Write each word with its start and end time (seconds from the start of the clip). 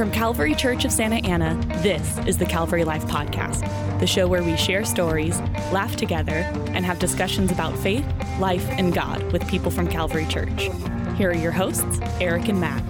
From 0.00 0.10
Calvary 0.10 0.54
Church 0.54 0.86
of 0.86 0.92
Santa 0.92 1.16
Ana, 1.28 1.60
this 1.82 2.16
is 2.26 2.38
the 2.38 2.46
Calvary 2.46 2.84
Life 2.84 3.04
Podcast, 3.04 3.60
the 4.00 4.06
show 4.06 4.26
where 4.26 4.42
we 4.42 4.56
share 4.56 4.82
stories, 4.82 5.38
laugh 5.72 5.94
together, 5.94 6.36
and 6.68 6.86
have 6.86 6.98
discussions 6.98 7.52
about 7.52 7.76
faith, 7.76 8.06
life, 8.38 8.66
and 8.70 8.94
God 8.94 9.22
with 9.30 9.46
people 9.46 9.70
from 9.70 9.86
Calvary 9.86 10.24
Church. 10.24 10.70
Here 11.18 11.28
are 11.28 11.34
your 11.34 11.52
hosts, 11.52 12.00
Eric 12.18 12.48
and 12.48 12.58
Matt. 12.58 12.82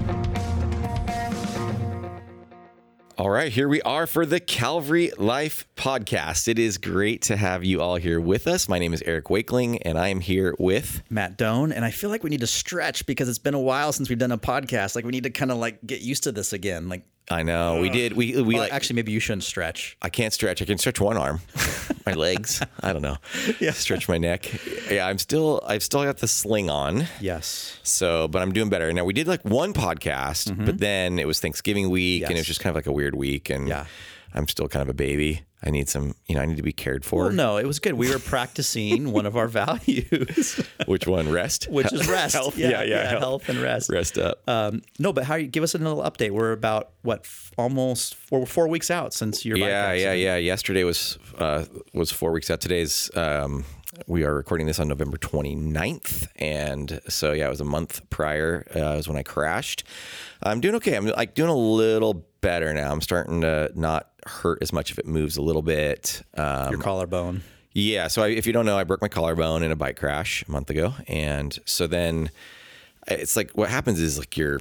All 3.21 3.29
right, 3.29 3.53
here 3.53 3.69
we 3.69 3.83
are 3.83 4.07
for 4.07 4.25
the 4.25 4.41
Calvary 4.41 5.13
Life 5.19 5.69
podcast. 5.77 6.49
It 6.49 6.59
is 6.59 6.79
great 6.79 7.21
to 7.25 7.37
have 7.37 7.63
you 7.63 7.83
all 7.83 7.97
here 7.97 8.19
with 8.19 8.47
us. 8.47 8.67
My 8.67 8.79
name 8.79 8.95
is 8.95 9.03
Eric 9.03 9.27
Wakeling, 9.27 9.83
and 9.83 9.99
I 9.99 10.09
am 10.09 10.21
here 10.21 10.55
with 10.59 11.03
Matt 11.11 11.37
Doan, 11.37 11.71
and 11.71 11.85
I 11.85 11.91
feel 11.91 12.09
like 12.09 12.25
we 12.25 12.31
need 12.31 12.41
to 12.41 12.47
stretch 12.47 13.05
because 13.05 13.29
it's 13.29 13.39
been 13.39 13.53
a 13.53 13.61
while 13.61 13.93
since 13.93 14.09
we've 14.09 14.19
done 14.19 14.33
a 14.33 14.39
podcast. 14.39 14.97
Like 14.97 15.05
we 15.05 15.11
need 15.11 15.25
to 15.25 15.31
kind 15.31 15.51
of 15.51 15.59
like 15.59 15.85
get 15.87 16.01
used 16.01 16.23
to 16.23 16.33
this 16.33 16.55
again. 16.55 16.89
Like 16.89 17.03
I 17.31 17.43
know 17.45 17.81
we 17.81 17.91
did 17.91 18.15
we 18.15 18.35
we 18.43 18.55
well, 18.55 18.65
like 18.65 18.73
actually 18.73 18.97
maybe 18.97 19.13
you 19.13 19.21
shouldn't 19.21 19.45
stretch. 19.45 19.97
I 20.03 20.09
can't 20.09 20.33
stretch. 20.33 20.61
I 20.61 20.65
can 20.65 20.79
stretch 20.79 21.01
one 21.01 21.17
arm, 21.17 21.41
my 22.07 22.13
legs. 22.15 22.61
I 22.83 22.93
don't 22.93 23.03
know. 23.03 23.19
Yeah. 23.61 23.71
stretch 23.71 24.09
my 24.09 24.19
neck. 24.19 24.51
Yeah, 24.91 25.07
I'm 25.07 25.19
still 25.19 25.63
I've 25.67 25.83
still 25.85 26.03
got 26.05 26.19
the 26.19 26.27
sling 26.29 26.69
on. 26.71 27.07
Yes. 27.21 27.79
So, 27.85 28.27
but 28.29 28.43
I'm 28.43 28.53
doing 28.53 28.69
better 28.69 28.93
now. 28.93 29.05
We 29.05 29.13
did 29.13 29.29
like 29.29 29.45
one 29.45 29.73
podcast, 29.73 30.65
but 30.67 30.79
then 30.79 31.19
it 31.21 31.27
was 31.27 31.39
Thanksgiving 31.41 31.89
week, 31.91 32.23
and 32.25 32.33
it 32.33 32.35
was 32.35 32.41
Mm-hmm. 32.41 32.41
Yes. 32.41 32.47
just 32.47 32.61
kind 32.61 32.71
of 32.71 32.77
like 32.77 32.87
a 32.87 32.93
weird 32.93 33.15
week, 33.15 33.49
and 33.51 33.69
Yeah. 33.69 33.87
I'm 34.35 34.49
still 34.49 34.67
kind 34.69 34.83
of 34.83 34.89
a 34.89 34.95
baby. 34.95 35.43
I 35.63 35.71
need 35.71 35.89
some, 35.91 36.15
you 36.27 36.35
know, 36.35 36.41
I 36.41 36.47
need 36.47 36.57
to 36.57 36.63
be 36.63 36.73
cared 36.73 37.05
for. 37.05 37.25
Well, 37.25 37.33
no, 37.33 37.57
it 37.59 37.67
was 37.67 37.81
good. 37.81 37.93
We 37.95 38.11
were 38.11 38.19
practicing 38.19 39.13
one 39.13 39.27
of 39.27 39.37
our 39.37 39.47
values, 39.65 40.59
Which 40.87 41.07
one? 41.07 41.31
Rest. 41.31 41.69
which 41.71 41.93
is 41.93 42.09
rest. 42.11 42.35
Health. 42.35 42.57
Yeah, 42.57 42.69
Yeah, 42.71 42.83
yeah, 42.83 42.89
yeah, 42.89 43.09
health. 43.11 43.21
health. 43.21 43.49
and 43.51 43.59
rest. 43.61 43.91
Rest 43.91 44.17
up. 44.19 44.41
Um, 44.49 44.83
no, 44.99 45.13
but 45.13 45.25
how 45.25 45.35
you 45.35 45.47
give 45.47 45.63
us 45.63 45.75
a 45.75 45.79
little 45.79 46.03
update? 46.03 46.31
We're 46.31 46.53
about 46.53 46.91
what 47.03 47.21
f- 47.25 47.53
almost 47.59 48.15
four, 48.15 48.47
four 48.47 48.69
weeks 48.69 48.91
out 48.91 49.13
since 49.13 49.45
your 49.45 49.57
bike 49.57 49.69
yeah, 49.69 49.93
yeah, 49.93 50.13
yeah. 50.15 50.37
Yesterday 50.37 50.85
was 50.85 51.19
uh, 51.39 51.65
was 51.93 52.11
four 52.11 52.33
weeks 52.33 52.51
out. 52.51 52.61
Today's 52.61 53.11
um, 53.17 53.65
we 54.07 54.25
are 54.25 54.35
recording 54.35 54.67
this 54.67 54.79
on 54.81 54.89
November 54.89 55.17
29th. 55.17 56.29
and 56.37 57.01
so 57.09 57.33
yeah, 57.33 57.47
it 57.47 57.51
was 57.51 57.61
a 57.61 57.65
month 57.65 58.09
prior. 58.11 58.67
Uh, 58.75 58.97
was 58.97 59.09
when 59.09 59.17
I 59.17 59.23
crashed. 59.23 59.85
I'm 60.43 60.61
doing 60.61 60.75
okay. 60.77 60.95
I'm 60.97 61.07
like 61.07 61.35
doing 61.35 61.51
a 61.51 61.57
little 61.57 62.27
better 62.41 62.73
now. 62.73 62.91
I'm 62.93 63.01
starting 63.01 63.41
to 63.43 63.71
not 63.75 64.11
hurt 64.27 64.59
as 64.63 64.73
much 64.73 64.91
if 64.91 64.99
it 64.99 65.07
moves 65.07 65.37
a 65.37 65.43
little 65.43 65.63
bit. 65.63 66.23
Um, 66.37 66.71
Your 66.71 66.81
collarbone. 66.81 67.43
yeah. 67.73 68.09
So 68.09 68.23
I, 68.23 68.29
if 68.29 68.47
you 68.47 68.53
don't 68.53 68.67
know, 68.67 68.79
I 68.79 68.85
broke 68.85 69.03
my 69.03 69.09
collarbone 69.09 69.63
in 69.63 69.71
a 69.73 69.77
bike 69.77 69.99
crash 69.99 70.45
a 70.47 70.51
month 70.51 70.71
ago, 70.71 70.95
and 71.07 71.59
so 71.65 71.87
then 71.87 72.31
it's 73.07 73.37
like 73.37 73.51
what 73.53 73.71
happens 73.71 73.99
is 74.01 74.19
like 74.19 74.37
your 74.37 74.61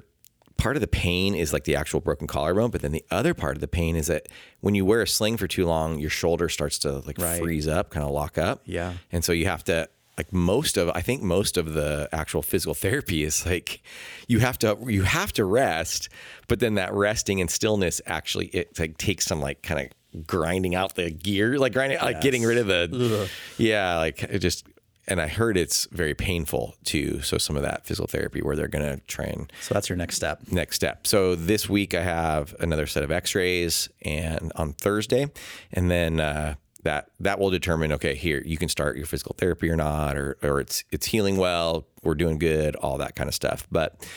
part 0.60 0.76
of 0.78 0.82
the 0.82 0.88
pain 0.88 1.34
is 1.36 1.54
like 1.54 1.64
the 1.64 1.76
actual 1.76 2.00
broken 2.02 2.28
collarbone, 2.28 2.70
but 2.70 2.82
then 2.82 2.92
the 2.92 3.04
other 3.10 3.34
part 3.34 3.56
of 3.58 3.62
the 3.62 3.68
pain 3.68 3.96
is 3.96 4.08
that 4.08 4.28
when 4.60 4.76
you 4.76 4.86
wear 4.86 5.02
a 5.02 5.08
sling 5.08 5.38
for 5.38 5.48
too 5.48 5.66
long, 5.66 5.98
your 6.00 6.10
shoulder 6.12 6.50
starts 6.50 6.78
to 6.80 7.00
like 7.00 7.18
Right. 7.18 7.42
freeze 7.42 7.68
up, 7.68 7.90
kind 7.90 8.06
of 8.06 8.12
lock 8.12 8.38
up. 8.38 8.62
Yeah. 8.66 8.94
and 9.12 9.24
so 9.26 9.32
you 9.32 9.46
have 9.48 9.64
to. 9.66 9.90
Like 10.18 10.34
most 10.34 10.76
of, 10.76 10.90
I 10.94 11.00
think 11.00 11.22
most 11.22 11.56
of 11.56 11.74
the 11.74 12.10
actual 12.12 12.42
physical 12.42 12.74
therapy 12.74 13.24
is 13.24 13.46
like 13.46 13.82
you 14.28 14.40
have 14.40 14.60
to 14.60 14.78
you 14.86 15.04
have 15.04 15.32
to 15.40 15.46
rest, 15.46 16.10
but 16.50 16.60
then 16.60 16.74
that 16.76 16.94
resting 16.94 17.40
and 17.40 17.50
stillness 17.50 18.02
actually 18.06 18.48
it 18.48 18.78
like 18.78 18.98
takes 18.98 19.26
some 19.26 19.40
like 19.40 19.62
kind 19.64 19.80
of 20.14 20.28
grinding 20.28 20.76
out 20.76 20.96
the 20.96 21.10
gear, 21.10 21.58
like 21.58 21.72
grinding, 21.72 22.00
like 22.00 22.20
getting 22.20 22.44
rid 22.44 22.58
of 22.58 22.68
the, 22.68 23.30
yeah, 23.58 23.96
like 23.98 24.22
it 24.24 24.40
just. 24.40 24.66
And 25.10 25.20
I 25.20 25.28
heard 25.28 25.58
it's 25.58 25.88
very 25.92 26.14
painful 26.14 26.76
too. 26.84 27.22
So 27.22 27.38
some 27.38 27.56
of 27.58 27.64
that 27.64 27.86
physical 27.86 28.08
therapy 28.08 28.42
where 28.42 28.56
they're 28.56 28.68
gonna 28.68 28.98
try 29.08 29.26
and 29.26 29.52
So 29.62 29.74
that's 29.74 29.90
your 29.90 29.98
next 29.98 30.16
step. 30.16 30.40
next 30.52 30.76
step. 30.76 31.08
So 31.08 31.36
this 31.36 31.68
week 31.68 31.94
I 31.96 32.04
have 32.04 32.56
another 32.60 32.86
set 32.86 33.04
of 33.04 33.12
X-rays, 33.12 33.90
and 34.04 34.52
on 34.56 34.74
Thursday, 34.74 35.28
and 35.74 35.90
then 35.90 36.20
uh, 36.20 36.56
that 36.84 37.10
that 37.20 37.40
will 37.40 37.50
determine. 37.50 37.92
Okay, 37.94 38.16
here 38.16 38.42
you 38.46 38.58
can 38.58 38.70
start 38.70 38.96
your 38.98 39.06
physical 39.06 39.36
therapy 39.38 39.70
or 39.70 39.76
not, 39.76 40.16
or 40.16 40.38
or 40.44 40.62
it's 40.62 40.84
it's 40.92 41.08
healing 41.08 41.38
well, 41.38 41.88
we're 42.04 42.16
doing 42.16 42.38
good, 42.38 42.76
all 42.78 42.98
that 43.00 43.16
kind 43.16 43.28
of 43.28 43.34
stuff. 43.34 43.68
But 43.72 44.08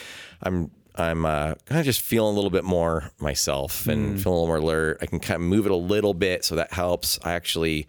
I'm 0.43 0.71
I'm 0.95 1.25
uh, 1.25 1.55
kind 1.65 1.79
of 1.79 1.85
just 1.85 2.01
feeling 2.01 2.33
a 2.33 2.35
little 2.35 2.51
bit 2.51 2.63
more 2.63 3.11
myself 3.19 3.87
and 3.87 4.21
feeling 4.21 4.37
a 4.37 4.41
little 4.41 4.47
more 4.47 4.57
alert. 4.57 4.99
I 5.01 5.07
can 5.07 5.19
kind 5.19 5.41
of 5.41 5.41
move 5.41 5.65
it 5.65 5.71
a 5.71 5.75
little 5.75 6.13
bit, 6.13 6.45
so 6.45 6.55
that 6.55 6.71
helps. 6.71 7.19
I 7.23 7.33
actually 7.33 7.87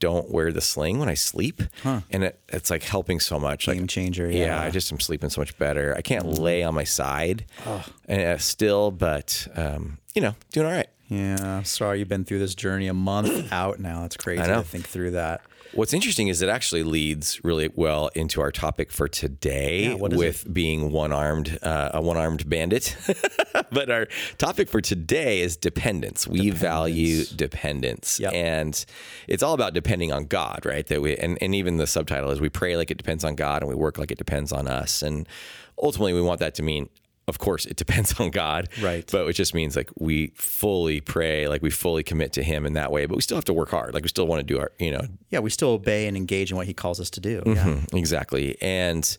don't 0.00 0.30
wear 0.30 0.52
the 0.52 0.60
sling 0.60 0.98
when 0.98 1.08
I 1.08 1.14
sleep, 1.14 1.62
and 1.84 2.24
it, 2.24 2.40
it's 2.48 2.70
like 2.70 2.82
helping 2.82 3.20
so 3.20 3.38
much. 3.38 3.66
Game 3.66 3.82
like, 3.82 3.88
changer, 3.88 4.30
Yeah, 4.30 4.46
yeah. 4.46 4.62
I 4.62 4.70
just 4.70 4.92
am 4.92 5.00
sleeping 5.00 5.30
so 5.30 5.40
much 5.40 5.56
better. 5.58 5.94
I 5.96 6.02
can't 6.02 6.26
lay 6.26 6.62
on 6.62 6.74
my 6.74 6.84
side 6.84 7.46
uh, 8.08 8.36
still, 8.38 8.90
but 8.90 9.46
um, 9.54 9.98
you 10.14 10.22
know, 10.22 10.34
doing 10.52 10.66
all 10.66 10.72
right. 10.72 10.88
Yeah. 11.08 11.62
Sorry 11.62 11.98
you've 11.98 12.08
been 12.08 12.24
through 12.24 12.38
this 12.38 12.54
journey 12.54 12.88
a 12.88 12.94
month 12.94 13.48
out 13.52 13.78
now. 13.78 14.04
It's 14.04 14.16
crazy 14.16 14.42
I 14.42 14.46
to 14.46 14.62
think 14.62 14.88
through 14.88 15.12
that. 15.12 15.42
What's 15.72 15.92
interesting 15.92 16.28
is 16.28 16.42
it 16.42 16.48
actually 16.48 16.82
leads 16.82 17.42
really 17.44 17.70
well 17.74 18.08
into 18.14 18.40
our 18.40 18.52
topic 18.52 18.92
for 18.92 19.08
today 19.08 19.88
Yeah, 19.88 19.94
with 19.94 20.52
being 20.52 20.92
one 20.92 21.12
armed, 21.12 21.58
uh, 21.62 21.90
a 21.94 22.00
one 22.00 22.16
armed 22.16 22.48
bandit. 22.48 22.96
but 23.72 23.90
our 23.90 24.06
topic 24.38 24.68
for 24.68 24.80
today 24.80 25.40
is 25.40 25.56
dependence. 25.56 26.26
We 26.26 26.50
value 26.50 27.24
dependence. 27.24 28.20
Yep. 28.20 28.32
And 28.32 28.84
it's 29.26 29.42
all 29.42 29.54
about 29.54 29.74
depending 29.74 30.12
on 30.12 30.26
God, 30.26 30.64
right? 30.64 30.86
That 30.86 31.02
we, 31.02 31.16
and, 31.16 31.38
and 31.40 31.54
even 31.54 31.76
the 31.76 31.86
subtitle 31.86 32.30
is 32.30 32.40
we 32.40 32.50
pray 32.50 32.76
like 32.76 32.90
it 32.90 32.98
depends 32.98 33.24
on 33.24 33.34
God 33.34 33.62
and 33.62 33.68
we 33.68 33.74
work 33.74 33.98
like 33.98 34.10
it 34.10 34.18
depends 34.18 34.52
on 34.52 34.68
us. 34.68 35.02
And 35.02 35.28
ultimately, 35.82 36.12
we 36.12 36.22
want 36.22 36.40
that 36.40 36.54
to 36.56 36.62
mean, 36.62 36.88
of 37.26 37.38
course, 37.38 37.64
it 37.66 37.76
depends 37.76 38.18
on 38.20 38.30
God. 38.30 38.68
Right. 38.82 39.08
But 39.10 39.26
it 39.26 39.32
just 39.32 39.54
means 39.54 39.76
like 39.76 39.90
we 39.98 40.32
fully 40.36 41.00
pray, 41.00 41.48
like 41.48 41.62
we 41.62 41.70
fully 41.70 42.02
commit 42.02 42.32
to 42.34 42.42
Him 42.42 42.66
in 42.66 42.74
that 42.74 42.92
way, 42.92 43.06
but 43.06 43.16
we 43.16 43.22
still 43.22 43.36
have 43.36 43.44
to 43.46 43.52
work 43.54 43.70
hard. 43.70 43.94
Like 43.94 44.02
we 44.02 44.08
still 44.08 44.26
want 44.26 44.40
to 44.40 44.44
do 44.46 44.58
our, 44.60 44.72
you 44.78 44.90
know, 44.90 45.02
Yeah, 45.30 45.38
we 45.40 45.50
still 45.50 45.70
obey 45.70 46.06
and 46.06 46.16
engage 46.16 46.50
in 46.50 46.56
what 46.56 46.66
he 46.66 46.74
calls 46.74 47.00
us 47.00 47.10
to 47.10 47.20
do. 47.20 47.40
Mm-hmm. 47.40 47.68
Yeah. 47.94 47.98
Exactly. 47.98 48.56
And 48.60 49.16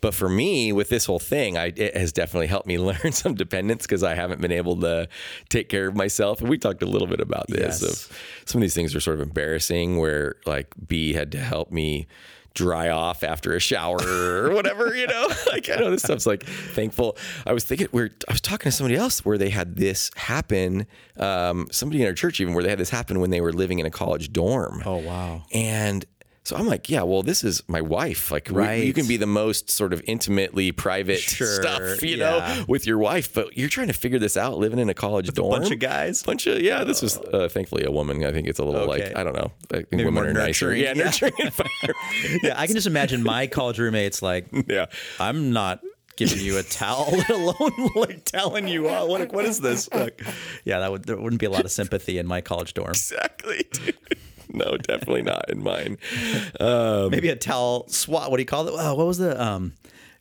but 0.00 0.12
for 0.14 0.28
me 0.28 0.72
with 0.72 0.88
this 0.90 1.06
whole 1.06 1.18
thing, 1.18 1.56
I 1.56 1.66
it 1.76 1.96
has 1.96 2.12
definitely 2.12 2.48
helped 2.48 2.66
me 2.66 2.76
learn 2.90 3.12
some 3.12 3.34
dependence 3.34 3.82
because 3.82 4.02
I 4.02 4.14
haven't 4.14 4.40
been 4.40 4.52
able 4.52 4.78
to 4.80 5.08
take 5.48 5.68
care 5.68 5.86
of 5.88 5.94
myself. 5.94 6.40
And 6.40 6.50
we 6.50 6.58
talked 6.58 6.82
a 6.82 6.86
little 6.86 7.08
bit 7.08 7.20
about 7.20 7.46
this 7.48 7.80
Yes. 7.80 7.82
of 7.82 8.18
some 8.46 8.60
of 8.60 8.62
these 8.62 8.74
things 8.74 8.94
are 8.94 9.00
sort 9.00 9.18
of 9.20 9.22
embarrassing 9.22 9.98
where 9.98 10.36
like 10.44 10.74
B 10.86 11.12
had 11.14 11.32
to 11.32 11.38
help 11.38 11.70
me 11.70 12.06
dry 12.54 12.88
off 12.88 13.22
after 13.22 13.54
a 13.54 13.60
shower 13.60 13.98
or 14.00 14.54
whatever, 14.54 14.94
you 14.94 15.06
know? 15.06 15.28
like 15.52 15.68
I 15.68 15.76
know 15.76 15.90
this 15.90 16.02
stuff's 16.02 16.26
like 16.26 16.44
thankful. 16.44 17.16
I 17.46 17.52
was 17.52 17.64
thinking 17.64 17.88
we're 17.92 18.10
I 18.28 18.32
was 18.32 18.40
talking 18.40 18.70
to 18.70 18.72
somebody 18.72 18.96
else 18.96 19.24
where 19.24 19.36
they 19.36 19.50
had 19.50 19.76
this 19.76 20.10
happen, 20.16 20.86
um, 21.18 21.68
somebody 21.70 22.02
in 22.02 22.06
our 22.08 22.14
church 22.14 22.40
even 22.40 22.54
where 22.54 22.62
they 22.62 22.70
had 22.70 22.78
this 22.78 22.90
happen 22.90 23.20
when 23.20 23.30
they 23.30 23.40
were 23.40 23.52
living 23.52 23.78
in 23.78 23.86
a 23.86 23.90
college 23.90 24.32
dorm. 24.32 24.82
Oh, 24.86 24.98
wow. 24.98 25.42
And 25.52 26.04
so 26.44 26.56
I'm 26.56 26.66
like, 26.66 26.90
yeah, 26.90 27.02
well, 27.02 27.22
this 27.22 27.42
is 27.42 27.62
my 27.68 27.80
wife. 27.80 28.30
Like, 28.30 28.50
we- 28.50 28.82
you 28.84 28.92
can 28.92 29.06
be 29.06 29.16
the 29.16 29.26
most 29.26 29.70
sort 29.70 29.92
of 29.94 30.02
intimately 30.06 30.72
private 30.72 31.18
Sure, 31.20 31.46
stuff, 31.62 32.02
you 32.02 32.16
yeah. 32.16 32.56
know, 32.58 32.64
with 32.68 32.86
your 32.86 32.98
wife, 32.98 33.32
but 33.32 33.56
you're 33.56 33.68
trying 33.70 33.86
to 33.88 33.92
figure 33.94 34.18
this 34.18 34.36
out 34.36 34.58
living 34.58 34.78
in 34.78 34.88
a 34.90 34.94
college 34.94 35.28
dorm. 35.32 35.54
A 35.54 35.60
bunch 35.60 35.72
of 35.72 35.78
guys? 35.78 36.22
Bunch 36.22 36.46
of, 36.46 36.60
yeah, 36.60 36.84
this 36.84 37.00
was 37.00 37.16
uh, 37.18 37.48
thankfully 37.50 37.84
a 37.84 37.90
woman. 37.90 38.22
I 38.24 38.30
think 38.32 38.46
it's 38.46 38.58
a 38.58 38.64
little 38.64 38.82
Okay. 38.90 39.04
like, 39.06 39.16
I 39.16 39.24
don't 39.24 39.34
know. 39.34 39.52
I 39.72 39.76
think 39.76 39.92
Maybe 39.92 40.04
women 40.04 40.26
are 40.26 40.32
nicer. 40.34 40.74
Yeah, 40.74 40.92
Yeah. 40.94 41.04
nurturing. 41.04 41.32
Yeah, 42.42 42.54
I 42.60 42.66
can 42.66 42.74
just 42.74 42.86
imagine 42.86 43.22
my 43.22 43.46
college 43.46 43.78
roommates 43.78 44.20
like, 44.22 44.46
yeah. 44.68 44.86
I'm 45.18 45.52
not 45.52 45.80
giving 46.16 46.40
you 46.40 46.58
a 46.58 46.62
towel, 46.62 47.08
let 47.12 47.30
alone 47.30 47.90
like 47.96 48.24
telling 48.24 48.68
you 48.68 48.88
oh, 48.88 49.06
what 49.06 49.32
what 49.32 49.44
is 49.44 49.60
this? 49.60 49.90
Like, 49.92 50.22
yeah, 50.64 50.78
that 50.80 50.90
would 50.92 51.04
there 51.04 51.16
wouldn't 51.16 51.40
be 51.40 51.46
a 51.46 51.50
lot 51.50 51.64
of 51.64 51.70
sympathy 51.72 52.18
in 52.18 52.26
my 52.26 52.40
college 52.40 52.74
dorm. 52.74 52.90
Exactly. 52.90 53.66
dude. 53.72 53.96
No, 54.54 54.76
definitely 54.76 55.22
not 55.22 55.50
in 55.50 55.62
mine. 55.62 55.98
Um, 56.60 57.10
Maybe 57.10 57.28
a 57.28 57.36
towel 57.36 57.86
swat. 57.88 58.30
What 58.30 58.36
do 58.38 58.42
you 58.42 58.46
call 58.46 58.68
it? 58.68 58.74
Oh, 58.76 58.94
what 58.94 59.06
was 59.06 59.18
the 59.18 59.40
um? 59.42 59.72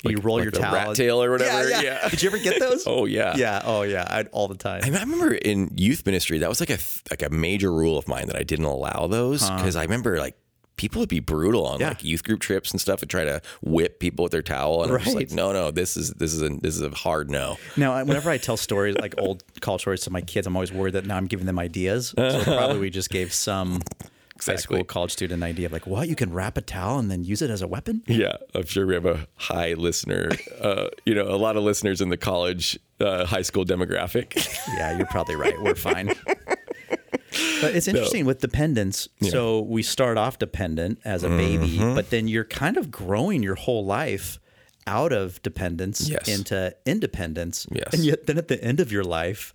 You 0.04 0.18
roll 0.18 0.36
like 0.38 0.44
your 0.44 0.52
towel. 0.52 0.74
rat 0.74 0.96
tail 0.98 1.24
or 1.24 1.32
whatever, 1.32 1.70
Yeah, 1.70 1.82
yeah. 1.82 2.00
yeah. 2.04 2.10
Did 2.10 2.22
you 2.22 2.30
ever 2.30 2.38
get 2.38 2.60
those? 2.60 2.84
Oh, 2.88 3.06
yeah. 3.06 3.36
Yeah. 3.38 3.62
Oh 3.64 3.84
yeah. 3.84 4.06
I, 4.10 4.24
all 4.32 4.48
the 4.50 4.56
time. 4.56 4.82
I 4.84 4.88
I 4.88 5.00
remember 5.02 5.34
in 5.34 5.72
youth 5.78 6.06
ministry 6.06 6.40
that 6.40 6.50
was 6.50 6.60
like 6.60 6.70
a 6.70 6.80
like 7.10 7.22
a 7.22 7.30
major 7.30 7.72
rule 7.72 7.98
of 7.98 8.08
mine 8.08 8.28
that 8.28 8.36
I 8.36 8.44
didn't 8.44 8.66
allow 8.66 9.08
those 9.08 9.50
because 9.50 9.76
I 9.78 9.84
remember 9.84 10.18
like 10.18 10.36
people 10.76 11.00
would 11.00 11.08
be 11.10 11.20
brutal 11.22 11.66
on 11.68 11.80
Yeah. 11.80 11.90
like 11.90 12.04
youth 12.04 12.24
group 12.24 12.42
trips 12.42 12.72
and 12.72 12.82
stuff 12.82 13.02
and 13.02 13.10
try 13.10 13.24
to 13.24 13.42
whip 13.62 14.00
people 14.00 14.24
with 14.24 14.32
their 14.34 14.42
towel 14.42 14.84
and 14.84 14.92
I'm 14.92 15.00
just 15.00 15.16
like 15.16 15.32
no 15.32 15.54
no 15.54 15.72
this 15.72 15.96
is 15.96 16.12
this 16.14 16.34
is 16.34 16.42
a 16.42 16.50
this 16.50 16.76
is 16.76 16.82
a 16.82 16.90
hard 16.90 17.30
no 17.30 17.58
Now, 17.78 18.04
whenever 18.04 18.30
I 18.30 18.38
tell 18.40 18.58
stories 18.58 18.98
like 18.98 19.14
old 19.20 19.44
college 19.62 19.82
stories 19.82 20.02
to 20.02 20.10
my 20.10 20.22
kids, 20.22 20.48
I'm 20.48 20.56
always 20.58 20.74
worried 20.74 20.96
that 20.96 21.06
now 21.06 21.16
I'm 21.16 21.28
giving 21.28 21.46
them 21.46 21.60
ideas. 21.60 22.14
So 22.18 22.44
probably 22.44 22.80
we 22.80 22.90
just 22.90 23.10
gave 23.10 23.32
some 23.34 23.82
high 24.46 24.56
school 24.56 24.84
college 24.84 25.12
student 25.12 25.44
idea 25.44 25.66
of 25.68 25.72
like, 25.72 25.86
what 25.88 26.08
you 26.10 26.16
can 26.16 26.34
wrap 26.34 26.58
a 26.58 26.62
towel 26.62 26.98
and 27.00 27.10
then 27.12 27.24
use 27.24 27.42
it 27.42 27.50
as 27.50 27.62
a 27.62 27.68
weapon. 27.68 28.02
yeah 28.08 28.36
I'm 28.56 28.66
sure 28.66 28.86
we 28.86 28.94
have 28.96 29.06
a 29.06 29.28
high 29.36 29.74
listener 29.74 30.32
uh, 30.62 30.88
you 31.06 31.14
know 31.16 31.28
a 31.30 31.38
lot 31.38 31.56
of 31.56 31.64
listeners 31.64 32.02
in 32.02 32.10
the 32.10 32.18
college 32.18 32.78
uh, 33.00 33.26
high 33.26 33.42
school 33.44 33.64
demographic 33.66 34.34
Yeah, 34.78 34.98
you're 34.98 35.08
probably 35.08 35.36
right. 35.36 35.60
We're 35.62 35.76
fine. 35.76 36.14
But 37.62 37.76
it's 37.76 37.88
interesting 37.88 38.26
with 38.26 38.40
dependence. 38.40 39.08
So 39.22 39.62
we 39.62 39.82
start 39.84 40.18
off 40.18 40.38
dependent 40.38 41.00
as 41.06 41.24
a 41.24 41.30
baby, 41.30 41.78
Mm-hmm. 41.78 41.96
but 41.96 42.10
then 42.10 42.28
you're 42.28 42.44
kind 42.44 42.78
of 42.78 42.92
growing 42.92 43.42
your 43.42 43.56
whole 43.56 43.86
life 43.86 44.40
out 44.86 45.14
of 45.14 45.42
dependence 45.44 46.10
Yes. 46.10 46.28
into 46.28 46.76
independence. 46.86 47.66
Yes. 47.72 47.94
And 47.94 48.04
yet 48.04 48.28
then 48.28 48.38
at 48.38 48.50
the 48.50 48.62
end 48.64 48.80
of 48.80 48.92
your 48.92 49.04
life, 49.04 49.54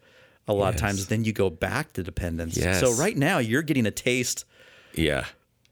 a 0.49 0.55
lot 0.55 0.75
of 0.75 0.81
times 0.81 1.07
then 1.07 1.25
you 1.25 1.33
go 1.33 1.51
back 1.51 1.93
to 1.95 2.03
dependence. 2.03 2.57
Yes. 2.57 2.81
So 2.81 2.95
right 2.95 3.17
now 3.17 3.39
you're 3.39 3.63
getting 3.63 3.87
a 3.87 3.91
taste 3.91 4.45
Yeah. 4.99 5.25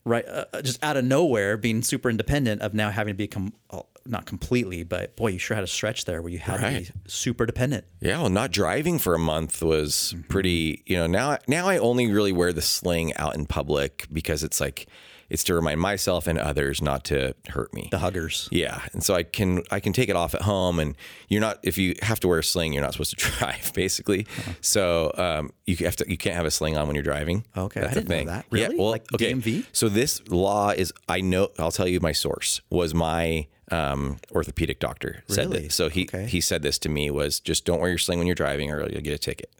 right 0.04 0.24
uh, 0.26 0.44
uh, 0.52 0.62
just 0.62 0.82
out 0.84 0.96
of 0.96 1.04
nowhere 1.04 1.56
being 1.56 1.82
super 1.82 2.08
independent 2.08 2.62
of 2.62 2.72
now 2.74 2.90
having 2.90 3.14
to 3.14 3.18
become 3.18 3.52
uh, 3.70 3.80
not 4.06 4.24
completely 4.24 4.84
but 4.84 5.16
boy 5.16 5.28
you 5.28 5.38
sure 5.38 5.54
had 5.56 5.64
a 5.64 5.66
stretch 5.66 6.04
there 6.04 6.22
where 6.22 6.30
you 6.30 6.38
had 6.38 6.58
to 6.60 6.80
be 6.80 6.88
super 7.08 7.44
dependent 7.44 7.84
Yeah, 8.00 8.20
well, 8.20 8.30
not 8.30 8.52
driving 8.52 8.98
for 9.00 9.14
a 9.14 9.18
month 9.18 9.62
was 9.62 10.14
Mm-hmm. 10.14 10.28
pretty. 10.28 10.82
You 10.86 10.96
know, 10.98 11.06
now 11.08 11.38
now 11.48 11.66
I 11.68 11.78
only 11.78 12.06
really 12.10 12.32
wear 12.32 12.52
the 12.52 12.62
sling 12.62 13.12
out 13.16 13.34
in 13.34 13.46
public 13.46 14.06
because 14.12 14.44
it's 14.44 14.60
like 14.60 14.86
it's 15.30 15.44
to 15.44 15.54
remind 15.54 15.80
myself 15.80 16.26
and 16.26 16.38
others 16.38 16.80
not 16.80 17.04
to 17.04 17.34
hurt 17.48 17.72
me. 17.74 17.88
the 17.90 17.98
huggers 17.98 18.48
Yeah, 18.52 18.80
and 18.92 19.02
so 19.02 19.14
I 19.14 19.22
can 19.22 19.62
I 19.70 19.80
can 19.80 19.92
take 19.92 20.08
it 20.08 20.16
off 20.16 20.34
at 20.34 20.42
home, 20.42 20.78
and 20.78 20.94
you're 21.28 21.40
not 21.40 21.58
if 21.62 21.76
you 21.78 21.94
have 22.02 22.20
to 22.20 22.28
wear 22.28 22.38
a 22.38 22.44
sling, 22.44 22.72
you're 22.72 22.82
not 22.82 22.92
supposed 22.92 23.18
to 23.18 23.30
drive, 23.38 23.72
basically. 23.74 24.26
Uh-huh. 24.38 24.52
So 24.60 25.12
um, 25.16 25.50
you 25.66 25.76
have 25.84 25.96
to 25.96 26.04
you 26.08 26.16
can't 26.16 26.36
have 26.36 26.46
a 26.46 26.50
sling 26.50 26.76
on 26.76 26.86
when 26.86 26.94
you're 26.96 27.02
driving. 27.02 27.44
Okay, 27.56 27.80
That's 27.80 27.92
I 27.92 27.94
didn't 27.94 28.08
know 28.08 28.16
thing. 28.16 28.26
that. 28.26 28.46
Yeah, 28.52 28.68
well, 28.76 28.90
Like 28.90 29.12
okay. 29.14 29.32
DMV? 29.32 29.66
So 29.72 29.88
this 29.88 30.26
law 30.28 30.70
is 30.70 30.92
I 31.08 31.20
know 31.20 31.48
I'll 31.58 31.72
tell 31.72 31.88
you 31.88 32.00
my 32.00 32.12
source 32.12 32.60
was 32.70 32.94
my 32.94 33.46
um, 33.70 34.18
orthopedic 34.32 34.78
doctor 34.78 35.22
said 35.28 35.50
Really? 35.50 35.68
So 35.68 35.88
he 35.88 36.02
Okay. 36.04 36.26
he 36.26 36.40
said 36.40 36.62
this 36.62 36.78
to 36.80 36.88
me 36.88 37.10
was 37.10 37.40
just 37.40 37.64
don't 37.64 37.80
wear 37.80 37.88
your 37.88 37.98
sling 37.98 38.18
when 38.18 38.26
you're 38.26 38.34
driving 38.34 38.70
or 38.70 38.88
you'll 38.88 39.00
get 39.02 39.14
a 39.14 39.18
ticket. 39.18 39.50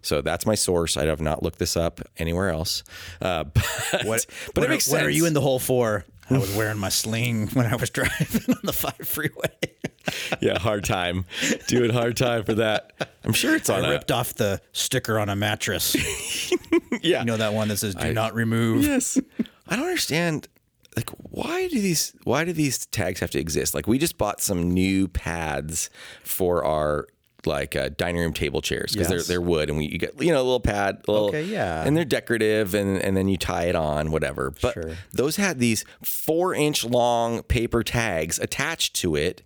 So 0.00 0.22
that's 0.22 0.46
my 0.46 0.54
source. 0.54 0.96
I 0.96 1.04
have 1.04 1.20
not 1.20 1.42
looked 1.42 1.58
this 1.58 1.76
up 1.76 2.00
anywhere 2.16 2.48
else. 2.48 2.82
Uh, 3.20 3.44
but 3.92 4.04
what 4.04 4.26
but 4.54 4.58
what, 4.58 4.64
it 4.64 4.68
makes 4.70 4.88
are, 4.88 4.96
what 4.96 5.02
are 5.04 5.10
you 5.10 5.26
in 5.26 5.34
the 5.34 5.40
hole 5.40 5.58
for 5.58 6.04
I 6.30 6.38
was 6.38 6.54
wearing 6.54 6.78
my 6.78 6.88
sling 6.88 7.48
when 7.52 7.66
I 7.66 7.76
was 7.76 7.90
driving 7.90 8.54
on 8.54 8.60
the 8.62 8.72
five 8.72 9.06
freeway 9.06 9.50
yeah, 10.40 10.58
hard 10.58 10.84
time. 10.84 11.24
Doing 11.66 11.90
hard 11.90 12.16
time 12.16 12.44
for 12.44 12.54
that. 12.54 12.92
I'm 13.24 13.32
sure 13.32 13.56
it's 13.56 13.68
on 13.68 13.84
I 13.84 13.88
a 13.88 13.90
ripped 13.90 14.10
off 14.10 14.34
the 14.34 14.60
sticker 14.72 15.18
on 15.18 15.28
a 15.28 15.36
mattress 15.36 15.94
yeah. 17.02 17.20
you 17.20 17.24
know 17.26 17.36
that 17.36 17.52
one 17.52 17.68
that 17.68 17.76
says 17.78 17.94
do 17.94 18.12
not 18.12 18.34
remove 18.34 18.84
Yes. 18.84 19.18
I 19.68 19.76
don't 19.76 19.86
understand. 19.86 20.48
Like, 20.96 21.10
why 21.10 21.68
do 21.68 21.80
these 21.80 22.12
why 22.24 22.44
do 22.44 22.52
these 22.52 22.86
tags 22.86 23.20
have 23.20 23.30
to 23.32 23.38
exist? 23.38 23.74
Like, 23.74 23.86
we 23.86 23.98
just 23.98 24.18
bought 24.18 24.40
some 24.40 24.70
new 24.70 25.06
pads 25.08 25.90
for 26.24 26.64
our 26.64 27.06
like 27.46 27.76
uh, 27.76 27.88
dining 27.96 28.20
room 28.20 28.32
table 28.32 28.60
chairs 28.60 28.92
because 28.92 29.08
Yes. 29.08 29.26
they're 29.28 29.34
they're 29.36 29.40
wood 29.40 29.68
and 29.70 29.78
we 29.78 29.86
you 29.86 29.96
get 29.98 30.20
you 30.20 30.32
know 30.32 30.38
a 30.40 30.42
little 30.42 30.58
pad, 30.60 31.02
a 31.06 31.12
little, 31.12 31.28
Okay, 31.28 31.44
yeah. 31.44 31.84
and 31.86 31.96
they're 31.96 32.04
decorative 32.04 32.74
and 32.74 32.98
and 32.98 33.16
then 33.16 33.28
you 33.28 33.36
tie 33.36 33.64
it 33.66 33.76
on 33.76 34.10
whatever. 34.10 34.52
But 34.60 34.74
Sure. 34.74 34.96
those 35.12 35.36
had 35.36 35.60
these 35.60 35.84
four 36.02 36.52
inch 36.52 36.84
long 36.84 37.44
paper 37.44 37.84
tags 37.84 38.40
attached 38.40 38.96
to 38.96 39.14
it, 39.14 39.42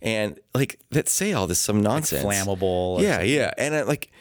and 0.00 0.38
like 0.54 0.78
that 0.90 1.08
say 1.08 1.32
all 1.32 1.48
this 1.48 1.58
some 1.58 1.82
nonsense, 1.82 2.22
flammable 2.24 2.62
or 2.62 3.02
Yeah, 3.02 3.22
yeah, 3.22 3.52
and 3.58 3.74
I, 3.74 3.82
like 3.82 4.12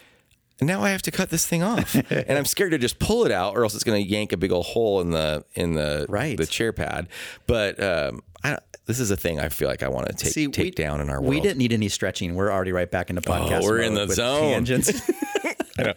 now 0.62 0.82
I 0.82 0.90
have 0.90 1.02
to 1.04 1.12
cut 1.12 1.30
this 1.30 1.46
thing 1.46 1.64
off, 1.64 1.96
and 2.12 2.38
I'm 2.38 2.46
scared 2.46 2.72
to 2.72 2.78
just 2.78 3.00
pull 3.00 3.26
it 3.26 3.32
out, 3.32 3.56
or 3.56 3.64
else 3.64 3.74
it's 3.76 3.84
going 3.84 4.02
to 4.04 4.10
yank 4.10 4.32
a 4.32 4.38
big 4.38 4.52
old 4.52 4.66
hole 4.66 5.02
in 5.02 5.12
the 5.12 5.44
in 5.56 5.74
the 5.74 6.06
Right. 6.10 6.38
the 6.38 6.46
chair 6.46 6.72
pad. 6.74 7.08
But 7.48 7.82
um, 7.82 8.22
I, 8.44 8.58
this 8.86 9.00
is 9.00 9.12
a 9.12 9.16
thing 9.18 9.40
I 9.40 9.50
feel 9.50 9.68
like 9.68 9.84
I 9.84 9.88
want 9.88 10.08
to 10.08 10.14
take 10.14 10.34
See, 10.34 10.48
take 10.48 10.64
we- 10.66 10.72
down 10.72 11.02
in 11.02 11.10
our 11.10 11.20
world. 11.22 11.30
we 11.34 11.40
didn't 11.42 11.58
need 11.60 11.72
any 11.74 11.88
stretching 11.90 12.36
we're 12.36 12.52
already 12.52 12.72
right 12.72 12.90
back 12.90 13.10
into 13.10 13.22
podcast 13.22 13.62
Oh, 13.64 13.68
we're 13.68 13.80
in 13.82 13.94
the 13.94 14.08
zone. 14.08 14.42
tangents. 14.52 14.92
I, 15.80 15.84
know. 15.84 15.94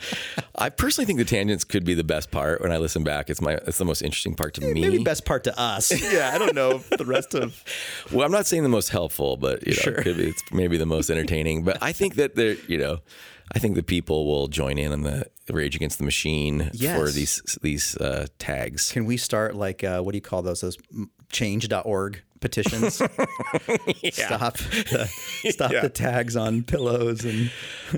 I 0.54 0.70
personally 0.70 1.04
think 1.04 1.18
the 1.18 1.24
tangents 1.24 1.64
could 1.64 1.84
be 1.84 1.94
the 1.94 2.04
best 2.04 2.30
part 2.30 2.62
when 2.62 2.70
I 2.70 2.78
listen 2.78 3.02
back. 3.02 3.28
It's 3.28 3.40
my 3.40 3.54
it's 3.66 3.76
the 3.78 3.84
most 3.84 4.02
interesting 4.02 4.34
part 4.34 4.54
to 4.54 4.60
me. 4.60 4.80
maybe 4.80 5.02
best 5.02 5.24
part 5.26 5.44
to 5.44 5.60
us 5.60 5.90
yeah 6.12 6.30
I 6.32 6.38
don't 6.38 6.54
know 6.54 6.78
the 6.78 7.04
rest 7.04 7.34
of 7.34 7.62
Well, 8.12 8.24
I'm 8.24 8.32
not 8.32 8.46
saying 8.46 8.62
the 8.62 8.68
most 8.68 8.90
helpful, 8.90 9.36
but 9.36 9.66
you 9.66 9.72
know, 9.74 9.80
Sure. 9.82 9.94
could 10.02 10.16
be, 10.16 10.28
it's 10.28 10.42
maybe 10.52 10.76
the 10.78 10.86
most 10.86 11.10
entertaining. 11.10 11.64
But 11.64 11.78
I 11.82 11.92
think 11.92 12.14
that 12.14 12.34
they're, 12.36 12.56
you 12.68 12.78
know, 12.78 13.00
I 13.52 13.58
think 13.58 13.74
the 13.76 13.82
people 13.82 14.26
will 14.26 14.48
join 14.48 14.78
in 14.78 14.92
on 14.92 15.02
the 15.02 15.26
Rage 15.50 15.76
Against 15.76 15.98
the 15.98 16.04
Machine 16.04 16.70
for 16.96 17.10
these 17.10 17.42
these 17.62 17.96
uh, 17.98 18.26
tags. 18.38 18.90
Can 18.92 19.04
we 19.04 19.16
start 19.16 19.54
like 19.54 19.84
uh, 19.84 20.00
what 20.00 20.12
do 20.12 20.16
you 20.16 20.22
call 20.22 20.42
those? 20.42 20.62
Those 20.62 20.78
change.org 21.30 22.22
petitions. 22.40 22.94
Stop 24.12 24.56
the, 24.58 25.10
stop 25.50 25.72
Yeah. 25.72 25.80
the 25.82 25.88
tags 25.90 26.36
on 26.36 26.62
pillows 26.62 27.24
and 27.24 27.50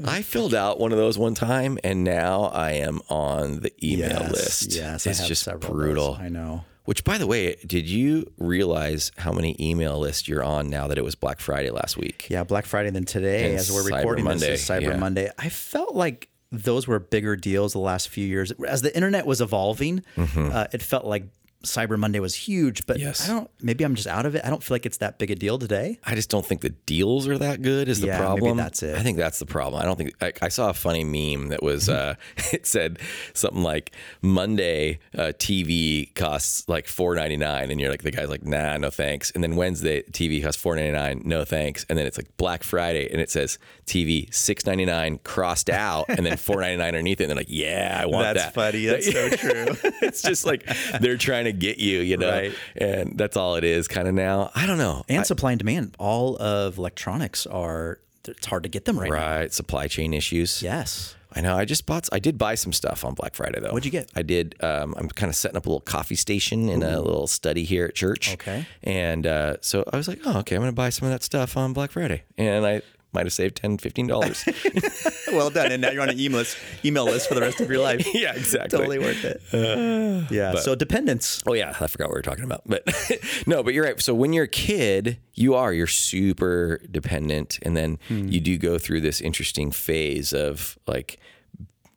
I 0.05 0.23
filled 0.23 0.55
out 0.55 0.79
one 0.79 0.93
of 0.93 0.99
those 0.99 1.19
one 1.19 1.35
time, 1.35 1.79
and 1.85 2.05
now 2.05 2.45
I 2.45 2.73
am 2.73 3.01
on 3.09 3.61
the 3.61 3.73
email 3.85 4.09
Yes, 4.23 4.31
list. 4.33 4.73
Yes, 4.75 5.07
it's 5.07 5.27
just 5.27 5.49
brutal. 5.61 6.17
I 6.21 6.29
know. 6.29 6.65
Which, 6.87 7.05
by 7.05 7.19
the 7.19 7.27
way, 7.27 7.57
did 7.67 7.89
you 7.89 8.33
realize 8.39 9.13
how 9.19 9.33
many 9.33 9.57
email 9.61 9.99
lists 9.99 10.27
you're 10.29 10.43
on 10.43 10.71
now 10.71 10.87
that 10.87 10.97
it 10.97 11.05
was 11.05 11.15
Black 11.15 11.41
Friday 11.41 11.71
last 11.71 11.97
week? 11.97 12.29
Yeah, 12.31 12.45
Black 12.45 12.65
Friday. 12.65 12.91
Then 12.91 13.05
today, 13.05 13.51
And 13.51 13.59
as 13.59 13.71
we're 13.71 13.83
Cyber 13.83 13.97
recording 13.97 14.25
Monday, 14.25 14.51
this, 14.51 14.63
is 14.63 14.69
Cyber 14.69 14.83
yeah. 14.93 14.97
Monday. 14.97 15.31
I 15.39 15.49
felt 15.49 15.95
like 15.95 16.29
those 16.53 16.87
were 16.87 16.99
bigger 17.01 17.35
deals 17.37 17.73
the 17.73 17.81
last 17.81 18.09
few 18.09 18.25
years. 18.25 18.53
As 18.67 18.83
the 18.83 18.95
internet 18.95 19.27
was 19.27 19.41
evolving, 19.41 20.05
uh, 20.17 20.69
it 20.73 20.81
felt 20.81 21.05
like 21.05 21.25
Cyber 21.65 21.99
Monday 21.99 22.21
was 22.21 22.35
huge. 22.35 22.87
But 22.87 22.97
Mm-hmm. 22.97 23.07
Yes. 23.07 23.29
I 23.29 23.33
don't. 23.33 23.51
Maybe 23.61 23.85
I'm 23.85 23.95
just 23.95 24.07
out 24.09 24.25
of 24.27 24.35
it. 24.35 24.45
I 24.45 24.51
don't 24.51 24.63
feel 24.63 24.75
like 24.75 24.87
it's 24.87 24.97
that 24.99 25.19
big 25.19 25.31
a 25.31 25.35
deal 25.35 25.59
today. 25.59 25.99
I 26.05 26.15
just 26.15 26.31
don't 26.31 26.45
think 26.47 26.61
the 26.63 26.71
deals 26.71 27.29
are 27.29 27.39
that 27.39 27.63
good. 27.63 27.89
Is 27.89 28.01
the 28.01 28.07
Yeah, 28.09 28.19
maybe 28.19 28.27
problem? 28.41 28.57
that's 28.57 28.83
it. 28.83 28.97
I 28.97 29.03
think 29.03 29.19
that's 29.19 29.39
the 29.39 29.47
problem. 29.47 29.83
I 29.83 29.85
don't 29.85 29.97
think 29.97 30.15
I, 30.23 30.33
I 30.43 30.49
saw 30.49 30.71
a 30.71 30.75
funny 30.75 31.05
meme 31.05 31.49
that 31.49 31.63
was 31.63 31.89
uh, 31.89 32.15
it 32.53 32.67
said 32.67 32.99
something 33.35 33.63
like 33.63 33.93
Monday 34.23 34.99
uh, 35.17 35.33
TV 35.39 36.15
costs 36.15 36.69
like 36.69 36.87
four 36.89 37.15
ninety 37.15 37.37
nine, 37.37 37.71
and 37.71 37.81
you're 37.81 37.91
like 37.91 38.03
the 38.03 38.11
guy's 38.11 38.29
like 38.29 38.45
nah, 38.45 38.77
no 38.77 38.91
thanks. 38.91 39.31
And 39.33 39.43
then 39.43 39.57
Wednesday 39.57 40.03
TV 40.03 40.43
costs 40.43 40.61
four 40.61 40.75
ninety 40.77 40.93
nine, 40.93 41.23
no 41.25 41.45
thanks. 41.45 41.85
And 41.89 41.99
then 41.99 42.07
it's 42.07 42.19
like 42.19 42.37
Black 42.37 42.63
Friday, 42.65 43.09
and 43.11 43.21
it 43.21 43.31
says 43.31 43.59
TV 43.87 44.33
six 44.35 44.67
ninety 44.67 44.85
nine 44.85 45.19
crossed 45.25 45.71
out, 45.71 46.07
and 46.09 46.25
then 46.27 46.37
four 46.47 46.61
ninety 46.61 46.77
nine 46.77 46.89
underneath 46.89 47.21
it. 47.21 47.25
And 47.25 47.31
they're 47.31 47.37
like, 47.37 47.47
yeah, 47.51 47.99
I 48.01 48.07
want 48.07 48.25
that. 48.25 48.35
That's 48.35 48.55
funny. 48.55 48.87
That's 48.87 49.11
so 49.11 49.29
true. 49.37 49.67
it's 50.03 50.23
just 50.23 50.45
like 50.47 50.67
they're 51.01 51.17
trying 51.17 51.46
to 51.47 51.53
get 51.53 51.79
you, 51.79 52.01
you 52.01 52.17
know, 52.17 52.31
Right. 52.31 52.53
and 52.77 53.17
that's 53.19 53.37
all 53.37 53.55
it 53.57 53.65
is, 53.65 53.89
kind 53.89 54.07
of 54.09 54.15
now. 54.15 54.51
I 54.55 54.67
don't 54.67 54.79
know. 54.79 55.05
and 55.09 55.27
supply 55.27 55.53
and 55.53 55.59
demand. 55.59 55.95
All 55.99 56.37
of 56.41 56.79
electronics 56.79 57.47
are. 57.47 57.99
It's 58.29 58.47
hard 58.47 58.65
to 58.65 58.69
get 58.69 58.87
them 58.87 58.99
right, 58.99 59.09
now. 59.09 59.15
Right, 59.17 59.53
supply 59.53 59.87
chain 59.87 60.13
issues. 60.13 60.61
Yes. 60.61 61.15
I 61.33 61.43
know. 61.43 61.55
I 61.57 61.65
just 61.65 61.87
bought. 61.87 62.09
I 62.13 62.19
did 62.19 62.39
buy 62.39 62.55
some 62.55 62.73
stuff 62.73 63.05
on 63.05 63.15
Black 63.15 63.35
Friday 63.35 63.61
though. 63.61 63.69
What'd 63.69 63.85
you 63.85 63.91
get? 63.91 64.11
I 64.17 64.23
did. 64.23 64.55
Um, 64.65 64.95
I'm 64.97 65.09
kind 65.09 65.29
of 65.31 65.37
setting 65.37 65.57
up 65.57 65.67
a 65.67 65.69
little 65.69 65.81
coffee 65.81 66.15
station 66.17 66.69
in 66.69 66.83
a 66.83 67.01
little 67.01 67.27
study 67.27 67.63
here 67.65 67.85
at 67.87 67.95
church. 67.95 68.33
Okay. 68.33 68.67
And 68.83 69.27
uh, 69.27 69.57
so 69.61 69.85
I 69.93 69.97
was 69.97 70.09
like, 70.09 70.21
oh, 70.25 70.39
okay, 70.41 70.57
I'm 70.57 70.63
going 70.63 70.73
to 70.73 70.75
buy 70.75 70.89
some 70.89 71.07
of 71.07 71.13
that 71.13 71.23
stuff 71.23 71.57
on 71.57 71.73
Black 71.73 71.91
Friday, 71.91 72.23
and 72.39 72.65
I 72.67 72.81
might 73.17 73.27
have 73.27 73.33
saved 73.33 73.57
10 73.57 73.79
15 73.79 74.07
dollars. 74.07 74.45
well 75.33 75.51
done. 75.51 75.73
And 75.73 75.81
now 75.83 75.91
you're 75.91 76.03
on 76.03 76.11
an 76.11 76.21
email 76.21 76.39
list, 76.39 76.57
email 76.85 77.05
list 77.07 77.29
for 77.29 77.35
the 77.35 77.41
rest 77.41 77.61
of 77.61 77.69
your 77.71 77.81
life. 77.83 78.07
yeah, 78.15 78.35
exactly. 78.35 78.79
totally 78.79 78.99
worth 78.99 79.25
it. 79.25 79.41
yeah. 80.31 80.55
so 80.57 80.75
dependence. 80.75 81.43
Oh 81.47 81.55
yeah, 81.55 81.75
I 81.81 81.87
forgot 81.87 82.09
what 82.09 82.15
we 82.15 82.19
were 82.19 82.23
talking 82.23 82.45
about. 82.45 82.63
But 82.67 82.85
no, 83.47 83.63
but 83.63 83.75
you're 83.75 83.85
right. 83.85 84.01
So 84.01 84.15
when 84.15 84.33
you're 84.33 84.45
a 84.45 84.49
kid, 84.49 85.19
you 85.35 85.55
are 85.55 85.73
you're 85.73 85.87
super 85.87 86.81
dependent, 86.91 87.59
and 87.63 87.77
then 87.77 87.99
Hmm. 88.09 88.29
you 88.29 88.41
do 88.41 88.59
go 88.59 88.79
through 88.79 89.01
this 89.01 89.21
interesting 89.21 89.71
phase 89.73 90.33
of 90.33 90.79
like. 90.87 91.19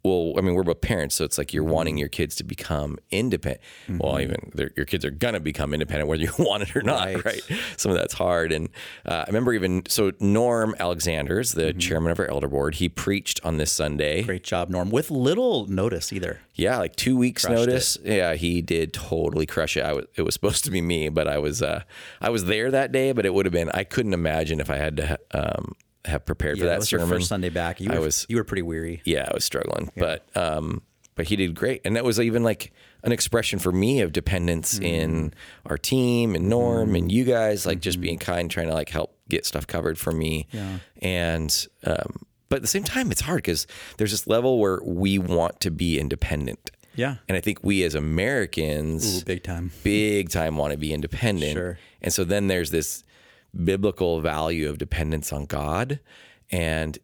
Well, 0.03 0.33
I 0.37 0.41
mean, 0.41 0.53
we're 0.55 0.63
both 0.63 0.79
parents, 0.79 1.15
so 1.15 1.25
it's 1.25 1.37
like 1.37 1.53
you're 1.53 1.63
wanting 1.63 1.95
Mm-hmm. 1.95 1.99
your 1.99 2.07
kids 2.09 2.35
to 2.35 2.43
become 2.45 2.97
independent. 3.11 3.61
Well, 3.89 4.19
even 4.21 4.51
your 4.77 4.85
kids 4.85 5.03
are 5.03 5.11
gonna 5.11 5.39
become 5.41 5.73
independent 5.73 6.07
whether 6.07 6.23
you 6.23 6.31
want 6.39 6.63
it 6.63 6.75
or 6.75 6.81
not, 6.81 7.05
Right. 7.07 7.25
right? 7.25 7.41
Some 7.75 7.91
of 7.91 7.97
that's 7.97 8.13
hard. 8.13 8.51
And 8.53 8.69
uh, 9.05 9.23
I 9.23 9.27
remember 9.27 9.53
even 9.53 9.83
so 9.87 10.11
Norm 10.19 10.73
Alexander's 10.79 11.51
the 11.51 11.63
Mm-hmm. 11.69 11.79
chairman 11.79 12.11
of 12.11 12.19
our 12.19 12.27
elder 12.27 12.47
board. 12.47 12.75
He 12.75 12.87
preached 12.87 13.41
on 13.43 13.57
this 13.57 13.71
Sunday. 13.73 14.23
Great 14.23 14.43
job, 14.45 14.69
Norm. 14.69 14.89
With 14.89 15.11
little 15.11 15.65
notice 15.67 16.13
either. 16.13 16.39
Yeah, 16.55 16.77
like 16.77 16.95
two 16.95 17.17
weeks 17.17 17.45
Crushed 17.45 17.57
notice. 17.67 17.97
Yeah, 18.03 18.35
he 18.35 18.61
did 18.61 18.93
totally 18.93 19.45
crush 19.45 19.75
it. 19.75 19.83
I 19.83 19.93
was, 19.93 20.05
it 20.15 20.21
was 20.21 20.33
supposed 20.33 20.63
to 20.65 20.71
be 20.71 20.81
me, 20.81 21.09
but 21.09 21.27
I 21.27 21.37
was 21.39 21.61
uh, 21.61 21.83
I 22.21 22.29
was 22.29 22.45
there 22.45 22.71
that 22.71 22.91
day. 22.93 23.11
But 23.11 23.25
it 23.25 23.33
would 23.33 23.45
have 23.45 23.53
been. 23.53 23.69
I 23.73 23.83
couldn't 23.83 24.13
imagine 24.13 24.59
if 24.61 24.69
I 24.69 24.77
had 24.77 24.97
to 24.97 25.19
um, 25.33 25.75
have 26.05 26.25
prepared 26.25 26.57
Yeah, 26.57 26.61
for 26.61 26.65
that 26.65 26.71
that 26.71 26.79
was 26.79 26.89
sermon. 26.89 27.07
your 27.09 27.17
first 27.17 27.27
Sunday 27.29 27.49
back. 27.49 27.79
You 27.81 27.91
I 27.91 27.95
were, 27.99 28.05
was- 28.05 28.25
you 28.29 28.37
were 28.37 28.43
pretty 28.43 28.61
weary. 28.61 29.01
Yeah, 29.05 29.27
I 29.29 29.33
was 29.33 29.43
struggling, 29.45 29.91
but 29.97 30.25
um, 30.35 30.81
but 31.15 31.27
he 31.27 31.35
did 31.35 31.53
great, 31.55 31.81
and 31.85 31.95
that 31.95 32.03
was 32.05 32.19
even 32.19 32.43
like 32.43 32.71
an 33.03 33.11
expression 33.11 33.59
for 33.59 33.71
me 33.71 34.01
of 34.01 34.11
dependence 34.11 34.77
Mm. 34.79 34.83
in 34.83 35.33
our 35.65 35.77
team 35.77 36.35
and 36.35 36.49
Norm 36.49 36.95
and 36.95 37.09
you 37.11 37.23
guys, 37.23 37.65
like 37.65 37.79
just 37.79 37.99
being 38.01 38.17
kind, 38.17 38.49
trying 38.51 38.67
to 38.67 38.73
like 38.73 38.89
help 38.89 39.15
get 39.29 39.45
stuff 39.45 39.65
covered 39.67 39.97
for 39.97 40.11
me. 40.11 40.47
Yeah. 40.51 40.79
And 41.01 41.67
um, 41.85 42.25
but 42.49 42.57
at 42.57 42.61
the 42.61 42.67
same 42.67 42.83
time, 42.83 43.11
it's 43.11 43.21
hard 43.21 43.37
because 43.37 43.67
there's 43.97 44.11
this 44.11 44.27
level 44.27 44.59
where 44.59 44.79
we 44.83 45.17
want 45.17 45.59
to 45.61 45.71
be 45.71 45.97
independent. 45.99 46.71
Yeah. 46.95 47.17
And 47.29 47.37
I 47.37 47.41
think 47.41 47.59
we 47.63 47.83
as 47.83 47.95
Americans 47.95 49.21
Ooh, 49.21 49.25
big 49.25 49.43
time. 49.43 49.71
big 49.83 50.29
time 50.29 50.57
want 50.57 50.71
to 50.73 50.77
be 50.77 50.93
independent. 50.93 51.53
Sure. 51.53 51.77
And 52.01 52.11
so 52.13 52.23
then 52.23 52.47
there's 52.47 52.71
this 52.71 53.03
biblical 53.63 54.21
value 54.21 54.69
of 54.69 54.77
dependence 54.77 55.33
on 55.33 55.45
God 55.45 55.99
and 56.51 56.97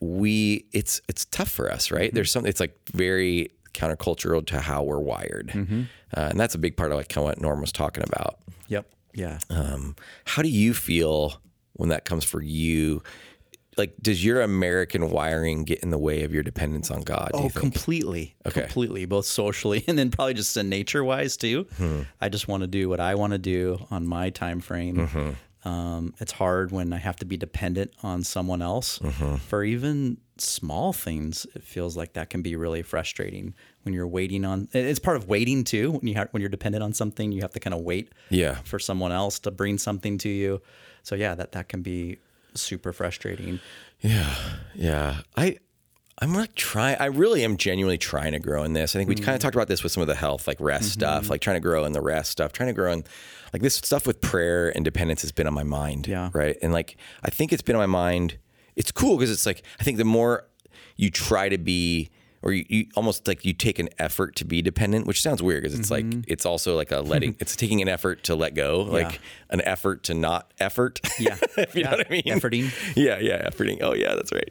we 0.00 0.66
it's 0.72 1.00
it's 1.08 1.24
tough 1.26 1.48
for 1.48 1.70
us, 1.70 1.90
right? 1.90 2.08
Mm-hmm. 2.08 2.14
There's 2.14 2.32
something 2.32 2.50
it's 2.50 2.60
like 2.60 2.76
very 2.92 3.50
countercultural 3.72 4.44
to 4.46 4.60
how 4.60 4.82
we're 4.82 4.98
wired. 4.98 5.48
Mm-hmm. 5.48 5.82
Uh, 6.14 6.28
and 6.30 6.40
that's 6.40 6.54
a 6.54 6.58
big 6.58 6.76
part 6.76 6.90
of 6.90 6.98
like 6.98 7.08
kind 7.08 7.24
of 7.24 7.30
what 7.30 7.40
Norm 7.40 7.60
was 7.60 7.72
talking 7.72 8.04
about. 8.04 8.38
Yep. 8.68 8.86
Yeah. 9.14 9.38
Um, 9.48 9.96
how 10.24 10.42
do 10.42 10.48
you 10.48 10.74
feel 10.74 11.40
when 11.74 11.88
that 11.90 12.04
comes 12.04 12.24
for 12.24 12.42
you? 12.42 13.02
like 13.78 13.94
does 14.02 14.22
your 14.24 14.42
American 14.42 15.10
wiring 15.10 15.64
get 15.64 15.80
in 15.80 15.90
the 15.90 15.98
way 15.98 16.24
of 16.24 16.34
your 16.34 16.42
dependence 16.42 16.90
on 16.90 17.00
God? 17.02 17.30
Oh, 17.32 17.48
completely. 17.48 18.34
Okay. 18.46 18.62
Completely, 18.62 19.06
both 19.06 19.26
socially 19.26 19.84
and 19.88 19.98
then 19.98 20.10
probably 20.10 20.34
just 20.34 20.56
in 20.56 20.68
nature 20.68 21.02
wise 21.02 21.36
too. 21.36 21.66
Hmm. 21.76 22.02
I 22.20 22.28
just 22.28 22.48
want 22.48 22.62
to 22.62 22.66
do 22.66 22.88
what 22.88 23.00
I 23.00 23.14
want 23.14 23.32
to 23.32 23.38
do 23.38 23.86
on 23.90 24.06
my 24.06 24.30
time 24.30 24.60
frame. 24.60 24.96
Mm-hmm. 24.96 25.30
Um, 25.64 26.14
it's 26.20 26.32
hard 26.32 26.72
when 26.72 26.92
I 26.92 26.96
have 26.98 27.16
to 27.16 27.24
be 27.24 27.36
dependent 27.36 27.92
on 28.02 28.24
someone 28.24 28.62
else 28.62 28.98
Mm-hmm. 28.98 29.36
for 29.36 29.62
even 29.62 30.18
small 30.38 30.92
things. 30.92 31.46
It 31.54 31.62
feels 31.62 31.96
like 31.96 32.14
that 32.14 32.30
can 32.30 32.42
be 32.42 32.56
really 32.56 32.82
frustrating 32.82 33.54
when 33.84 33.94
you're 33.94 34.08
waiting 34.08 34.44
on. 34.44 34.68
It's 34.72 34.98
part 34.98 35.16
of 35.16 35.28
waiting 35.28 35.62
too. 35.62 35.92
When 35.92 36.06
you 36.08 36.14
have, 36.14 36.28
when 36.32 36.40
you're 36.40 36.48
dependent 36.50 36.82
on 36.82 36.92
something, 36.94 37.30
you 37.30 37.42
have 37.42 37.52
to 37.52 37.60
kind 37.60 37.74
of 37.74 37.80
wait 37.82 38.10
Yeah. 38.30 38.56
for 38.64 38.78
someone 38.80 39.12
else 39.12 39.38
to 39.40 39.50
bring 39.52 39.78
something 39.78 40.18
to 40.18 40.28
you. 40.28 40.60
So 41.04 41.14
yeah, 41.14 41.34
that 41.36 41.52
that 41.52 41.68
can 41.68 41.82
be 41.82 42.18
super 42.54 42.92
frustrating. 42.92 43.60
Yeah, 44.00 44.34
yeah. 44.74 45.20
I 45.36 45.58
I'm 46.18 46.34
like 46.34 46.54
trying. 46.54 46.96
I 47.00 47.06
really 47.06 47.42
am 47.42 47.56
genuinely 47.56 47.98
trying 47.98 48.32
to 48.32 48.38
grow 48.38 48.62
in 48.64 48.74
this. 48.74 48.94
I 48.94 48.98
think 48.98 49.08
we 49.08 49.14
Mm-hmm. 49.16 49.24
kind 49.24 49.34
of 49.34 49.40
talked 49.40 49.54
about 49.56 49.68
this 49.68 49.82
with 49.82 49.92
some 49.92 50.02
of 50.02 50.06
the 50.06 50.14
health, 50.14 50.46
like 50.46 50.58
rest 50.60 50.92
stuff, 50.92 51.28
like 51.30 51.40
trying 51.40 51.56
to 51.56 51.60
grow 51.60 51.84
in 51.84 51.92
the 51.92 52.00
rest 52.02 52.30
stuff, 52.30 52.52
trying 52.52 52.68
to 52.68 52.72
grow 52.72 52.92
in 52.92 53.04
like 53.52 53.62
this 53.62 53.74
stuff 53.76 54.06
with 54.06 54.20
prayer 54.20 54.70
and 54.74 54.84
dependence 54.84 55.22
has 55.22 55.32
been 55.32 55.46
on 55.46 55.54
my 55.54 55.64
mind. 55.64 56.06
Yeah. 56.06 56.30
Right. 56.32 56.56
And 56.62 56.72
like 56.72 56.96
I 57.24 57.30
think 57.30 57.52
it's 57.52 57.62
been 57.62 57.74
on 57.76 57.80
my 57.80 57.86
mind. 57.86 58.38
It's 58.76 58.92
cool 58.92 59.16
because 59.16 59.30
it's 59.30 59.46
like 59.46 59.62
I 59.80 59.84
think 59.84 59.98
the 59.98 60.04
more 60.04 60.46
you 60.96 61.10
try 61.10 61.48
to 61.48 61.58
be 61.58 62.10
or 62.42 62.52
you, 62.52 62.64
you 62.68 62.86
almost 62.96 63.26
like 63.28 63.44
you 63.44 63.52
take 63.52 63.78
an 63.78 63.88
effort 63.98 64.36
to 64.36 64.44
be 64.44 64.62
dependent, 64.62 65.06
which 65.06 65.22
sounds 65.22 65.42
weird 65.42 65.62
because 65.62 65.78
it's 65.78 65.90
like 65.90 66.04
mm-hmm. 66.04 66.20
it's 66.26 66.44
also 66.44 66.76
like 66.76 66.90
a 66.90 67.00
letting. 67.00 67.36
it's 67.40 67.56
taking 67.56 67.80
an 67.80 67.88
effort 67.88 68.24
to 68.24 68.34
let 68.34 68.54
go, 68.54 68.82
like 68.82 69.20
an 69.50 69.60
effort 69.62 70.02
to 70.04 70.14
not 70.14 70.50
effort. 70.60 71.00
Yeah. 71.18 71.36
if 71.56 71.74
you 71.76 71.82
Yeah. 71.82 71.90
know 71.90 71.96
what 71.98 72.06
I 72.08 72.10
mean. 72.10 72.22
Efforting. 72.24 72.94
Yeah, 72.96 73.18
yeah, 73.18 73.48
efforting. 73.48 73.78
Oh, 73.80 73.94
yeah, 73.94 74.14
that's 74.14 74.32
right. 74.32 74.50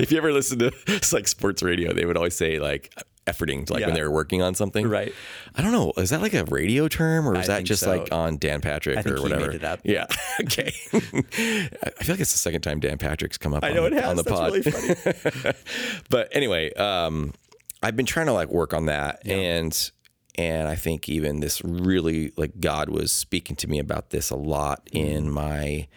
if 0.00 0.10
you 0.10 0.18
ever 0.18 0.32
listen 0.32 0.58
to 0.58 0.72
like 1.12 1.28
sports 1.28 1.62
radio, 1.62 1.92
they 1.92 2.04
would 2.04 2.16
always 2.16 2.34
say 2.36 2.58
like 2.58 2.92
efforting, 3.26 3.68
like 3.70 3.80
Yeah. 3.80 3.86
when 3.86 3.94
they 3.94 4.02
were 4.02 4.10
working 4.10 4.40
on 4.42 4.54
something. 4.54 4.88
Right. 4.88 5.12
I 5.54 5.62
don't 5.62 5.72
know. 5.72 5.92
Is 5.96 6.10
that 6.10 6.20
like 6.22 6.34
a 6.34 6.44
radio 6.44 6.88
term, 6.88 7.28
or 7.28 7.34
is 7.36 7.48
I 7.48 7.54
that 7.58 7.64
just 7.64 7.82
so. 7.82 7.90
like 7.96 8.12
on 8.12 8.38
Dan 8.38 8.60
Patrick 8.60 9.04
or 9.06 9.20
whatever? 9.20 9.50
it. 9.50 9.80
Yeah. 9.84 10.06
okay. 10.42 10.72
I 10.92 10.98
feel 12.02 12.14
like 12.14 12.20
it's 12.20 12.32
the 12.32 12.38
second 12.38 12.62
time 12.62 12.80
Dan 12.80 12.98
Patrick's 12.98 13.38
come 13.38 13.52
up. 13.54 13.64
I 13.64 13.70
on, 13.70 13.74
know 13.76 13.84
it 13.86 13.90
the- 13.90 14.00
has. 14.00 14.10
on 14.10 14.16
the 14.16 14.22
That's 14.22 14.38
pod. 14.40 14.52
really 14.52 14.62
funny. 15.42 15.54
but 16.10 16.28
anyway, 16.32 16.72
um, 16.74 17.34
I've 17.82 17.96
been 17.96 18.06
trying 18.06 18.26
to 18.26 18.32
like 18.32 18.48
work 18.48 18.72
on 18.74 18.86
that, 18.86 19.20
and 19.26 19.90
and 20.38 20.68
I 20.68 20.74
think 20.74 21.08
even 21.08 21.40
this 21.40 21.62
really 21.64 22.32
like 22.36 22.60
God 22.60 22.88
was 22.90 23.10
speaking 23.12 23.56
to 23.56 23.68
me 23.68 23.78
about 23.78 24.10
this 24.10 24.30
a 24.30 24.36
lot 24.36 24.86
Mm-hmm. 24.86 25.06
in 25.08 25.30
my 25.30 25.88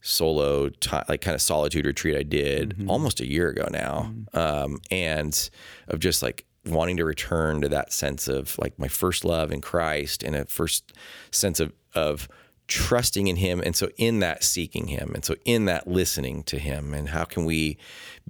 solo 0.00 0.68
time, 0.68 1.04
like 1.08 1.20
kind 1.20 1.34
of 1.34 1.42
solitude 1.42 1.84
retreat 1.86 2.16
I 2.16 2.22
did 2.22 2.70
Mm-hmm. 2.70 2.90
almost 2.90 3.20
a 3.20 3.26
year 3.26 3.48
ago 3.48 3.68
now, 3.70 4.12
um, 4.32 4.78
and 4.90 5.50
of 5.88 5.98
just 6.00 6.22
like 6.22 6.44
wanting 6.70 6.96
to 6.98 7.04
return 7.04 7.60
to 7.62 7.68
that 7.68 7.92
sense 7.92 8.28
of 8.28 8.58
like 8.58 8.78
my 8.78 8.88
first 8.88 9.24
love 9.24 9.50
in 9.52 9.60
Christ 9.60 10.22
and 10.22 10.34
a 10.36 10.44
first 10.46 10.92
sense 11.32 11.60
of 11.60 11.72
of 11.94 12.28
trusting 12.66 13.28
in 13.28 13.36
him 13.36 13.60
and 13.64 13.74
so 13.74 13.88
in 13.96 14.20
that 14.20 14.44
seeking 14.44 14.88
him 14.88 15.12
and 15.14 15.24
so 15.24 15.34
in 15.46 15.64
that 15.64 15.88
listening 15.88 16.42
to 16.42 16.58
him 16.58 16.92
and 16.92 17.08
how 17.08 17.24
can 17.24 17.46
we 17.46 17.78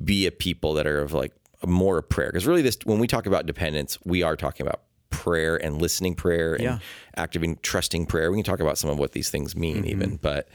be 0.04 0.26
a 0.26 0.30
people 0.30 0.74
that 0.74 0.86
are 0.86 1.00
of 1.00 1.12
like 1.12 1.32
more 1.66 1.98
of 1.98 2.08
prayer? 2.08 2.28
Because 2.28 2.46
really 2.46 2.62
this 2.62 2.78
when 2.84 3.00
we 3.00 3.06
talk 3.08 3.26
about 3.26 3.46
dependence 3.46 3.98
we 4.04 4.22
are 4.22 4.36
talking 4.36 4.64
about 4.66 4.82
prayer 5.10 5.56
and 5.56 5.82
listening 5.82 6.14
prayer 6.14 6.54
and 6.54 6.62
Yeah. 6.62 6.78
activating 7.16 7.58
trusting 7.62 8.06
prayer. 8.06 8.30
We 8.30 8.36
can 8.38 8.44
talk 8.44 8.60
about 8.60 8.78
some 8.78 8.90
of 8.90 8.98
what 8.98 9.10
these 9.12 9.28
things 9.30 9.56
mean 9.56 9.84
even 9.84 10.16
but 10.16 10.48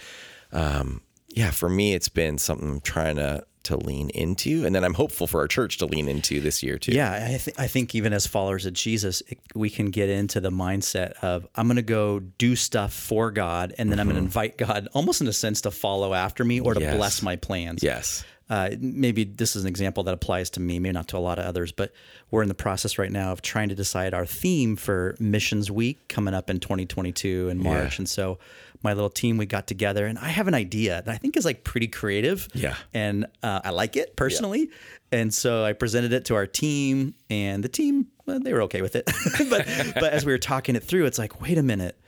um, 0.54 1.02
yeah 1.28 1.52
for 1.52 1.68
me 1.68 1.94
it's 1.94 2.10
been 2.10 2.38
something 2.38 2.70
I'm 2.70 2.80
trying 2.82 3.18
to 3.18 3.44
to 3.64 3.78
lean 3.78 4.10
into 4.12 4.66
and 4.66 4.76
then 4.76 4.84
I'm 4.84 4.94
hopeful 4.94 5.26
for 5.28 5.40
our 5.42 5.48
church 5.48 5.78
to 5.80 5.86
lean 5.86 6.08
into 6.08 6.40
this 6.42 6.62
year 6.64 6.78
too 6.78 6.92
Yeah, 6.92 7.12
I, 7.34 7.38
th- 7.38 7.56
I 7.58 7.68
think 7.68 7.96
even 7.96 8.12
as 8.14 8.28
followers 8.28 8.66
of 8.66 8.74
Jesus, 8.74 9.22
it, 9.28 9.40
we 9.56 9.70
can 9.70 9.90
get 9.90 10.10
into 10.10 10.40
the 10.42 10.52
mindset 10.52 11.14
of 11.22 11.48
I'm 11.56 11.68
going 11.68 11.78
to 11.78 11.82
go 11.82 12.20
do 12.20 12.56
stuff 12.56 12.94
for 12.94 13.32
God, 13.32 13.74
and 13.78 13.92
then 13.92 14.00
I'm 14.00 14.08
going 14.08 14.18
to 14.18 14.22
invite 14.24 14.58
God, 14.58 14.88
almost 14.94 15.22
in 15.22 15.28
a 15.28 15.34
sense, 15.34 15.62
to 15.62 15.72
follow 15.72 16.14
after 16.14 16.44
me 16.44 16.60
or 16.60 16.74
to 16.74 16.82
Yes. 16.82 16.96
bless 16.96 17.22
my 17.22 17.36
plans. 17.38 17.82
yes 17.84 18.24
Uh, 18.50 18.72
maybe 18.80 19.24
this 19.24 19.56
is 19.56 19.64
an 19.64 19.70
example 19.70 20.04
that 20.04 20.14
applies 20.14 20.50
to 20.52 20.60
me, 20.60 20.78
maybe 20.78 20.92
not 20.94 21.08
to 21.08 21.18
a 21.18 21.20
lot 21.20 21.40
of 21.40 21.46
others, 21.46 21.72
but 21.72 21.94
we're 22.30 22.42
in 22.44 22.50
the 22.50 22.54
process 22.54 22.98
right 22.98 23.12
now 23.12 23.32
of 23.32 23.42
trying 23.42 23.70
to 23.70 23.76
decide 23.76 24.14
our 24.14 24.26
theme 24.26 24.76
for 24.76 25.16
Missions 25.20 25.72
Week 25.72 26.06
coming 26.10 26.34
up 26.34 26.50
in 26.50 26.60
2022 26.60 27.48
in 27.50 27.58
March. 27.64 27.98
And 28.00 28.08
so 28.10 28.38
my 28.84 28.94
little 28.94 29.10
team, 29.10 29.38
we 29.38 29.46
got 29.46 29.68
together, 29.68 30.06
and 30.06 30.20
I 30.20 30.30
have 30.30 30.48
an 30.48 30.54
idea 30.54 31.02
that 31.02 31.14
I 31.14 31.18
think 31.18 31.38
is 31.38 31.46
like 31.46 31.64
pretty 31.64 31.88
creative. 31.88 32.48
Yeah. 32.54 32.76
And 32.94 33.26
uh, 33.42 33.62
I 33.64 33.70
like 33.72 33.96
it 33.96 34.16
personally. 34.16 34.70
And 35.12 35.34
so 35.34 35.64
I 35.64 35.74
presented 35.74 36.12
it 36.12 36.26
to 36.26 36.36
our 36.36 36.48
team, 36.48 37.16
and 37.30 37.64
the 37.64 37.70
team, 37.70 38.08
well, 38.26 38.40
they 38.40 38.54
were 38.54 38.64
okay 38.64 38.82
with 38.82 38.96
it. 38.96 39.06
but, 39.50 39.68
but 39.96 40.14
as 40.14 40.26
we 40.26 40.32
were 40.32 40.38
talking 40.38 40.76
it 40.76 40.84
through, 40.84 41.06
it's 41.06 41.20
like, 41.20 41.42
wait 41.42 41.58
a 41.58 41.64
minute 41.64 42.00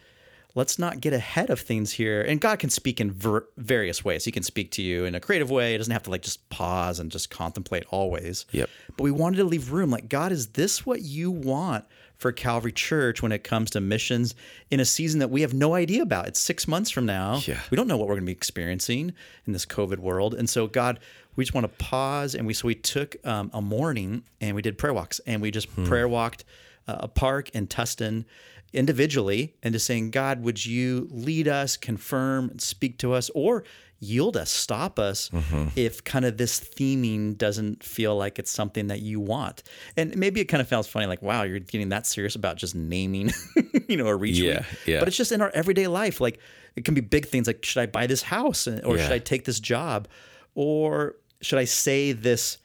let's 0.55 0.79
not 0.79 1.01
get 1.01 1.13
ahead 1.13 1.49
of 1.49 1.59
things 1.59 1.91
here. 1.91 2.21
And 2.21 2.41
God 2.41 2.59
can 2.59 2.69
speak 2.69 2.99
in 2.99 3.11
ver- 3.11 3.45
various 3.57 4.03
ways. 4.03 4.25
He 4.25 4.31
can 4.31 4.41
speak 4.41 4.71
to 4.71 4.81
you 4.81 5.05
in 5.05 5.13
a 5.13 5.19
creative 5.19 5.51
way. 5.51 5.73
He 5.73 5.77
doesn't 5.77 5.91
have 5.91 6.03
to 6.03 6.09
like 6.09 6.21
just 6.21 6.49
pause 6.49 6.99
and 6.99 7.11
just 7.11 7.29
contemplate 7.29 7.83
always. 7.89 8.45
Yep. 8.51 8.69
But 8.97 9.03
we 9.03 9.11
wanted 9.11 9.37
to 9.37 9.43
leave 9.43 9.71
room. 9.71 9.91
Like, 9.91 10.09
God, 10.09 10.31
is 10.31 10.47
this 10.47 10.85
what 10.85 11.01
you 11.01 11.29
want 11.29 11.85
for 12.17 12.31
Calvary 12.31 12.71
Church 12.71 13.21
when 13.21 13.31
it 13.31 13.43
comes 13.43 13.71
to 13.71 13.81
missions 13.81 14.35
in 14.71 14.79
a 14.79 14.85
season 14.85 15.19
that 15.19 15.29
we 15.29 15.41
have 15.41 15.53
no 15.53 15.73
idea 15.73 16.01
about? 16.01 16.27
It's 16.27 16.39
six 16.39 16.67
months 16.67 16.89
from 16.89 17.05
now. 17.05 17.41
Yeah. 17.45 17.59
We 17.69 17.75
don't 17.75 17.87
know 17.87 17.97
what 17.97 18.07
we're 18.07 18.15
going 18.15 18.25
to 18.25 18.27
be 18.27 18.31
experiencing 18.31 19.13
in 19.45 19.53
this 19.53 19.65
COVID 19.65 19.99
world. 19.99 20.33
And 20.33 20.49
so, 20.49 20.67
God, 20.67 20.99
we 21.35 21.43
just 21.43 21.53
want 21.53 21.65
to 21.65 21.83
pause. 21.83 22.35
And 22.35 22.47
we 22.47 22.53
so 22.53 22.67
we 22.67 22.75
took 22.75 23.15
um, 23.25 23.51
a 23.53 23.61
morning 23.61 24.23
and 24.41 24.55
we 24.55 24.61
did 24.61 24.77
prayer 24.77 24.93
walks 24.93 25.19
and 25.25 25.41
we 25.41 25.51
just 25.51 25.73
prayer 25.85 26.07
walked 26.07 26.45
uh, 26.87 26.97
a 26.99 27.07
park 27.07 27.49
in 27.49 27.67
Tustin 27.67 28.25
individually 28.73 29.55
and 29.63 29.73
just 29.73 29.85
saying, 29.85 30.11
God, 30.11 30.43
would 30.43 30.65
you 30.65 31.07
lead 31.11 31.47
us, 31.47 31.77
confirm, 31.77 32.59
speak 32.59 32.97
to 32.99 33.13
us, 33.13 33.29
or 33.33 33.63
yield 34.05 34.37
us, 34.37 34.51
stop 34.51 34.99
us 34.99 35.29
mm-hmm. 35.29 35.67
if 35.75 36.03
kind 36.03 36.25
of 36.25 36.37
this 36.37 36.59
theming 36.59 37.37
doesn't 37.37 37.83
feel 37.83 38.15
like 38.15 38.39
it's 38.39 38.51
something 38.51 38.87
that 38.87 39.01
you 39.01 39.19
want. 39.19 39.63
And 39.97 40.15
maybe 40.17 40.41
it 40.41 40.45
kind 40.45 40.61
of 40.61 40.67
feels 40.67 40.87
funny, 40.87 41.05
like, 41.05 41.21
wow, 41.21 41.43
you're 41.43 41.59
getting 41.59 41.89
that 41.89 42.05
serious 42.05 42.35
about 42.35 42.57
just 42.57 42.75
naming, 42.75 43.31
you 43.87 43.97
know, 43.97 44.07
a 44.07 44.15
reach. 44.15 44.37
Yeah, 44.37 44.63
yeah. 44.85 44.99
But 44.99 45.07
it's 45.07 45.17
just 45.17 45.31
in 45.31 45.41
our 45.41 45.51
everyday 45.53 45.87
life. 45.87 46.21
Like 46.21 46.39
it 46.75 46.85
can 46.85 46.93
be 46.93 47.01
big 47.01 47.27
things 47.27 47.47
like, 47.47 47.65
should 47.65 47.81
I 47.81 47.85
buy 47.87 48.07
this 48.07 48.21
house 48.21 48.67
or 48.67 48.97
should 48.97 49.11
I 49.11 49.19
take 49.19 49.45
this 49.45 49.59
job? 49.59 50.07
Or 50.53 51.15
should 51.41 51.59
I 51.59 51.65
say 51.65 52.11
this 52.11 52.57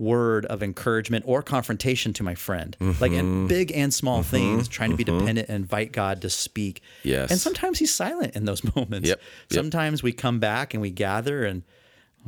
word 0.00 0.46
of 0.46 0.62
encouragement 0.62 1.24
or 1.28 1.42
confrontation 1.42 2.12
to 2.14 2.22
my 2.24 2.34
friend? 2.34 2.76
Like 2.80 3.12
Mm-hmm. 3.12 3.14
in 3.20 3.46
big 3.46 3.70
and 3.72 3.94
small 3.94 4.22
things, 4.24 4.66
trying 4.66 4.90
to 4.90 4.96
be 4.96 5.04
dependent 5.04 5.48
and 5.48 5.56
invite 5.56 5.92
God 5.92 6.22
to 6.22 6.30
speak. 6.30 6.82
Yes. 7.04 7.30
And 7.30 7.38
sometimes 7.38 7.78
he's 7.78 7.94
silent 7.94 8.34
in 8.34 8.46
those 8.46 8.64
moments. 8.76 9.08
Yep, 9.08 9.20
yep. 9.20 9.56
Sometimes 9.56 10.02
we 10.02 10.12
come 10.12 10.40
back 10.40 10.74
and 10.74 10.80
we 10.80 10.90
gather 10.90 11.44
and 11.44 11.62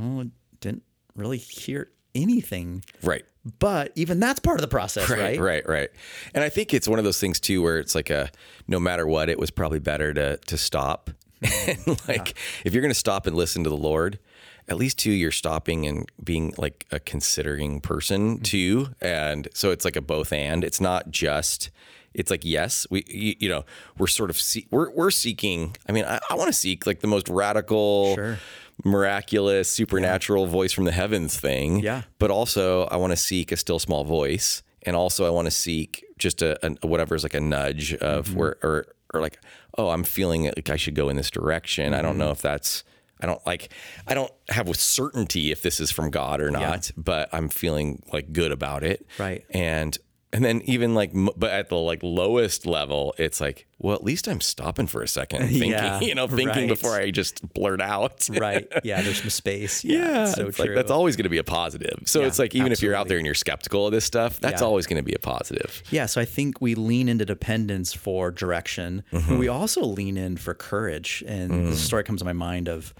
oh, 0.01 0.27
didn't 0.61 0.83
really 1.17 1.39
hear 1.39 1.91
anything. 2.15 2.85
right 3.03 3.25
But 3.59 3.93
even 3.97 4.21
that's 4.21 4.39
part 4.39 4.59
of 4.59 4.63
the 4.63 4.69
process, 4.69 5.09
right? 5.11 5.19
Right, 5.19 5.41
right, 5.41 5.69
right. 5.69 5.89
And 6.35 6.45
I 6.45 6.49
think 6.51 6.73
it's 6.75 6.87
one 6.87 6.99
of 6.99 7.05
those 7.05 7.19
things 7.19 7.41
too 7.41 7.63
where 7.63 7.79
it's 7.79 7.95
like 7.95 8.11
a 8.11 8.31
no 8.69 8.79
matter 8.79 9.07
what, 9.07 9.29
it 9.29 9.39
was 9.39 9.51
probably 9.51 9.79
better 9.81 10.13
to 10.15 10.37
to 10.37 10.57
stop. 10.59 11.11
and 11.67 11.99
like 12.07 12.35
if 12.65 12.73
you're 12.73 12.83
gonna 12.83 12.95
stop 12.95 13.27
and 13.27 13.35
listen 13.35 13.65
to 13.65 13.71
the 13.71 13.77
Lord, 13.77 14.19
at 14.69 14.77
least 14.77 14.99
two, 14.99 15.11
you're 15.13 15.31
stopping 15.33 15.87
and 15.87 16.11
being 16.23 16.55
like 16.57 16.87
a 16.91 17.01
considering 17.01 17.81
person 17.81 18.41
too. 18.41 18.89
And 19.01 19.49
so 19.55 19.71
it's 19.71 19.85
like 19.85 19.97
a 19.97 20.01
both 20.01 20.33
and. 20.33 20.63
It's 20.65 20.81
not 20.81 21.11
just 21.11 21.71
it's 22.15 22.31
like 22.31 22.45
yes, 22.45 22.87
we 22.91 23.05
you, 23.09 23.35
you 23.41 23.49
know 23.49 23.65
we're 23.99 24.07
sort 24.07 24.29
of 24.31 24.39
see, 24.41 24.67
we're 24.71 24.91
we're 24.91 25.11
seeking. 25.11 25.77
I 25.89 25.93
mean, 25.93 26.05
I, 26.05 26.19
I 26.31 26.35
want 26.35 26.49
to 26.49 26.53
seek 26.53 26.87
like 26.87 27.01
the 27.01 27.07
most 27.07 27.29
radical, 27.29 28.15
Sure. 28.15 28.39
miraculous, 28.85 29.71
supernatural 29.71 30.47
voice 30.47 30.73
from 30.73 30.85
the 30.85 30.93
heavens 30.93 31.39
thing. 31.39 31.81
Yeah. 31.81 32.03
But 32.19 32.31
also, 32.31 32.85
I 32.85 32.97
want 32.97 33.13
to 33.13 33.17
seek 33.17 33.53
a 33.53 33.57
still 33.57 33.79
small 33.79 34.05
voice, 34.05 34.63
and 34.83 34.95
also 34.97 35.25
I 35.27 35.31
want 35.31 35.47
to 35.47 35.51
seek 35.51 36.05
just 36.19 36.43
a, 36.43 36.59
a 36.67 36.87
whatever 36.87 37.15
is 37.15 37.23
like 37.23 37.35
a 37.35 37.41
nudge 37.41 37.95
of 37.95 38.27
Mm-hmm. 38.29 38.39
where 38.39 38.57
or 38.63 38.87
or 39.15 39.21
like 39.21 39.39
oh 39.79 39.89
I'm 39.91 40.05
feeling 40.05 40.45
like 40.45 40.71
I 40.71 40.77
should 40.77 40.95
go 40.95 41.09
in 41.09 41.17
this 41.17 41.31
direction. 41.31 41.95
I 41.95 42.03
don't 42.03 42.13
Mm-hmm. 42.13 42.19
know 42.19 42.31
if 42.31 42.43
that's 42.43 42.85
I 43.23 43.27
don't 43.27 43.45
like 43.47 43.73
I 44.07 44.15
don't 44.15 44.33
have 44.49 44.69
with 44.69 44.81
certainty 44.81 45.51
if 45.53 45.63
this 45.63 45.81
is 45.81 45.91
from 45.91 46.11
God 46.11 46.41
or 46.41 46.51
not, 46.51 46.91
but 46.97 47.29
I'm 47.33 47.49
feeling 47.49 48.03
like 48.13 48.33
good 48.33 48.53
about 48.53 48.83
it. 48.83 49.07
Right. 49.19 49.45
And 49.51 49.97
and 50.35 50.45
then 50.45 50.63
even 50.65 50.95
like 50.95 51.11
but 51.37 51.51
at 51.51 51.69
the 51.69 51.77
like 51.77 52.03
lowest 52.03 52.67
level, 52.67 53.15
it's 53.19 53.41
like 53.41 53.67
well 53.79 53.95
at 53.95 54.03
least 54.05 54.29
I'm 54.29 54.41
stopping 54.41 54.87
for 54.87 55.03
a 55.03 55.09
second, 55.09 55.49
thinking 55.49 55.71
Yeah, 55.73 56.01
you 56.01 56.15
know 56.15 56.27
thinking 56.27 56.49
right. 56.49 56.69
before 56.69 56.95
I 56.97 57.11
just 57.11 57.43
blurt 57.55 57.81
out. 57.81 58.29
right. 58.41 58.67
Yeah, 58.85 59.03
there's 59.03 59.21
some 59.21 59.31
space. 59.31 59.85
Yeah, 59.85 59.99
Yeah, 59.99 60.23
it's 60.25 60.35
so 60.35 60.47
it's 60.47 60.57
true. 60.57 60.67
like 60.67 60.75
that's 60.75 60.91
always 60.91 61.17
going 61.17 61.25
to 61.25 61.31
be 61.31 61.39
a 61.39 61.45
positive. 61.45 61.99
So 62.07 62.21
Yeah, 62.21 62.29
it's 62.29 62.39
like 62.39 62.55
even 62.55 62.73
if 62.73 62.81
you're 62.83 62.95
out 62.95 63.09
there 63.09 63.19
and 63.19 63.27
you're 63.27 63.35
skeptical 63.35 63.87
of 63.87 63.93
this 63.93 64.05
stuff, 64.05 64.41
that's 64.41 64.63
always 64.63 64.87
going 64.87 64.97
to 64.99 65.03
be 65.03 65.15
a 65.15 65.19
positive. 65.19 65.83
Yeah, 65.91 66.07
so 66.07 66.21
I 66.21 66.25
think 66.25 66.61
we 66.61 66.75
lean 66.75 67.09
into 67.09 67.25
dependence 67.27 67.93
for 67.93 68.31
direction. 68.31 69.03
Mm-hmm. 69.13 69.29
But 69.29 69.39
we 69.39 69.49
also 69.49 69.83
lean 69.85 70.17
in 70.17 70.37
for 70.37 70.55
courage. 70.55 71.23
And 71.27 71.51
Mm. 71.53 71.71
this 71.71 71.81
story 71.85 72.05
comes 72.05 72.21
to 72.21 72.25
my 72.25 72.33
mind 72.33 72.69
of 72.69 72.95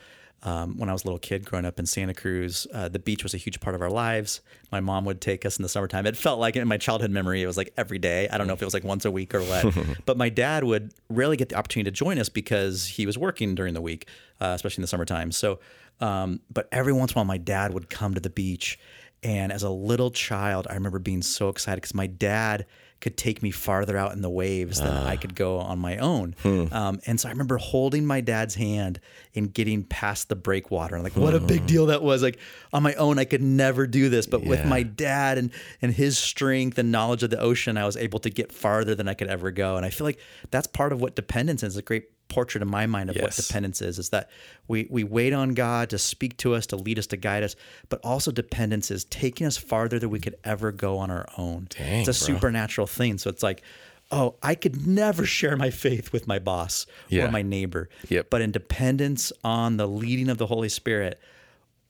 um, 0.45 0.77
when 0.77 0.89
I 0.89 0.93
was 0.93 1.05
a 1.05 1.07
little 1.07 1.21
kid 1.21 1.45
growing 1.45 1.65
up 1.65 1.79
in 1.79 1.87
Santa 1.87 2.15
Cruz, 2.15 2.67
uh, 2.75 2.89
the 2.89 2.99
beach 2.99 3.23
was 3.23 3.33
a 3.33 3.37
huge 3.37 3.61
part 3.61 3.77
of 3.77 3.83
our 3.83 3.91
lives. 3.91 4.41
My 4.73 4.81
mom 4.81 5.05
would 5.05 5.21
take 5.21 5.47
us 5.47 5.57
in 5.57 5.63
the 5.63 5.69
summertime. 5.69 6.05
It 6.05 6.17
felt 6.17 6.41
like 6.41 6.57
in 6.57 6.67
my 6.67 6.79
childhood 6.79 7.13
memory, 7.13 7.43
it 7.43 7.47
was 7.47 7.57
like 7.57 7.73
every 7.77 7.99
day. 7.99 8.29
I 8.29 8.39
don't 8.39 8.49
know 8.49 8.53
if 8.53 8.61
it 8.61 8.65
was 8.65 8.75
like 8.75 8.83
once 8.83 9.05
a 9.05 9.11
week 9.11 9.35
or 9.35 9.43
what, 9.43 9.73
but 10.07 10.17
my 10.17 10.29
dad 10.29 10.65
would 10.65 10.93
rarely 11.09 11.37
get 11.37 11.51
the 11.51 11.55
opportunity 11.55 11.91
to 11.91 11.95
join 11.95 12.19
us 12.19 12.29
because 12.29 12.87
he 12.87 13.07
was 13.07 13.17
working 13.17 13.55
during 13.55 13.75
the 13.75 13.81
week, 13.81 14.09
uh, 14.41 14.53
especially 14.55 14.81
in 14.81 14.83
the 14.83 14.89
summertime. 14.89 15.31
So, 15.31 15.61
um, 16.01 16.41
but 16.51 16.69
every 16.73 16.93
once 16.93 17.13
in 17.13 17.19
a 17.19 17.21
while, 17.21 17.25
my 17.25 17.39
dad 17.39 17.73
would 17.73 17.89
come 17.89 18.15
to 18.15 18.21
the 18.21 18.31
beach. 18.31 18.79
And 19.23 19.53
as 19.53 19.63
a 19.63 19.71
little 19.71 20.11
child, 20.11 20.67
I 20.69 20.75
remember 20.75 20.99
being 20.99 21.23
so 21.23 21.49
excited 21.49 21.81
because 21.81 21.95
my 21.95 22.09
dad 22.09 22.67
could 23.03 23.17
take 23.17 23.43
me 23.43 23.51
farther 23.51 23.99
out 23.99 24.13
in 24.13 24.23
the 24.23 24.31
waves 24.31 24.81
than 24.81 24.93
I 24.93 25.15
ah. 25.15 25.17
could 25.19 25.35
go 25.35 25.59
on 25.59 25.79
my 25.81 25.99
own. 25.99 26.35
Hmm. 26.43 26.67
Um, 26.73 27.01
and 27.05 27.21
so 27.21 27.29
I 27.29 27.33
remember 27.33 27.59
holding 27.59 28.07
my 28.07 28.21
dad's 28.21 28.55
hand 28.55 29.01
and 29.35 29.53
getting 29.53 29.83
past 29.83 30.29
the 30.29 30.37
breakwater. 30.37 30.95
And 30.95 31.03
like, 31.03 31.17
what 31.17 31.35
a 31.35 31.41
hmm. 31.41 31.47
big 31.47 31.67
deal 31.67 31.87
that 31.87 32.03
was. 32.03 32.23
Like 32.23 32.39
on 32.73 32.83
my 32.83 32.95
own, 32.95 33.19
I 33.19 33.25
could 33.25 33.43
never 33.43 33.87
do 33.87 34.09
this, 34.09 34.27
but 34.27 34.45
with 34.45 34.65
my 34.65 34.85
dad 34.85 35.37
and 35.37 35.51
and 35.83 35.93
his 35.93 36.17
strength 36.17 36.79
and 36.79 36.93
knowledge 36.93 37.25
of 37.25 37.31
the 37.31 37.41
ocean, 37.41 37.77
I 37.77 37.85
was 37.85 37.97
able 37.97 38.21
to 38.21 38.31
get 38.31 38.53
farther 38.53 38.95
than 38.95 39.09
I 39.09 39.15
could 39.15 39.29
ever 39.29 39.51
go. 39.51 39.77
And 39.77 39.85
I 39.85 39.91
feel 39.91 40.07
like 40.07 40.21
that's 40.51 40.69
part 40.69 40.93
of 40.93 41.01
what 41.01 41.17
dependence 41.17 41.63
is. 41.63 41.77
A 41.77 41.83
great 41.83 42.12
portrait 42.33 42.63
in 42.63 42.69
my 42.69 42.87
mind 42.87 43.11
of 43.11 43.17
what 43.17 43.33
dependence 43.37 43.83
is 43.83 43.99
is 43.99 44.09
that 44.11 44.31
we 44.69 44.87
we 44.91 45.05
wait 45.05 45.33
on 45.33 45.55
God 45.55 45.91
to 45.91 45.99
speak 45.99 46.37
to 46.39 46.55
us, 46.55 46.67
to 46.69 46.77
lead 46.77 46.99
us, 46.99 47.07
to 47.09 47.17
guide 47.17 47.43
us, 47.43 47.55
but 47.89 48.01
also 48.03 48.31
dependence 48.31 48.91
is 48.91 49.05
taking 49.05 49.47
us 49.47 49.57
farther 49.57 49.99
than 49.99 50.11
we 50.11 50.19
could 50.21 50.37
ever 50.45 50.73
go 50.73 50.99
on 50.99 51.11
our 51.11 51.27
own. 51.37 51.67
Dang, 51.71 52.01
it's 52.07 52.09
a 52.23 52.27
bro. 52.27 52.35
supernatural 52.35 52.87
thing. 52.87 53.19
So 53.19 53.29
it's 53.31 53.43
like, 53.43 53.63
oh, 54.11 54.37
I 54.43 54.55
could 54.55 54.87
never 54.87 55.27
share 55.27 55.57
my 55.57 55.71
faith 55.71 56.13
with 56.13 56.27
my 56.27 56.39
boss 56.39 56.87
Yeah. 57.09 57.27
or 57.27 57.31
my 57.31 57.43
neighbor. 57.43 57.89
Yep. 58.09 58.29
But 58.31 58.41
in 58.43 58.51
dependence 58.51 59.33
on 59.45 59.77
the 59.77 59.87
leading 59.87 60.29
of 60.29 60.39
the 60.39 60.47
Holy 60.47 60.69
Spirit, 60.69 61.21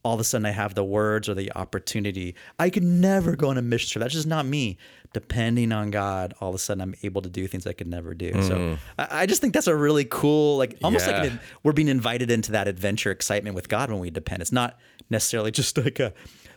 all 0.04 0.14
of 0.14 0.20
a 0.20 0.24
sudden 0.24 0.46
I 0.46 0.50
have 0.50 0.74
the 0.74 0.84
words 0.84 1.28
or 1.28 1.34
the 1.34 1.52
opportunity. 1.54 2.34
I 2.58 2.70
could 2.70 2.82
never 2.82 3.36
go 3.36 3.50
on 3.50 3.58
a 3.58 3.62
mission 3.62 3.88
trip. 3.92 4.02
That's 4.02 4.14
just 4.14 4.26
not 4.26 4.44
me. 4.46 4.76
Depending 5.12 5.72
on 5.72 5.90
God, 5.90 6.34
all 6.40 6.48
of 6.48 6.54
a 6.54 6.58
sudden 6.58 6.80
I'm 6.80 6.94
able 7.02 7.22
to 7.22 7.28
do 7.28 7.46
things 7.46 7.66
I 7.66 7.72
could 7.72 7.86
never 7.86 8.14
do. 8.14 8.42
So 8.42 8.78
I, 8.98 9.22
I 9.22 9.26
just 9.26 9.40
think 9.40 9.52
that's 9.54 9.66
a 9.66 9.76
really 9.76 10.04
cool, 10.04 10.56
like 10.56 10.76
almost 10.82 11.06
like 11.06 11.16
Mm. 11.16 11.26
An, 11.32 11.40
we're 11.62 11.72
being 11.72 11.88
invited 11.88 12.30
into 12.30 12.52
that 12.52 12.66
adventure 12.68 13.10
excitement 13.10 13.54
with 13.54 13.68
God 13.68 13.90
when 13.90 14.00
we 14.00 14.10
depend. 14.10 14.40
It's 14.42 14.52
not 14.52 14.78
necessarily 15.10 15.50
just 15.50 15.76
like 15.76 16.00
a 16.00 16.12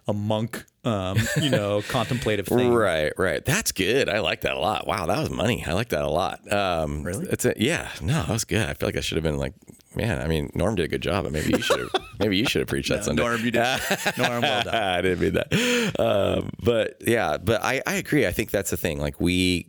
a 0.07 0.13
monk, 0.13 0.63
um, 0.83 1.17
you 1.41 1.49
know, 1.49 1.81
contemplative 1.89 2.45
thing. 2.45 2.71
Right, 2.71 3.11
right. 3.17 3.43
That's 3.43 3.71
good. 3.71 4.07
I 4.07 4.19
like 4.19 4.41
that 4.41 4.53
a 4.53 4.59
lot. 4.59 4.85
Wow, 4.85 5.07
that 5.07 5.17
was 5.17 5.31
money. 5.31 5.63
I 5.65 5.73
like 5.73 5.89
that 5.89 6.03
a 6.03 6.09
lot. 6.09 6.39
Um, 6.53 7.01
Really? 7.03 7.25
It's 7.27 7.43
a 7.43 7.53
yeah. 7.57 7.89
No, 8.01 8.13
that 8.21 8.29
was 8.29 8.45
good. 8.45 8.69
I 8.69 8.75
feel 8.75 8.87
like 8.87 8.95
I 8.97 8.99
should 9.01 9.15
have 9.15 9.23
been 9.23 9.37
like, 9.37 9.53
man. 9.95 10.21
I 10.21 10.27
mean, 10.27 10.51
Norm 10.53 10.75
did 10.75 10.83
a 10.83 10.87
good 10.87 11.01
job, 11.01 11.23
but 11.23 11.33
maybe 11.33 11.49
you 11.51 11.61
should 11.61 11.79
have. 11.79 11.89
maybe 12.19 12.37
you 12.37 12.45
should 12.45 12.59
have 12.61 12.67
preached 12.67 12.89
that 12.89 13.03
Sunday. 13.05 13.21
Norm, 13.23 13.41
you 13.43 13.51
did. 13.51 13.63
Norm, 14.17 14.41
well 14.41 14.63
done. 14.63 14.73
I 14.75 15.01
didn't 15.01 15.19
mean 15.19 15.33
that. 15.33 15.99
Um, 15.99 16.49
but 16.61 16.97
yeah, 17.05 17.37
but 17.37 17.63
I, 17.63 17.81
I 17.85 17.95
agree. 17.95 18.25
I 18.27 18.31
think 18.31 18.51
that's 18.51 18.71
the 18.71 18.77
thing. 18.77 18.99
Like 18.99 19.19
we 19.19 19.67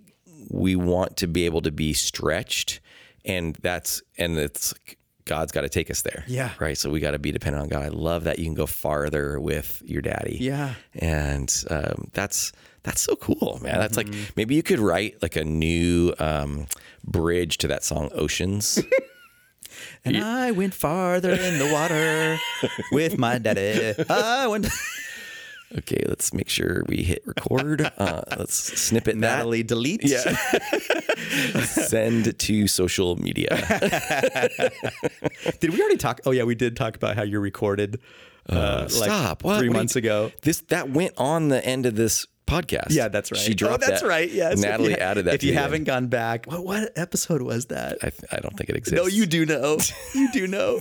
we 0.50 0.76
want 0.76 1.16
to 1.18 1.26
be 1.26 1.44
able 1.46 1.62
to 1.62 1.70
be 1.72 1.92
stretched, 1.92 2.80
and 3.24 3.56
that's 3.62 4.02
and 4.18 4.38
it's 4.38 4.72
God's 5.24 5.50
got 5.50 5.62
to 5.62 5.68
take 5.68 5.90
us 5.90 6.02
there. 6.02 6.22
Yeah. 6.28 6.50
Right. 6.60 6.78
So 6.78 6.88
we 6.88 7.00
got 7.00 7.10
to 7.12 7.18
be 7.18 7.32
dependent 7.32 7.62
on 7.62 7.68
God. 7.68 7.82
I 7.84 7.88
love 7.88 8.24
that 8.24 8.38
you 8.38 8.44
can 8.44 8.54
go 8.54 8.66
farther 8.66 9.40
with 9.40 9.82
your 9.84 10.00
daddy. 10.00 10.38
Yeah. 10.40 10.74
And 10.94 11.52
um, 11.68 12.10
that's 12.12 12.52
that's 12.84 13.00
so 13.00 13.16
cool, 13.16 13.58
man. 13.60 13.78
That's 13.80 13.96
Mm-hmm. 13.98 14.12
like 14.20 14.36
maybe 14.36 14.54
you 14.54 14.62
could 14.62 14.78
write 14.78 15.20
like 15.22 15.34
a 15.34 15.42
new 15.44 16.14
um, 16.20 16.66
bridge 17.02 17.58
to 17.58 17.66
that 17.68 17.82
song, 17.82 18.10
Oceans. 18.14 18.78
And 20.06 20.16
I 20.18 20.50
went 20.52 20.72
farther 20.74 21.32
in 21.32 21.58
the 21.58 21.70
water 21.72 22.38
with 22.92 23.18
my 23.18 23.38
daddy. 23.38 23.94
I 24.08 24.46
went. 24.46 24.68
okay, 25.78 26.02
let's 26.08 26.32
make 26.32 26.48
sure 26.48 26.84
we 26.88 27.02
hit 27.02 27.22
record. 27.26 27.82
Uh, 27.98 28.22
let's 28.38 28.54
snip 28.54 29.08
it. 29.08 29.12
that. 29.20 29.36
Natalie, 29.38 29.62
delete. 29.62 30.04
Yeah. 30.04 30.18
Send 31.64 32.38
to 32.38 32.68
social 32.68 33.16
media. 33.16 33.48
Did 35.60 35.70
we 35.72 35.80
already 35.80 35.96
talk? 35.96 36.20
Oh 36.26 36.30
yeah, 36.30 36.44
we 36.44 36.54
did 36.54 36.76
talk 36.76 36.96
about 36.96 37.16
how 37.16 37.22
you 37.22 37.40
recorded. 37.40 38.00
Uh, 38.48 38.82
like 38.82 38.90
Stop. 38.90 39.42
What? 39.44 39.58
Three 39.58 39.68
What 39.68 39.76
months 39.76 39.94
you- 39.96 40.00
ago. 40.00 40.32
This 40.42 40.60
that 40.68 40.90
went 40.90 41.14
on 41.16 41.48
the 41.48 41.64
end 41.64 41.86
of 41.86 41.96
this 41.96 42.26
podcast. 42.46 42.86
Yeah, 42.90 43.08
that's 43.08 43.30
right. 43.32 43.40
She 43.40 43.54
dropped 43.54 43.82
Oh, 43.84 43.86
that's 43.88 44.02
that. 44.02 44.08
right. 44.08 44.30
Yes. 44.30 44.58
Natalie 44.60 44.90
you- 44.90 44.96
added 44.96 45.24
that. 45.26 45.34
If 45.34 45.42
you 45.44 45.52
the 45.52 45.58
haven't 45.60 45.74
end. 45.80 45.86
gone 45.86 46.06
back, 46.08 46.46
what, 46.46 46.64
what 46.64 46.92
episode 46.96 47.42
was 47.42 47.66
that? 47.66 47.98
I, 48.02 48.12
I 48.32 48.40
don't 48.40 48.56
think 48.56 48.70
it 48.70 48.76
exists. 48.76 49.02
No, 49.02 49.06
you 49.10 49.26
do 49.26 49.44
know. 49.46 49.78
You 50.14 50.30
do 50.32 50.46
know. 50.46 50.80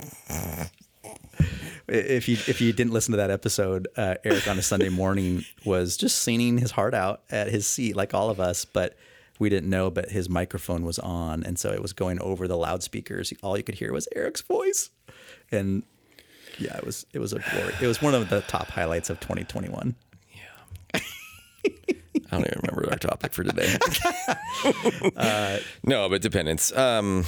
If 1.88 2.28
you 2.28 2.34
if 2.48 2.60
you 2.60 2.72
didn't 2.72 2.92
listen 2.92 3.12
to 3.12 3.18
that 3.18 3.30
episode, 3.30 3.86
uh, 3.96 4.16
Eric 4.24 4.48
on 4.48 4.58
a 4.58 4.62
Sunday 4.62 4.88
morning 4.88 5.44
was 5.64 5.96
just 5.96 6.18
singing 6.18 6.58
his 6.58 6.72
heart 6.72 6.94
out 6.94 7.22
at 7.30 7.48
his 7.48 7.64
seat, 7.64 7.94
like 7.94 8.12
all 8.12 8.28
of 8.28 8.40
us, 8.40 8.64
but 8.64 8.96
we 9.38 9.48
didn't 9.48 9.70
know. 9.70 9.88
But 9.88 10.10
his 10.10 10.28
microphone 10.28 10.82
was 10.84 10.98
on, 10.98 11.44
and 11.44 11.56
so 11.56 11.70
it 11.70 11.80
was 11.80 11.92
going 11.92 12.20
over 12.20 12.48
the 12.48 12.56
loudspeakers. 12.56 13.32
All 13.40 13.56
you 13.56 13.62
could 13.62 13.76
hear 13.76 13.92
was 13.92 14.08
Eric's 14.16 14.40
voice, 14.40 14.90
and 15.52 15.84
yeah, 16.58 16.76
it 16.76 16.84
was 16.84 17.06
it 17.12 17.20
was 17.20 17.32
a 17.32 17.38
glory. 17.52 17.72
It 17.80 17.86
was 17.86 18.02
one 18.02 18.14
of 18.16 18.30
the 18.30 18.40
top 18.42 18.66
highlights 18.68 19.08
of 19.08 19.20
2021. 19.20 19.94
I 22.30 22.38
don't 22.38 22.46
even 22.46 22.60
remember 22.62 22.90
our 22.90 22.98
topic 22.98 23.32
for 23.32 23.44
today. 23.44 23.76
no, 25.84 26.08
but 26.08 26.22
dependence. 26.22 26.72
Um, 26.76 27.24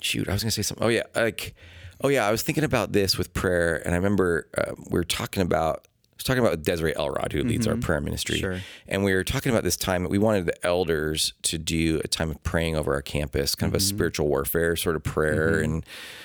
shoot, 0.00 0.28
I 0.28 0.32
was 0.32 0.42
gonna 0.42 0.50
say 0.50 0.62
something. 0.62 0.84
Oh 0.84 0.88
yeah, 0.88 1.04
like, 1.14 1.54
oh 2.02 2.08
yeah, 2.08 2.26
I 2.26 2.30
was 2.30 2.42
thinking 2.42 2.64
about 2.64 2.92
this 2.92 3.16
with 3.16 3.32
prayer, 3.32 3.76
and 3.84 3.94
I 3.94 3.96
remember 3.96 4.46
uh, 4.56 4.72
we 4.90 4.98
were 4.98 5.04
talking 5.04 5.42
about. 5.42 5.86
I 5.86 6.20
was 6.20 6.24
talking 6.26 6.44
about 6.44 6.62
Desiree 6.62 6.94
Elrod, 6.94 7.32
who 7.32 7.42
leads 7.42 7.66
our 7.66 7.76
prayer 7.78 7.98
ministry, 7.98 8.36
Sure. 8.40 8.60
and 8.86 9.04
we 9.04 9.14
were 9.14 9.24
talking 9.24 9.50
about 9.52 9.64
this 9.64 9.78
time 9.78 10.02
that 10.02 10.10
we 10.10 10.18
wanted 10.18 10.44
the 10.44 10.66
elders 10.66 11.32
to 11.44 11.56
do 11.56 11.98
a 12.04 12.08
time 12.08 12.30
of 12.30 12.42
praying 12.42 12.76
over 12.76 12.92
our 12.92 13.00
campus, 13.00 13.54
kind 13.54 13.72
of 13.72 13.74
a 13.74 13.80
spiritual 13.80 14.28
warfare 14.28 14.76
sort 14.76 14.96
of 14.96 15.02
prayer 15.02 15.60
and 15.60 15.82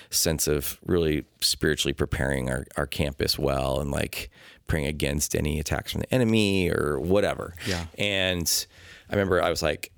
sense 0.10 0.50
of 0.50 0.80
really 0.86 1.24
spiritually 1.40 1.94
preparing 1.94 2.50
our, 2.50 2.66
our 2.76 2.86
campus 2.86 3.40
well 3.40 3.80
and 3.80 3.90
like 3.90 4.30
praying 4.68 4.86
against 4.88 5.36
any 5.36 5.60
attacks 5.60 5.92
from 5.92 6.02
the 6.02 6.14
enemy 6.14 6.70
or 6.70 7.00
whatever. 7.00 7.54
Yeah. 7.68 7.86
And 7.98 8.66
I 9.10 9.14
remember 9.14 9.42
I 9.42 9.50
was 9.50 9.62
like, 9.62 9.92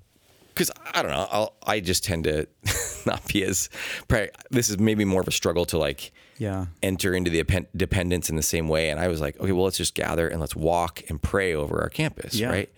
because 0.54 0.70
I 0.92 1.02
don't 1.02 1.10
know, 1.12 1.26
I'll, 1.30 1.54
I 1.66 1.80
just 1.80 2.04
tend 2.04 2.24
to 2.24 2.46
not 3.06 3.26
be 3.28 3.44
as. 3.44 3.70
Probably, 4.08 4.30
this 4.50 4.68
is 4.68 4.78
maybe 4.78 5.04
more 5.04 5.20
of 5.20 5.28
a 5.28 5.32
struggle 5.32 5.64
to 5.66 5.78
like 5.78 6.12
Yeah. 6.36 6.66
enter 6.82 7.14
into 7.14 7.30
the 7.30 7.44
dependence 7.76 8.28
in 8.28 8.36
the 8.36 8.42
same 8.42 8.68
way. 8.68 8.90
And 8.90 8.98
I 8.98 9.08
was 9.08 9.20
like, 9.20 9.38
okay, 9.40 9.52
well, 9.52 9.64
let's 9.64 9.76
just 9.78 9.94
gather 9.94 10.28
and 10.28 10.40
let's 10.40 10.56
walk 10.56 11.02
and 11.08 11.22
pray 11.22 11.54
over 11.54 11.80
our 11.80 11.88
campus, 11.88 12.34
Yeah. 12.34 12.48
right? 12.50 12.70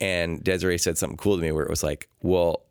And 0.00 0.42
Desiree 0.44 0.76
said 0.78 0.98
something 0.98 1.16
cool 1.16 1.36
to 1.36 1.42
me 1.42 1.50
where 1.52 1.64
it 1.64 1.70
was 1.70 1.82
like, 1.82 2.08
well, 2.20 2.62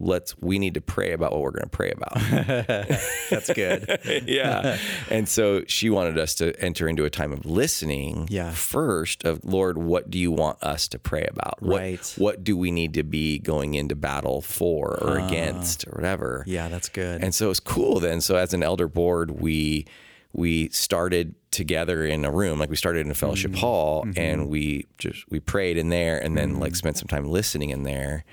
let's 0.00 0.36
we 0.40 0.58
need 0.58 0.74
to 0.74 0.80
pray 0.80 1.12
about 1.12 1.32
what 1.32 1.40
we're 1.42 1.50
going 1.52 1.62
to 1.62 1.68
pray 1.68 1.92
about. 1.92 2.14
That's 3.30 3.52
good. 3.52 4.00
yeah. 4.26 4.78
And 5.10 5.28
so 5.28 5.64
she 5.66 5.90
wanted 5.90 6.18
us 6.18 6.34
to 6.36 6.58
enter 6.62 6.88
into 6.88 7.04
a 7.04 7.10
time 7.10 7.32
of 7.32 7.44
listening 7.46 8.26
Yeah. 8.30 8.50
first 8.50 9.24
of 9.24 9.44
Lord, 9.44 9.78
what 9.78 10.10
do 10.10 10.18
you 10.18 10.32
want 10.32 10.62
us 10.62 10.88
to 10.88 10.98
pray 10.98 11.26
about? 11.30 11.62
What, 11.62 11.78
Right. 11.80 12.14
What 12.18 12.42
do 12.44 12.56
we 12.56 12.70
need 12.70 12.94
to 12.94 13.02
be 13.02 13.38
going 13.38 13.74
into 13.74 13.94
battle 13.94 14.40
for 14.40 14.98
or 15.02 15.18
against 15.18 15.86
or 15.86 15.92
whatever? 15.92 16.44
yeah, 16.46 16.68
that's 16.68 16.88
good. 16.88 17.22
And 17.22 17.34
so 17.34 17.46
it 17.46 17.48
was 17.48 17.60
cool 17.60 18.00
then. 18.00 18.20
So 18.20 18.36
as 18.36 18.52
an 18.54 18.62
elder 18.62 18.88
board, 18.88 19.30
we 19.40 19.86
we 20.32 20.68
started 20.70 21.36
together 21.52 22.04
in 22.04 22.24
a 22.24 22.30
room, 22.32 22.58
like 22.58 22.68
we 22.68 22.74
started 22.74 23.06
in 23.06 23.10
a 23.12 23.14
fellowship 23.14 23.52
Mm-hmm. 23.52 23.60
hall, 23.60 24.04
and 24.16 24.48
we 24.48 24.86
just 24.98 25.30
we 25.30 25.38
prayed 25.38 25.76
in 25.78 25.90
there, 25.90 26.18
and 26.18 26.36
then 26.36 26.58
like 26.58 26.74
spent 26.74 26.96
some 26.96 27.06
time 27.06 27.24
listening 27.28 27.70
in 27.70 27.84
there, 27.84 28.24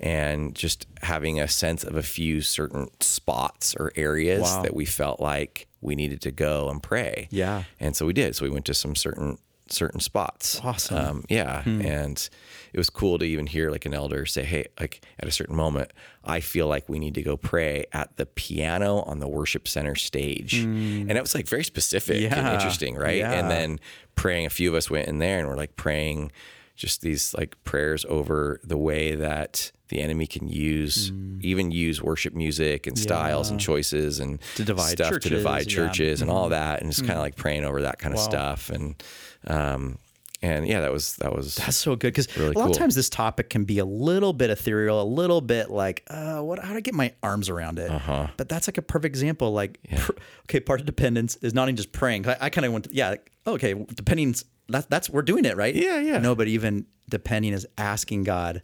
and 0.00 0.54
just 0.54 0.86
having 1.02 1.40
a 1.40 1.46
sense 1.46 1.84
of 1.84 1.94
a 1.94 2.02
few 2.02 2.40
certain 2.40 2.88
spots 3.00 3.74
or 3.78 3.92
areas 3.96 4.42
Wow. 4.42 4.62
that 4.62 4.74
we 4.74 4.84
felt 4.86 5.20
like 5.20 5.66
we 5.80 5.94
needed 5.94 6.20
to 6.22 6.30
go 6.30 6.68
and 6.70 6.82
pray. 6.82 7.28
Yeah. 7.30 7.64
and 7.78 7.94
so 7.94 8.06
we 8.06 8.12
did. 8.12 8.34
So 8.36 8.44
we 8.44 8.50
went 8.50 8.64
to 8.66 8.74
some 8.74 8.94
certain 8.96 9.38
certain 9.72 10.00
spots. 10.00 10.60
Awesome. 10.64 10.96
Hmm. 10.98 11.04
Um, 11.10 11.24
yeah, 11.28 11.62
and 11.64 12.28
it 12.72 12.76
was 12.78 12.90
cool 12.90 13.18
to 13.20 13.24
even 13.24 13.46
hear 13.46 13.70
like 13.70 13.86
an 13.86 13.94
elder 13.94 14.26
say, 14.26 14.42
"Hey, 14.42 14.66
like 14.80 15.00
at 15.20 15.28
a 15.28 15.30
certain 15.30 15.54
moment, 15.54 15.92
I 16.24 16.40
feel 16.40 16.66
like 16.66 16.88
we 16.88 16.98
need 16.98 17.14
to 17.14 17.22
go 17.22 17.36
pray 17.36 17.84
at 17.92 18.16
the 18.16 18.26
piano 18.26 19.02
on 19.02 19.20
the 19.20 19.28
worship 19.28 19.68
center 19.68 19.94
stage," 19.94 20.54
and 20.54 21.08
it 21.12 21.20
was 21.20 21.36
like 21.36 21.46
very 21.46 21.62
specific 21.62 22.20
and 22.32 22.34
Hmm. 22.46 22.54
Interesting, 22.54 22.96
right? 22.96 23.18
Yeah. 23.18 23.30
And 23.32 23.48
then 23.48 23.78
praying, 24.16 24.44
a 24.46 24.50
few 24.50 24.68
of 24.70 24.74
us 24.74 24.90
went 24.90 25.06
in 25.06 25.18
there 25.20 25.38
and 25.38 25.46
we're 25.46 25.54
like 25.56 25.76
praying 25.76 26.32
just 26.80 27.02
these 27.02 27.34
like 27.34 27.62
prayers 27.64 28.04
over 28.08 28.58
the 28.64 28.76
way 28.76 29.14
that 29.14 29.70
the 29.88 30.00
enemy 30.00 30.26
can 30.26 30.48
use 30.48 31.12
even 31.42 31.70
use 31.70 32.02
worship 32.02 32.32
music 32.34 32.86
and 32.86 32.98
styles 32.98 33.50
and 33.50 33.58
choices 33.60 34.18
and 34.20 34.38
To 34.56 34.64
divide 34.64 34.90
stuff 34.92 35.08
to 35.08 35.14
churches, 35.20 35.30
divide 35.30 35.66
yeah. 35.66 35.78
Mm-hmm. 35.78 35.86
churches 35.88 36.22
and 36.22 36.30
all 36.30 36.48
that 36.50 36.80
and 36.80 36.90
just 36.90 37.02
kind 37.02 37.18
of 37.18 37.24
like 37.26 37.36
praying 37.36 37.64
over 37.64 37.82
that 37.82 37.98
kind 37.98 38.14
of 38.14 38.18
Wow. 38.18 38.28
stuff 38.30 38.70
and 38.70 39.02
um 39.46 39.98
and 40.42 40.66
yeah, 40.66 40.80
that 40.80 40.90
was 40.90 41.16
that 41.16 41.34
was 41.36 41.56
That's 41.56 41.76
so 41.76 41.96
good 41.96 42.14
because 42.14 42.34
Really 42.38 42.54
a 42.54 42.58
lot 42.58 42.64
cool. 42.64 42.72
of 42.72 42.78
times 42.78 42.94
this 42.94 43.10
topic 43.10 43.50
can 43.50 43.64
be 43.64 43.78
a 43.78 43.84
little 43.84 44.32
bit 44.32 44.48
ethereal, 44.48 45.02
a 45.02 45.04
little 45.04 45.42
bit 45.42 45.68
like, 45.70 46.02
uh, 46.08 46.40
what? 46.40 46.58
How 46.60 46.70
do 46.70 46.78
I 46.78 46.80
get 46.80 46.94
my 46.94 47.12
arms 47.22 47.50
around 47.50 47.78
it? 47.78 47.90
Uh-huh. 47.90 48.28
But 48.38 48.48
that's 48.48 48.66
like 48.66 48.78
a 48.78 48.82
perfect 48.82 49.12
example. 49.12 49.52
Like, 49.52 49.78
pr- 49.98 50.12
okay, 50.44 50.60
part 50.60 50.80
of 50.80 50.86
dependence 50.86 51.36
is 51.42 51.52
not 51.52 51.64
even 51.68 51.76
just 51.76 51.92
praying. 51.92 52.26
I, 52.26 52.38
I 52.40 52.48
kind 52.48 52.64
of 52.64 52.72
went, 52.72 52.86
to, 52.86 52.94
yeah, 52.94 53.10
like, 53.10 53.30
okay, 53.46 53.74
depending. 53.94 54.34
That's 54.70 54.86
that's 54.86 55.10
we're 55.10 55.22
doing 55.22 55.44
it 55.44 55.56
right. 55.56 55.74
Yeah, 55.74 55.98
yeah. 56.00 56.18
No, 56.18 56.34
but 56.34 56.48
even 56.48 56.86
depending 57.08 57.52
is 57.52 57.66
asking 57.76 58.24
God, 58.24 58.62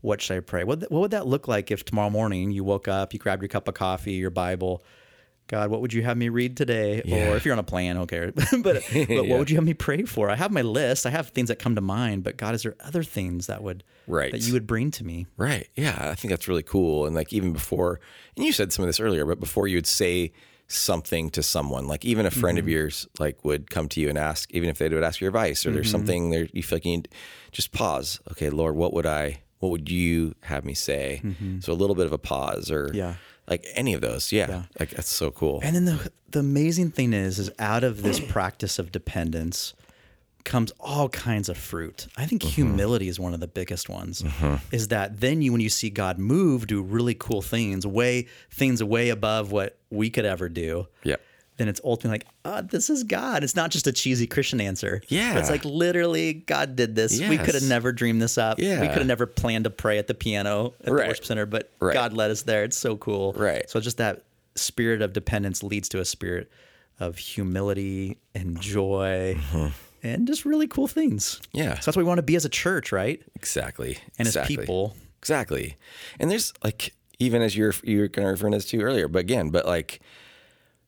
what 0.00 0.20
should 0.22 0.36
I 0.36 0.40
pray? 0.40 0.64
What 0.64 0.90
what 0.90 1.00
would 1.00 1.10
that 1.12 1.26
look 1.26 1.48
like 1.48 1.70
if 1.70 1.84
tomorrow 1.84 2.10
morning 2.10 2.50
you 2.50 2.64
woke 2.64 2.88
up, 2.88 3.12
you 3.12 3.18
grabbed 3.18 3.42
your 3.42 3.48
cup 3.48 3.68
of 3.68 3.74
coffee, 3.74 4.12
your 4.12 4.30
Bible. 4.30 4.82
God, 5.48 5.70
what 5.70 5.80
would 5.80 5.94
you 5.94 6.02
have 6.02 6.18
me 6.18 6.28
read 6.28 6.58
today? 6.58 7.00
Yeah. 7.06 7.30
Or 7.30 7.36
if 7.36 7.46
you're 7.46 7.54
on 7.54 7.58
a 7.58 7.62
plane, 7.62 7.96
okay. 7.96 8.30
but 8.62 8.62
but 8.62 8.82
what 9.26 9.38
would 9.38 9.48
you 9.50 9.56
have 9.56 9.64
me 9.64 9.72
pray 9.72 10.02
for? 10.02 10.28
I 10.28 10.36
have 10.36 10.50
my 10.52 10.60
list. 10.60 11.06
I 11.06 11.10
have 11.10 11.28
things 11.28 11.48
that 11.48 11.58
come 11.58 11.74
to 11.74 11.80
mind. 11.80 12.22
But 12.22 12.36
God, 12.36 12.54
is 12.54 12.64
there 12.64 12.76
other 12.80 13.02
things 13.02 13.46
that 13.46 13.62
would 13.62 13.82
Right. 14.06 14.30
that 14.30 14.40
you 14.42 14.52
would 14.52 14.66
bring 14.66 14.90
to 14.92 15.04
me? 15.04 15.26
Right. 15.38 15.66
Yeah. 15.74 15.96
I 16.10 16.14
think 16.16 16.30
that's 16.32 16.48
really 16.48 16.62
cool. 16.62 17.06
And 17.06 17.14
like 17.16 17.32
even 17.32 17.54
before, 17.54 17.98
and 18.36 18.44
you 18.44 18.52
said 18.52 18.74
some 18.74 18.82
of 18.82 18.88
this 18.90 19.00
earlier, 19.00 19.24
but 19.24 19.40
before 19.40 19.66
you 19.66 19.78
would 19.78 19.86
say 19.86 20.32
something 20.68 21.30
to 21.30 21.42
someone, 21.42 21.86
like 21.86 22.04
even 22.04 22.26
a 22.26 22.30
friend 22.30 22.58
Mm-hmm. 22.58 22.66
of 22.66 22.68
yours, 22.68 23.08
like 23.18 23.42
would 23.44 23.70
come 23.70 23.88
to 23.90 24.00
you 24.00 24.08
and 24.08 24.18
ask, 24.18 24.50
even 24.52 24.68
if 24.68 24.78
they 24.78 24.88
would 24.88 25.02
ask 25.02 25.20
your 25.20 25.28
advice 25.28 25.64
or 25.64 25.68
Mm-hmm. 25.70 25.74
there's 25.76 25.90
something 25.90 26.30
there 26.30 26.46
you 26.52 26.62
feel 26.62 26.76
like 26.76 26.84
you 26.84 26.92
need, 26.98 27.08
just 27.52 27.72
pause. 27.72 28.20
Okay, 28.32 28.50
Lord, 28.50 28.76
what 28.76 28.92
would 28.92 29.06
I, 29.06 29.40
what 29.60 29.70
would 29.70 29.90
you 29.90 30.34
have 30.42 30.64
me 30.64 30.74
say? 30.74 31.22
So 31.60 31.72
a 31.72 31.74
little 31.74 31.96
bit 31.96 32.06
of 32.06 32.12
a 32.12 32.18
pause 32.18 32.70
or 32.70 32.86
Mm-hmm. 32.88 32.96
Yeah. 32.96 33.14
like 33.48 33.66
any 33.74 33.94
of 33.94 34.00
those. 34.02 34.30
Yeah. 34.30 34.64
Like 34.78 34.90
that's 34.90 35.08
so 35.10 35.30
cool. 35.30 35.60
And 35.62 35.74
then 35.74 35.84
the 35.86 36.12
the 36.30 36.40
amazing 36.40 36.90
thing 36.90 37.14
is, 37.14 37.38
is 37.38 37.50
out 37.58 37.82
of 37.82 38.02
this 38.02 38.20
practice 38.20 38.78
of 38.78 38.92
dependence 38.92 39.72
comes 40.48 40.72
all 40.80 41.08
kinds 41.10 41.48
of 41.48 41.56
fruit. 41.56 42.08
I 42.16 42.24
think 42.26 42.42
Mm-hmm. 42.42 42.50
humility 42.50 43.08
is 43.08 43.20
one 43.20 43.34
of 43.34 43.40
the 43.40 43.46
biggest 43.46 43.88
ones. 43.88 44.22
Mm-hmm. 44.22 44.56
Is 44.74 44.88
that 44.88 45.20
then 45.20 45.42
you 45.42 45.52
when 45.52 45.60
you 45.60 45.68
see 45.68 45.90
God 45.90 46.18
move, 46.18 46.66
do 46.66 46.82
really 46.82 47.14
cool 47.14 47.42
things, 47.42 47.86
way 47.86 48.26
things 48.50 48.82
way 48.82 49.10
above 49.10 49.52
what 49.52 49.78
we 49.90 50.10
could 50.10 50.24
ever 50.24 50.48
do. 50.48 50.88
Yep. 51.04 51.20
Then 51.58 51.68
it's 51.68 51.80
ultimately 51.82 52.20
like, 52.20 52.26
oh, 52.44 52.62
this 52.62 52.88
is 52.88 53.02
God. 53.02 53.42
It's 53.42 53.56
not 53.56 53.70
just 53.72 53.88
a 53.88 53.92
cheesy 53.92 54.28
Christian 54.28 54.60
answer. 54.60 55.02
Yeah. 55.08 55.38
It's 55.38 55.50
like 55.50 55.64
literally 55.64 56.32
God 56.32 56.76
did 56.76 56.94
this. 56.94 57.18
We 57.20 57.36
could 57.36 57.54
have 57.54 57.64
never 57.68 57.90
dreamed 57.92 58.22
this 58.22 58.38
up. 58.38 58.60
Yeah. 58.60 58.80
We 58.80 58.86
could 58.86 58.98
have 58.98 59.06
never 59.08 59.26
planned 59.26 59.64
to 59.64 59.70
pray 59.70 59.98
at 59.98 60.06
the 60.06 60.14
piano 60.14 60.74
at 60.84 60.92
Right. 60.92 61.02
the 61.02 61.08
worship 61.08 61.24
center, 61.24 61.46
but 61.46 61.70
Right. 61.80 61.94
God 61.94 62.12
led 62.12 62.30
us 62.30 62.42
there. 62.42 62.62
It's 62.62 62.76
so 62.78 62.96
cool. 62.96 63.32
Right. 63.32 63.68
So 63.68 63.80
just 63.80 63.96
that 63.98 64.22
spirit 64.54 65.02
of 65.02 65.12
dependence 65.12 65.62
leads 65.64 65.88
to 65.90 65.98
a 66.00 66.04
spirit 66.04 66.48
of 67.00 67.18
humility 67.18 68.18
and 68.36 68.60
joy 68.60 69.36
mm-hmm. 69.38 69.68
And 70.02 70.26
just 70.26 70.44
really 70.44 70.66
cool 70.66 70.86
things. 70.88 71.40
Yeah. 71.52 71.74
So 71.74 71.86
that's 71.86 71.86
what 71.88 71.98
we 71.98 72.04
want 72.04 72.18
to 72.18 72.22
be 72.22 72.36
as 72.36 72.44
a 72.44 72.48
church, 72.50 72.92
right? 72.92 73.22
Exactly. 73.34 73.98
And 74.18 74.28
as 74.28 74.36
people. 74.46 74.96
Exactly. 75.20 75.76
And 76.20 76.30
there's 76.30 76.52
like 76.62 76.94
even 77.18 77.42
as 77.42 77.56
you're 77.56 77.74
you're 77.82 78.08
kind 78.08 78.26
of 78.28 78.32
referring 78.32 78.52
to 78.52 78.58
this 78.58 78.66
to 78.66 78.80
earlier, 78.82 79.08
but 79.08 79.18
again, 79.20 79.50
but 79.50 79.66
like 79.66 80.00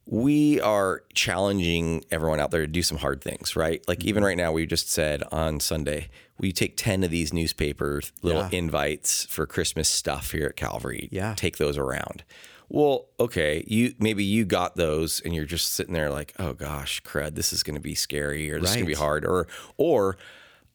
we 0.06 0.60
are 0.60 1.02
challenging 1.14 2.04
everyone 2.10 2.40
out 2.40 2.50
there 2.50 2.62
to 2.62 2.66
do 2.66 2.82
some 2.82 2.98
hard 2.98 3.20
things, 3.22 3.54
right? 3.54 3.86
Like 3.86 4.00
Mm-hmm. 4.00 4.08
even 4.08 4.24
right 4.24 4.36
now, 4.36 4.50
we 4.52 4.66
just 4.66 4.90
said 4.90 5.22
on 5.30 5.60
Sunday, 5.60 6.08
we 6.38 6.52
take 6.52 6.76
10 6.76 7.04
of 7.04 7.10
these 7.10 7.32
newspaper 7.32 8.00
little 8.22 8.42
Yeah. 8.42 8.58
invites 8.58 9.24
for 9.26 9.46
Christmas 9.46 9.88
stuff 9.88 10.32
here 10.32 10.46
at 10.46 10.56
Calvary. 10.56 11.08
Yeah. 11.12 11.34
Take 11.36 11.58
those 11.58 11.78
around. 11.78 12.24
Well, 12.72 13.08
okay, 13.18 13.64
you 13.66 13.94
maybe 13.98 14.22
you 14.24 14.44
got 14.44 14.76
those 14.76 15.20
and 15.24 15.34
you're 15.34 15.44
just 15.44 15.72
sitting 15.72 15.92
there 15.92 16.08
like, 16.08 16.32
oh 16.38 16.52
gosh, 16.52 17.02
crud, 17.02 17.34
this 17.34 17.52
is 17.52 17.62
gonna 17.64 17.80
be 17.80 17.94
scary 17.96 18.50
or 18.50 18.60
this 18.60 18.70
is 18.70 18.76
gonna 18.76 18.86
be 18.86 18.94
hard. 18.94 19.24
Or 19.24 19.48
or 19.76 20.16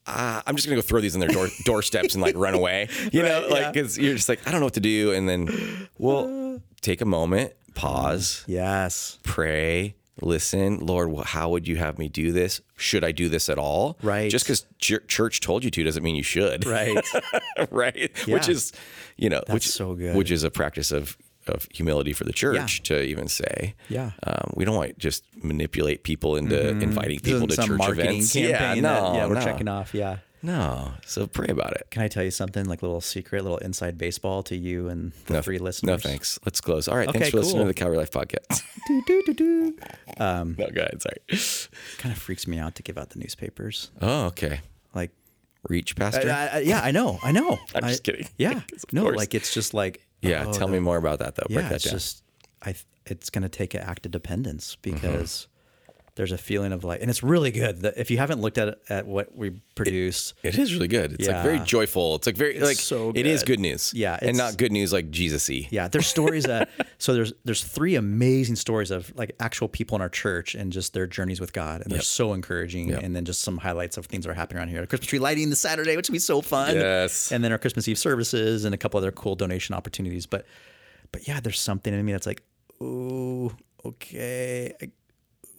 uh, 0.05 0.41
I'm 0.45 0.55
just 0.57 0.67
gonna 0.67 0.75
go 0.75 0.81
throw 0.81 0.99
these 0.99 1.15
on 1.15 1.21
their 1.21 1.29
door, 1.29 1.47
doorsteps 1.63 2.13
and 2.13 2.21
like 2.21 2.35
run 2.35 2.53
away. 2.53 2.89
You 3.13 3.23
know, 3.23 3.41
Right, 3.43 3.49
like 3.49 3.61
yeah. 3.61 3.71
because 3.71 3.97
you're 3.97 4.13
just 4.15 4.27
like 4.29 4.45
I 4.47 4.51
don't 4.51 4.59
know 4.59 4.65
what 4.65 4.73
to 4.73 4.79
do, 4.81 5.13
and 5.13 5.27
then 5.27 5.87
well, 5.97 6.61
take 6.81 6.99
a 7.01 7.05
moment, 7.05 7.53
pause, 7.75 8.43
Yes. 8.45 9.17
pray, 9.23 9.95
listen. 10.21 10.85
Lord, 10.85 11.15
how 11.25 11.49
would 11.49 11.65
you 11.67 11.77
have 11.77 11.97
me 11.97 12.09
do 12.09 12.31
this? 12.33 12.59
Should 12.75 13.03
I 13.05 13.13
do 13.13 13.29
this 13.29 13.47
at 13.49 13.57
all? 13.57 13.97
Right. 14.03 14.29
Just 14.29 14.45
because 14.45 14.65
church 14.79 15.39
told 15.39 15.63
you 15.63 15.71
to 15.71 15.83
doesn't 15.83 16.03
mean 16.03 16.15
you 16.15 16.23
should. 16.23 16.65
Right. 16.65 17.03
right. 17.71 18.11
Which 18.27 18.49
is, 18.49 18.73
you 19.15 19.29
know, 19.29 19.41
which 19.49 19.67
so 19.67 19.95
good. 19.95 20.15
Which 20.15 20.29
is 20.29 20.43
a 20.43 20.51
practice 20.51 20.91
of 20.91 21.17
of 21.49 21.67
humility 21.73 22.13
for 22.13 22.23
the 22.23 22.33
church 22.33 22.83
to 22.83 23.01
even 23.03 23.27
say. 23.27 23.75
Yeah. 23.89 24.11
Um, 24.23 24.51
we 24.55 24.65
don't 24.65 24.75
want 24.75 24.89
to 24.89 24.95
just 24.99 25.23
manipulate 25.43 26.03
people 26.03 26.35
into 26.35 26.69
inviting 26.69 27.19
people 27.19 27.47
to 27.47 27.55
church 27.55 27.79
events. 27.89 28.35
yeah, 28.35 28.73
that- 28.75 28.77
no, 28.77 29.13
yeah, 29.15 29.27
we're 29.27 29.35
no. 29.35 29.41
checking 29.43 29.67
off. 29.67 29.93
Yeah. 29.93 30.17
No. 30.41 30.91
So 31.07 31.25
pray 31.25 31.47
about 31.47 31.71
it. 31.73 31.87
Can 31.89 32.03
I 32.03 32.07
tell 32.07 32.23
you 32.23 32.29
something 32.29 32.65
like 32.65 32.83
a 32.83 32.85
little 32.85 33.01
secret, 33.01 33.39
a 33.39 33.43
little 33.43 33.57
inside 33.57 33.97
baseball 33.97 34.43
to 34.43 34.55
you 34.55 34.89
and 34.89 35.11
the 35.25 35.33
No, 35.33 35.41
three 35.41 35.57
listeners? 35.57 35.87
No, 35.87 35.97
thanks. 35.97 36.37
Let's 36.45 36.61
close. 36.61 36.87
All 36.87 36.95
right. 36.95 37.07
Okay, 37.07 37.17
thanks 37.17 37.31
for 37.31 37.37
listening 37.37 37.61
to 37.63 37.67
the 37.67 37.73
Calvary 37.73 37.97
Life 37.97 38.11
podcast. 38.11 38.61
Do, 38.87 39.01
do, 39.07 39.23
do, 39.25 39.33
do. 39.33 39.77
no, 40.19 40.53
go 40.55 40.81
ahead. 40.81 41.01
Sorry. 41.01 41.69
Kind 41.97 42.13
of 42.13 42.21
freaks 42.21 42.45
me 42.45 42.59
out 42.59 42.75
to 42.75 42.83
give 42.83 42.95
out 42.99 43.09
the 43.09 43.17
newspapers. 43.19 43.89
Oh, 43.99 44.25
okay. 44.27 44.59
Like, 44.93 45.09
Reach, 45.67 45.95
Pastor. 45.95 46.29
I, 46.29 46.47
I, 46.47 46.59
yeah, 46.59 46.81
I 46.81 46.91
know, 46.91 47.17
I 47.23 47.31
know. 47.31 47.57
I'm 47.75 47.83
I- 47.85 47.89
just 47.89 48.03
kidding. 48.03 48.27
Yeah. 48.37 48.61
no, 48.91 49.03
course. 49.05 49.17
like 49.17 49.33
it's 49.33 49.51
just 49.51 49.73
like 49.73 50.05
yeah. 50.29 50.45
oh, 50.47 50.53
tell 50.53 50.67
me 50.67 50.79
more 50.79 50.97
about 50.97 51.19
that, 51.19 51.35
though. 51.35 51.45
Break 51.47 51.63
yeah, 51.63 51.69
that 51.69 51.75
it's 51.75 51.83
down. 51.85 51.93
just 51.93 52.23
I. 52.61 52.75
It's 53.05 53.29
going 53.29 53.43
to 53.43 53.49
take 53.49 53.73
an 53.75 53.81
act 53.81 54.05
of 54.07 54.11
dependence 54.11 54.77
Mm-hmm. 54.81 54.95
because 54.95 55.47
there's 56.15 56.31
a 56.31 56.37
feeling 56.37 56.71
of 56.71 56.83
like, 56.83 57.01
and 57.01 57.09
it's 57.09 57.21
really 57.21 57.51
good. 57.51 57.81
That 57.81 57.97
if 57.97 58.09
you 58.09 58.17
haven't 58.17 58.39
looked 58.39 58.57
at 58.57 58.79
at 58.89 59.05
what 59.05 59.35
we 59.35 59.61
produce, 59.75 60.33
It 60.43 60.57
is 60.57 60.73
really 60.73 60.87
good. 60.87 61.13
It's 61.13 61.27
like 61.27 61.43
very 61.43 61.59
joyful. 61.59 62.15
It's 62.15 62.25
like 62.25 62.37
very 62.37 62.59
like 62.59 62.77
so 62.77 63.11
it 63.13 63.25
is 63.25 63.41
good. 63.41 63.53
good 63.53 63.59
news. 63.59 63.93
Yeah, 63.93 64.17
and 64.21 64.37
not 64.37 64.57
good 64.57 64.71
news 64.71 64.93
like 64.93 65.11
Jesus-y. 65.11 65.67
yeah, 65.71 65.87
there's 65.87 66.07
stories 66.07 66.45
that. 66.45 66.69
So 66.97 67.13
there's 67.13 67.33
there's 67.43 67.61
three 67.61 67.95
amazing 67.95 68.55
stories 68.55 68.89
of 68.89 69.13
like 69.17 69.35
actual 69.41 69.67
people 69.67 69.97
in 69.97 70.01
our 70.01 70.09
church 70.09 70.55
and 70.55 70.71
just 70.71 70.93
their 70.93 71.05
journeys 71.05 71.41
with 71.41 71.51
God, 71.51 71.81
and 71.81 71.91
they're 71.91 71.99
so 72.01 72.33
encouraging. 72.33 72.93
And 72.93 73.13
then 73.13 73.25
just 73.25 73.41
some 73.41 73.57
highlights 73.57 73.97
of 73.97 74.05
things 74.05 74.23
that 74.25 74.31
are 74.31 74.33
happening 74.33 74.59
around 74.59 74.69
here. 74.69 74.81
A 74.81 74.87
Christmas 74.87 75.09
tree 75.09 75.19
lighting 75.19 75.49
this 75.49 75.59
Saturday, 75.59 75.97
which 75.97 76.07
will 76.07 76.13
be 76.13 76.19
so 76.19 76.41
fun. 76.41 76.75
Yes. 76.75 77.33
And 77.33 77.43
then 77.43 77.51
our 77.51 77.57
Christmas 77.57 77.87
Eve 77.89 77.97
services 77.99 78.63
and 78.63 78.73
a 78.73 78.77
couple 78.77 78.97
other 78.97 79.11
cool 79.11 79.35
donation 79.35 79.75
opportunities. 79.75 80.25
But 80.25 80.45
but 81.11 81.27
yeah, 81.27 81.41
there's 81.41 81.59
something 81.59 81.93
in 81.93 82.03
me 82.05 82.13
that's 82.13 82.25
like, 82.25 82.43
ooh, 82.81 83.53
okay, 83.83 84.73
I, 84.81 84.89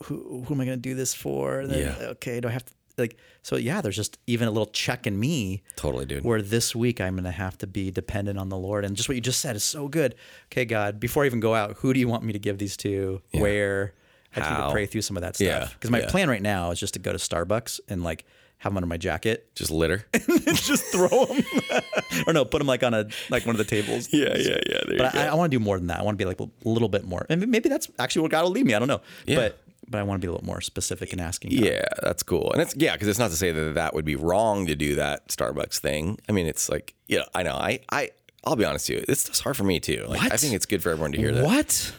who 0.05 0.45
who 0.47 0.55
am 0.55 0.61
I 0.61 0.65
going 0.65 0.79
to 0.79 0.83
do 0.83 0.95
this 0.95 1.15
for? 1.15 1.61
And 1.61 1.71
then, 1.71 1.79
Yeah. 2.01 2.07
Okay, 2.09 2.41
do 2.41 2.49
I 2.49 2.53
have 2.53 2.65
to 2.65 2.73
like? 2.99 3.17
So 3.43 3.57
yeah, 3.57 3.81
there's 3.81 3.97
just 3.97 4.19
even 4.27 4.49
a 4.49 4.51
little 4.51 4.67
check 4.67 5.07
in 5.07 5.19
me 5.19 5.63
Totally, 5.77 6.07
dude. 6.07 6.25
where 6.25 6.43
this 6.43 6.75
week 6.75 7.01
I'm 7.01 7.15
going 7.15 7.25
to 7.25 7.31
have 7.31 7.57
to 7.59 7.67
be 7.67 7.91
dependent 7.91 8.39
on 8.39 8.49
the 8.49 8.57
Lord. 8.57 8.85
And 8.85 8.97
just 8.97 9.09
what 9.09 9.15
you 9.15 9.21
just 9.21 9.41
said 9.41 9.55
is 9.57 9.65
so 9.65 9.89
good. 9.89 10.15
Okay, 10.53 10.65
God, 10.65 10.99
before 11.01 11.23
I 11.23 11.27
even 11.27 11.41
go 11.41 11.55
out, 11.55 11.77
who 11.79 11.93
do 11.93 12.01
you 12.01 12.09
want 12.09 12.25
me 12.25 12.33
to 12.33 12.39
give 12.39 12.59
these 12.59 12.77
to? 12.79 13.21
Where? 13.33 13.95
I 14.35 14.41
just 14.41 14.51
need 14.51 14.57
How? 14.57 14.67
to 14.67 14.73
pray 14.73 14.87
through 14.87 15.03
some 15.03 15.17
of 15.17 15.23
that 15.23 15.39
Yeah, 15.41 15.61
stuff. 15.61 15.75
Because 15.75 15.91
my 15.91 16.01
yeah. 16.01 16.11
plan 16.11 16.29
right 16.29 16.43
now 16.43 16.71
is 16.71 16.79
just 16.81 16.93
to 16.95 17.01
go 17.01 17.11
to 17.13 17.19
Starbucks 17.19 17.81
and 17.89 18.03
like 18.05 18.25
have 18.59 18.73
them 18.73 18.79
under 18.79 18.87
my 18.87 18.97
jacket, 18.97 19.49
Just 19.55 19.71
litter. 19.71 20.05
And 20.13 20.23
just 20.57 20.85
throw 20.87 21.27
them, 21.27 21.43
or 22.27 22.33
no, 22.33 22.45
put 22.45 22.59
them 22.59 22.67
like 22.67 22.83
on 22.83 22.93
a 22.95 23.07
like 23.31 23.45
one 23.47 23.55
of 23.55 23.59
the 23.59 23.65
tables. 23.65 24.09
yeah, 24.13 24.35
yeah, 24.37 24.59
yeah. 24.69 24.81
But 24.99 25.15
I, 25.15 25.27
I 25.29 25.35
want 25.35 25.51
to 25.51 25.59
do 25.59 25.63
more 25.63 25.79
than 25.79 25.87
that. 25.89 26.01
I 26.01 26.03
want 26.03 26.19
to 26.19 26.23
be 26.23 26.27
like 26.27 26.41
a 26.41 26.49
little 26.65 26.89
bit 26.89 27.05
more, 27.05 27.27
and 27.29 27.47
maybe 27.49 27.69
that's 27.69 27.89
actually 27.99 28.23
where 28.23 28.31
God 28.31 28.45
will 28.45 28.51
lead 28.53 28.65
me. 28.67 28.75
I 28.75 28.79
don't 28.79 28.89
know. 28.89 29.01
Yeah. 29.27 29.37
But 29.37 29.59
but 29.89 29.99
I 29.99 30.03
want 30.03 30.21
to 30.21 30.27
be 30.27 30.29
a 30.29 30.33
little 30.33 30.47
more 30.47 30.61
specific 30.61 31.13
in 31.13 31.21
asking. 31.21 31.51
God. 31.53 31.65
Yeah, 31.65 31.85
that's 32.03 32.23
cool. 32.23 32.53
And 32.53 32.63
it's 32.63 32.75
yeah, 32.77 32.93
because 32.93 33.09
it's 33.09 33.19
not 33.19 33.31
to 33.31 33.37
say 33.37 33.51
that 33.53 33.75
that 33.75 33.95
would 33.95 34.05
be 34.05 34.17
wrong 34.17 34.67
to 34.67 34.75
do 34.77 34.95
that 34.97 35.29
Starbucks 35.29 35.79
thing. 35.79 36.19
I 36.29 36.33
mean, 36.33 36.47
it's 36.47 36.69
like 36.69 36.95
yeah, 37.07 37.23
I 37.35 37.43
know. 37.43 37.55
I 37.55 37.81
I 37.91 38.11
I'll 38.45 38.57
be 38.57 38.65
honest 38.65 38.89
with 38.89 38.99
you. 38.99 39.05
It's 39.09 39.25
just 39.25 39.43
hard 39.43 39.57
for 39.57 39.65
me 39.65 39.81
too. 39.81 40.05
Like 40.09 40.23
I 40.33 40.37
think 40.37 40.55
it's 40.55 40.67
good 40.67 40.83
for 40.83 40.91
everyone 40.91 41.13
to 41.13 41.19
hear 41.19 41.33
that. 41.33 41.45
What? 41.45 41.93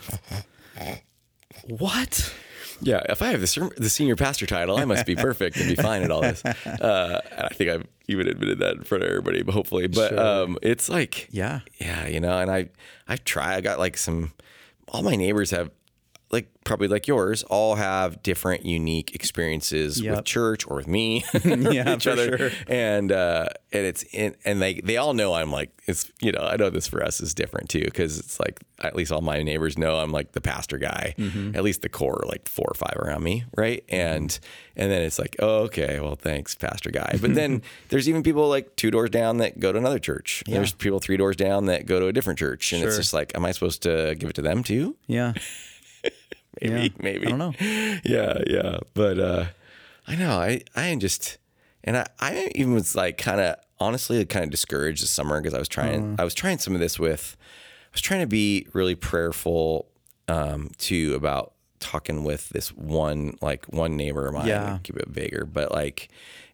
What? 1.67 2.33
Yeah, 2.79 3.01
if 3.09 3.21
I 3.23 3.29
have 3.29 3.41
the 3.41 3.71
the 3.77 3.89
senior 3.89 4.15
pastor 4.15 4.45
title, 4.45 4.77
I 4.77 4.85
must 4.85 5.05
be 5.07 5.15
perfect 5.15 5.57
and 5.57 5.67
be 5.67 5.75
fine 5.75 6.03
at 6.03 6.11
all 6.11 6.21
this. 6.21 6.43
Uh, 6.65 7.21
and 7.31 7.45
I 7.45 7.49
think 7.49 7.71
I've 7.71 7.85
even 8.07 8.27
admitted 8.27 8.59
that 8.59 8.75
in 8.75 8.83
front 8.83 9.03
of 9.03 9.09
everybody, 9.09 9.41
but 9.41 9.53
hopefully. 9.53 9.87
But 9.87 10.09
Sure. 10.09 10.19
um, 10.19 10.57
it's 10.61 10.87
like 10.87 11.27
Yeah. 11.31 11.61
yeah, 11.79 12.07
you 12.07 12.19
know. 12.19 12.37
And 12.37 12.51
I 12.51 12.69
I 13.07 13.15
try. 13.17 13.55
I 13.55 13.61
got 13.61 13.79
like 13.79 13.97
some. 13.97 14.31
All 14.89 15.01
my 15.01 15.15
neighbors 15.15 15.51
have 15.51 15.71
like 16.29 16.49
probably 16.65 16.89
like 16.89 17.07
yours 17.07 17.43
all 17.43 17.75
have 17.75 18.21
different 18.21 18.65
unique 18.65 19.15
experiences 19.15 20.03
with 20.03 20.25
church 20.25 20.67
or 20.67 20.75
with 20.75 20.87
me 20.87 21.23
Yeah, 21.45 21.95
each 21.95 22.07
other. 22.07 22.37
sure. 22.37 22.51
and 22.67 23.11
uh 23.11 23.47
and 23.71 23.85
it's 23.85 24.03
in 24.13 24.35
and 24.43 24.61
they 24.61 24.81
they 24.81 24.97
all 24.97 25.13
know 25.13 25.33
i'm 25.33 25.51
like 25.51 25.69
it's 25.85 26.11
you 26.19 26.33
know 26.33 26.41
i 26.41 26.57
know 26.57 26.69
this 26.69 26.85
for 26.87 27.01
us 27.01 27.21
is 27.21 27.33
different 27.33 27.69
too 27.69 27.85
because 27.85 28.19
it's 28.19 28.39
like 28.41 28.59
at 28.79 28.93
least 28.95 29.11
all 29.13 29.21
my 29.21 29.41
neighbors 29.41 29.77
know 29.77 29.97
i'm 29.99 30.11
like 30.11 30.33
the 30.33 30.41
pastor 30.41 30.77
guy 30.77 31.15
Mm-hmm. 31.17 31.55
at 31.55 31.63
least 31.63 31.81
the 31.81 31.89
core 31.89 32.23
like 32.27 32.49
four 32.49 32.65
or 32.69 32.73
five 32.75 32.97
around 32.97 33.23
me 33.23 33.45
right? 33.55 33.83
And 33.87 34.37
and 34.75 34.91
then 34.91 35.01
it's 35.03 35.17
like 35.19 35.35
oh 35.39 35.59
okay 35.63 35.99
well 36.01 36.15
thanks 36.15 36.53
pastor 36.55 36.91
guy. 36.91 37.17
But 37.21 37.33
then 37.35 37.61
there's 37.89 38.07
even 38.09 38.21
people 38.23 38.47
like 38.49 38.75
two 38.75 38.91
doors 38.91 39.09
down 39.09 39.37
that 39.37 39.59
go 39.59 39.71
to 39.71 39.77
another 39.77 39.97
church. 39.99 40.43
There's 40.45 40.73
people 40.73 40.99
three 40.99 41.17
doors 41.17 41.35
down 41.37 41.65
that 41.67 41.85
go 41.85 41.99
to 41.99 42.07
a 42.07 42.13
different 42.13 42.37
church. 42.39 42.73
And 42.73 42.83
it's 42.83 42.97
just 42.97 43.13
like 43.13 43.31
am 43.35 43.45
i 43.45 43.51
supposed 43.51 43.81
to 43.83 44.15
give 44.19 44.29
it 44.29 44.33
to 44.33 44.41
them 44.41 44.63
too? 44.63 44.95
Yeah. 45.07 45.33
Maybe 46.61 46.81
Yeah. 46.81 46.87
maybe 46.99 47.27
I 47.27 47.29
don't 47.29 47.39
know. 47.39 47.53
yeah 48.03 48.41
yeah 48.47 48.77
but 48.93 49.19
uh 49.19 49.45
i 50.07 50.15
know 50.15 50.31
i 50.39 50.61
i 50.75 50.87
am 50.87 50.99
just 50.99 51.37
And 51.83 51.95
I, 51.97 52.05
I 52.19 52.51
even 52.55 52.73
was 52.73 52.95
like 52.95 53.17
kind 53.17 53.39
of 53.39 53.55
honestly 53.79 54.25
kind 54.25 54.43
of 54.43 54.51
discouraged 54.51 55.01
this 55.03 55.09
summer 55.11 55.39
because 55.39 55.53
I 55.53 55.59
was 55.59 55.69
trying 55.69 56.15
I 56.19 56.23
was 56.23 56.33
trying 56.33 56.57
some 56.59 56.73
of 56.73 56.81
this 56.81 56.99
with 56.99 57.37
I 57.39 57.93
was 57.93 58.01
trying 58.01 58.19
to 58.21 58.27
be 58.27 58.67
really 58.73 58.95
prayerful 58.95 59.87
um, 60.27 60.71
too 60.77 61.13
about 61.15 61.53
talking 61.79 62.23
with 62.25 62.49
this 62.49 62.69
one 62.75 63.37
like 63.41 63.65
one 63.67 63.95
neighbor 63.95 64.27
of 64.27 64.33
mine. 64.33 64.47
Yeah. 64.47 64.79
Keep 64.83 64.97
it 64.97 65.13
bigger, 65.13 65.45
but 65.45 65.71
like. 65.71 66.09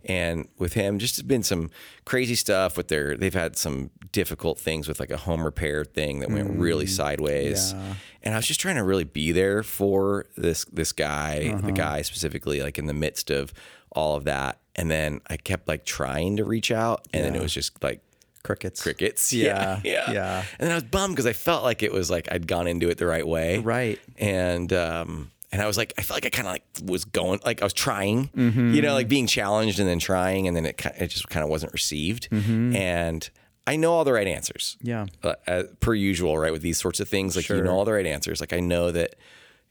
And 0.06 0.48
with 0.58 0.74
him, 0.74 1.00
just 1.00 1.28
been 1.28 1.44
some 1.44 1.70
crazy 2.06 2.36
stuff 2.36 2.76
with 2.76 2.90
their. 2.90 3.16
They've 3.16 3.34
had 3.34 3.58
some 3.58 3.90
difficult 4.12 4.60
things 4.60 4.88
with 4.88 5.00
like 5.00 5.12
a 5.12 5.18
home 5.18 5.44
repair 5.44 5.86
thing 5.86 6.20
that 6.20 6.30
went 6.30 6.60
really 6.60 6.88
sideways. 6.88 7.74
Yeah. 7.74 7.94
And 8.24 8.34
I 8.34 8.38
was 8.38 8.46
just 8.48 8.60
trying 8.60 8.76
to 8.76 8.84
really 8.84 9.04
be 9.06 9.32
there 9.32 9.64
for 9.64 10.26
this 10.36 10.66
this 10.66 10.92
guy, 10.92 11.54
the 11.64 11.72
guy 11.72 12.02
specifically, 12.02 12.62
like 12.62 12.78
in 12.78 12.86
the 12.86 12.94
midst 12.94 13.30
of 13.30 13.54
all 13.92 14.16
of 14.16 14.26
that. 14.26 14.60
And 14.76 14.90
then 14.90 15.22
I 15.28 15.38
kept 15.38 15.68
like 15.68 15.86
trying 15.86 16.38
to 16.38 16.44
reach 16.46 16.72
out, 16.72 17.08
and 17.14 17.24
then 17.24 17.36
it 17.36 17.42
was 17.42 17.54
just 17.54 17.82
like 17.84 18.02
Crickets. 18.44 18.82
crickets. 18.82 19.32
Yeah, 19.32 19.80
yeah, 19.86 20.12
yeah. 20.12 20.40
And 20.60 20.68
then 20.68 20.72
I 20.72 20.76
was 20.76 20.84
bummed 20.84 21.16
because 21.16 21.28
I 21.28 21.32
felt 21.34 21.64
like 21.64 21.82
it 21.82 21.94
was 21.94 22.12
like 22.12 22.30
I'd 22.30 22.46
gone 22.46 22.68
into 22.68 22.90
it 22.90 22.98
the 22.98 23.06
right 23.06 23.26
way, 23.26 23.60
Right. 23.60 24.00
And 24.18 24.74
um, 24.74 25.32
and 25.54 25.62
I 25.62 25.68
was 25.68 25.78
like, 25.78 25.94
I 25.98 26.02
felt 26.02 26.18
like 26.18 26.26
I 26.26 26.30
kind 26.36 26.48
of 26.48 26.54
like 26.54 26.64
was 26.84 27.06
going, 27.06 27.40
like 27.46 27.62
I 27.62 27.66
was 27.66 27.74
trying, 27.74 28.28
Mm-hmm. 28.36 28.74
you 28.74 28.82
know, 28.82 28.94
like 28.94 29.08
being 29.08 29.28
challenged 29.28 29.80
and 29.80 29.88
then 29.88 30.00
trying, 30.00 30.48
and 30.48 30.58
then 30.58 30.66
it 30.66 30.82
it 31.00 31.08
just 31.08 31.30
kind 31.30 31.44
of 31.44 31.50
wasn't 31.50 31.72
received. 31.74 32.28
And 32.32 33.30
I 33.66 33.76
know 33.78 33.94
all 33.94 34.04
the 34.04 34.14
right 34.14 34.28
answers, 34.28 34.76
Mm-hmm. 34.84 34.90
Yeah. 34.90 35.06
uh, 35.24 35.36
uh, 35.48 35.64
per 35.80 35.94
usual, 35.94 36.38
right? 36.38 36.52
With 36.52 36.62
these 36.64 36.78
sorts 36.80 37.00
of 37.00 37.08
things, 37.08 37.36
like 37.38 37.48
you 37.48 37.62
know 37.62 37.72
all 37.72 37.86
the 37.86 37.94
right 37.94 38.06
answers. 38.06 38.42
Like 38.42 38.52
I 38.52 38.60
know 38.60 38.92
that 38.92 39.16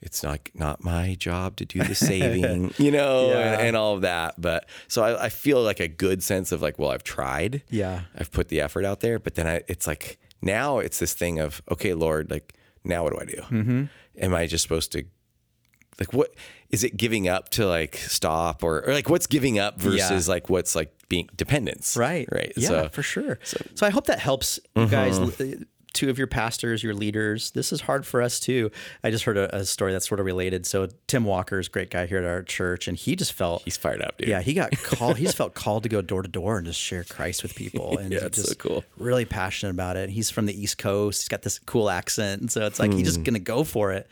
it's 0.00 0.22
not 0.22 0.40
not 0.54 0.82
my 0.82 1.14
job 1.14 1.56
to 1.56 1.64
do 1.64 1.82
the 1.82 1.94
saving, 1.94 2.72
you 2.78 2.90
know, 2.90 3.28
Yeah. 3.30 3.52
and, 3.52 3.60
and 3.68 3.76
all 3.76 3.94
of 3.94 4.00
that. 4.02 4.40
But 4.40 4.68
so 4.88 5.02
I, 5.04 5.26
I 5.26 5.28
feel 5.28 5.62
like 5.62 5.78
a 5.80 5.88
good 5.88 6.22
sense 6.22 6.50
of 6.52 6.62
like, 6.62 6.78
well, 6.78 6.90
I've 6.90 7.04
tried, 7.04 7.62
Yeah. 7.70 8.02
I've 8.16 8.32
put 8.32 8.48
the 8.48 8.60
effort 8.60 8.84
out 8.84 9.00
there, 9.00 9.18
but 9.18 9.34
then 9.36 9.46
I, 9.46 9.62
it's 9.68 9.86
like 9.86 10.18
now 10.40 10.78
it's 10.78 10.98
this 10.98 11.12
thing 11.14 11.38
of 11.38 11.60
okay, 11.70 11.94
Lord, 11.94 12.30
like 12.30 12.54
now 12.84 13.04
what 13.04 13.12
do 13.12 13.20
I 13.20 13.24
do? 13.26 13.42
Mm-hmm. 13.54 13.84
Am 14.24 14.34
I 14.34 14.46
just 14.46 14.62
supposed 14.62 14.90
to 14.92 15.04
like 16.00 16.12
what 16.12 16.34
is 16.70 16.84
it 16.84 16.96
giving 16.96 17.28
up 17.28 17.48
to 17.50 17.66
like 17.66 17.96
stop 17.96 18.62
or, 18.64 18.86
or 18.86 18.92
like 18.94 19.08
what's 19.10 19.26
giving 19.26 19.58
up 19.58 19.80
versus 19.80 20.28
like 20.28 20.48
what's 20.48 20.74
like 20.74 20.92
being 21.08 21.28
dependence? 21.36 21.96
Right. 21.96 22.26
Right. 22.32 22.52
Yeah, 22.56 22.68
So- 22.68 22.74
Mm-hmm. 22.84 22.88
for 22.94 23.02
sure. 23.02 23.38
So, 23.44 23.86
I 23.86 23.90
hope 23.90 24.06
that 24.06 24.18
helps 24.18 24.58
you 24.76 24.86
guys. 24.86 25.18
uh, 25.18 25.54
Two 25.94 26.08
of 26.08 26.16
your 26.16 26.26
pastors, 26.26 26.82
your 26.82 26.94
leaders. 26.94 27.50
This 27.50 27.70
is 27.70 27.82
hard 27.82 28.06
for 28.06 28.22
us 28.22 28.40
too. 28.40 28.70
I 29.04 29.10
just 29.10 29.24
heard 29.24 29.36
a, 29.36 29.54
a 29.54 29.66
story 29.66 29.92
that's 29.92 30.08
sort 30.08 30.20
of 30.20 30.24
related. 30.24 30.64
So 30.64 30.88
Tim 31.06 31.24
Walker's 31.26 31.66
a 31.66 31.70
great 31.70 31.90
guy 31.90 32.06
here 32.06 32.16
at 32.16 32.24
our 32.24 32.42
church, 32.42 32.88
and 32.88 32.96
he 32.96 33.14
just 33.14 33.34
felt 33.34 33.60
He's 33.66 33.76
fired 33.76 34.00
up, 34.00 34.16
dude. 34.16 34.28
Yeah, 34.28 34.40
he 34.40 34.54
got 34.54 34.70
called. 34.78 35.18
He 35.18 35.26
just 35.26 35.36
felt 35.36 35.52
called 35.52 35.82
to 35.82 35.90
go 35.90 36.00
door 36.00 36.22
to 36.22 36.28
door 36.30 36.56
and 36.56 36.66
just 36.66 36.80
share 36.80 37.04
Christ 37.04 37.42
with 37.42 37.54
people. 37.54 37.98
And 38.00 38.10
Yeah, 38.10 38.20
he 38.20 38.24
it's 38.24 38.38
so 38.38 38.44
just 38.44 38.58
cool. 38.58 38.84
Really 38.96 39.26
passionate 39.26 39.72
about 39.72 39.98
it. 39.98 40.08
He's 40.08 40.30
from 40.30 40.46
the 40.46 40.58
East 40.58 40.78
Coast. 40.78 41.20
He's 41.20 41.28
got 41.28 41.42
this 41.42 41.58
cool 41.58 41.90
accent, 41.90 42.40
and 42.40 42.50
so 42.50 42.64
it's 42.64 42.78
like 42.80 42.90
he's 42.94 43.06
just 43.08 43.22
gonna 43.22 43.38
go 43.38 43.62
for 43.62 43.92
it. 43.92 44.08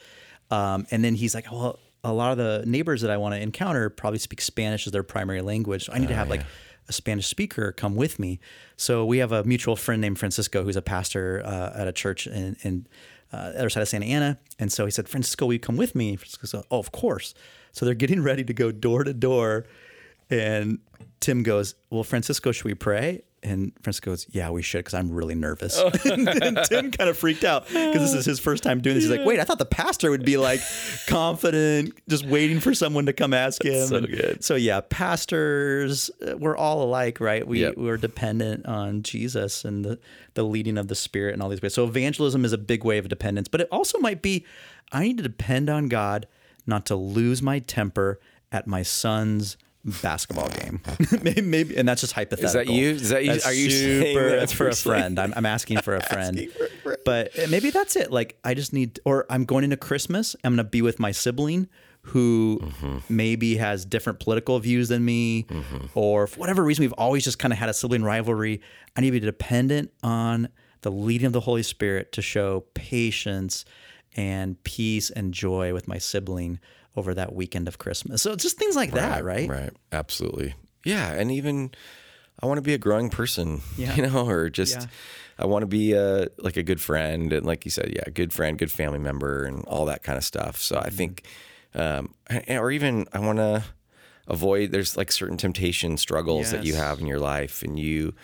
Um, 0.51 0.87
and 0.91 1.05
then 1.05 1.15
he's 1.15 1.35
like, 1.35 1.51
well, 1.51 1.79
a 2.03 2.13
lot 2.13 2.33
of 2.33 2.39
the 2.39 2.65
neighbors 2.67 3.03
that 3.03 3.11
I 3.11 3.17
want 3.19 3.35
to 3.35 3.41
encounter 3.41 3.91
probably 3.91 4.19
speak 4.19 4.41
Spanish 4.41 4.87
as 4.87 4.93
their 4.93 5.03
primary 5.03 5.43
language. 5.43 5.85
So 5.85 5.93
I 5.93 5.99
need 5.99 6.07
Oh, 6.07 6.09
to 6.09 6.15
have 6.15 6.31
like 6.31 6.45
a 6.89 6.93
Spanish 6.93 7.27
speaker 7.27 7.73
come 7.73 7.95
with 7.95 8.19
me. 8.19 8.41
So 8.77 9.05
we 9.05 9.19
have 9.19 9.33
a 9.33 9.45
mutual 9.45 9.77
friend 9.77 10.01
named 10.01 10.19
Francisco 10.19 10.65
who's 10.65 10.77
a 10.77 10.83
pastor 10.83 11.43
uh, 11.45 11.73
at 11.75 11.87
a 11.87 11.93
church 11.93 12.27
in, 12.27 12.57
in 12.63 12.87
uh, 13.33 13.53
the 13.53 13.59
other 13.61 13.71
side 13.71 13.83
of 13.83 13.89
Santa 13.89 14.07
Ana. 14.07 14.39
And 14.59 14.73
so 14.73 14.87
he 14.87 14.91
said, 14.91 15.09
Francisco, 15.09 15.47
will 15.47 15.53
you 15.53 15.61
come 15.61 15.77
with 15.77 15.95
me? 15.95 16.17
Francisco 16.17 16.47
said, 16.47 16.65
oh, 16.71 16.79
of 16.79 16.91
course. 16.91 17.35
So 17.73 17.85
they're 17.85 17.95
getting 17.95 18.23
ready 18.23 18.43
to 18.45 18.53
go 18.53 18.73
door 18.73 19.05
to 19.05 19.13
door. 19.15 19.67
And 20.31 20.79
Tim 21.21 21.43
goes, 21.43 21.75
well, 21.91 22.03
Francisco, 22.03 22.51
should 22.51 22.65
we 22.65 22.75
pray? 22.75 23.23
And 23.43 23.73
Francisco 23.83 24.11
goes, 24.11 24.27
yeah, 24.31 24.51
we 24.51 24.61
should, 24.61 24.81
because 24.81 24.93
I'm 24.93 25.11
really 25.11 25.35
nervous. 25.35 25.79
Oh. 25.79 25.91
and 26.05 26.59
Tim 26.65 26.91
kind 26.91 27.09
of 27.09 27.17
freaked 27.17 27.43
out 27.43 27.67
because 27.67 28.01
this 28.01 28.13
is 28.13 28.27
his 28.27 28.39
first 28.39 28.63
time 28.63 28.83
doing 28.83 28.97
this. 28.97 29.05
He's 29.05 29.17
like, 29.17 29.27
wait, 29.27 29.41
I 29.41 29.45
thought 29.45 29.59
the 29.59 29.65
pastor 29.65 30.11
would 30.11 30.27
be 30.27 30.37
like 30.37 30.61
confident, 31.07 31.95
just 32.09 32.27
waiting 32.27 32.61
for 32.61 32.75
someone 32.75 33.07
to 33.07 33.13
come 33.13 33.33
ask 33.35 33.65
him. 33.65 33.87
so 33.89 33.97
And 33.97 34.09
good. 34.09 34.45
So 34.45 34.55
yeah, 34.57 34.81
pastors, 34.81 36.11
uh, 36.27 36.37
we're 36.37 36.57
all 36.57 36.83
alike, 36.83 37.21
right? 37.21 37.47
We 37.47 37.61
Yep. 37.61 37.77
we're 37.77 37.97
dependent 37.97 38.67
on 38.67 39.03
Jesus 39.03 39.65
and 39.65 39.85
the 39.85 39.99
the 40.35 40.45
leading 40.45 40.79
of 40.79 40.89
the 40.89 40.95
Spirit 40.95 41.35
and 41.35 41.43
all 41.43 41.49
these 41.49 41.61
ways. 41.63 41.75
So 41.75 41.85
evangelism 41.85 42.45
is 42.45 42.53
a 42.53 42.59
big 42.59 42.85
way 42.85 42.99
of 42.99 43.09
dependence, 43.09 43.49
but 43.49 43.61
it 43.61 43.69
also 43.71 43.99
might 43.99 44.23
be 44.23 44.45
I 44.93 45.03
need 45.03 45.17
to 45.19 45.23
depend 45.23 45.69
on 45.69 45.89
God 45.89 46.27
not 46.67 46.87
to 46.87 46.97
lose 46.97 47.43
my 47.43 47.59
temper 47.59 48.21
at 48.53 48.67
my 48.67 48.83
son's 48.83 49.57
basketball 49.85 50.49
game. 50.49 50.81
maybe, 51.23 51.41
maybe, 51.43 51.77
and 51.77 51.89
that's 51.89 52.01
just 52.03 52.13
hypothetical. 52.13 52.75
you? 52.75 52.91
Is 52.91 53.09
that 53.11 53.25
you- 53.25 53.33
That's 53.33 53.47
are 53.47 53.53
you 53.53 53.71
super? 53.71 54.31
that 54.31 54.41
That's 54.41 54.53
for 54.53 54.69
a 54.69 54.75
friend. 54.75 55.19
I'm, 55.19 55.33
I'm 55.37 55.47
asking 55.47 55.79
for 55.81 55.97
a 55.97 56.03
friend. 56.07 56.49
For 56.57 56.65
a 56.65 56.69
friend. 56.69 56.99
But 57.05 57.39
uh, 57.39 57.47
maybe 57.49 57.71
that's 57.71 57.97
it. 57.97 58.11
Like 58.13 58.39
I 58.45 58.55
just 58.55 58.73
need, 58.73 59.01
or 59.05 59.27
I'm 59.31 59.45
going 59.45 59.65
into 59.65 59.77
Christmas. 59.77 60.37
I'm 60.45 60.53
going 60.57 60.65
to 60.65 60.71
be 60.71 60.83
with 60.83 60.99
my 60.99 61.13
sibling 61.13 61.69
who 62.03 62.59
Mm-hmm. 62.63 62.99
maybe 63.15 63.57
has 63.57 63.85
different 63.85 64.21
political 64.21 64.59
views 64.59 64.89
than 64.89 65.05
me, 65.05 65.45
Mm-hmm. 65.45 65.87
or 65.95 66.27
for 66.27 66.41
whatever 66.41 66.63
reason, 66.65 66.83
we've 66.83 66.93
always 66.95 67.25
just 67.25 67.39
kind 67.39 67.53
of 67.53 67.59
had 67.59 67.69
a 67.69 67.75
sibling 67.75 68.03
rivalry. 68.03 68.61
I 68.97 69.01
need 69.03 69.09
to 69.09 69.13
be 69.13 69.21
dependent 69.21 69.93
on 70.03 70.49
the 70.83 70.91
leading 70.91 71.27
of 71.27 71.33
the 71.35 71.41
Holy 71.41 71.63
Spirit 71.63 72.13
to 72.13 72.23
show 72.23 72.65
patience 72.75 73.67
and 74.17 74.63
peace 74.65 75.11
and 75.11 75.33
joy 75.35 75.73
with 75.75 75.87
my 75.89 75.99
sibling 75.99 76.59
over 76.97 77.15
that 77.15 77.35
weekend 77.35 77.69
of 77.69 77.79
Christmas. 77.79 78.23
So 78.23 78.35
just 78.37 78.59
things 78.59 78.77
like 78.77 78.93
that, 78.93 79.25
right? 79.25 79.49
Right. 79.49 79.71
Absolutely. 79.93 80.55
Yeah. 80.85 81.13
And 81.13 81.31
even 81.31 81.71
I 82.43 82.47
want 82.47 82.59
to 82.59 82.63
be 82.63 82.75
a 82.75 82.79
growing 82.79 83.11
person, 83.11 83.61
Yeah. 83.77 83.95
you 83.95 84.07
know, 84.07 84.27
or 84.29 84.51
just 84.51 84.81
Yeah. 84.81 84.87
I 85.39 85.47
want 85.47 85.63
to 85.63 85.67
be 85.67 85.93
a 85.95 86.29
like 86.39 86.57
a 86.59 86.63
good 86.63 86.81
friend 86.81 87.33
and 87.33 87.47
like 87.47 87.65
you 87.65 87.71
said, 87.71 87.93
yeah, 87.95 88.05
good 88.13 88.33
friend, 88.33 88.59
good 88.59 88.71
family 88.73 88.99
member, 88.99 89.45
and 89.45 89.65
all 89.67 89.87
that 89.87 90.03
kind 90.03 90.19
of 90.19 90.25
stuff. 90.25 90.59
So 90.59 90.77
Mm-hmm. 90.77 90.87
I 90.87 90.91
think, 90.91 91.27
um, 91.75 92.15
or 92.49 92.71
even 92.71 93.07
I 93.13 93.21
want 93.21 93.39
to 93.39 93.65
avoid. 94.27 94.71
There's 94.71 94.97
like 94.97 95.11
certain 95.13 95.37
temptation 95.37 95.97
struggles 95.97 96.51
that 96.51 96.65
you 96.65 96.75
have 96.75 97.01
in 97.01 97.07
your 97.07 97.21
life, 97.21 97.63
and 97.63 97.79
you, 97.79 98.15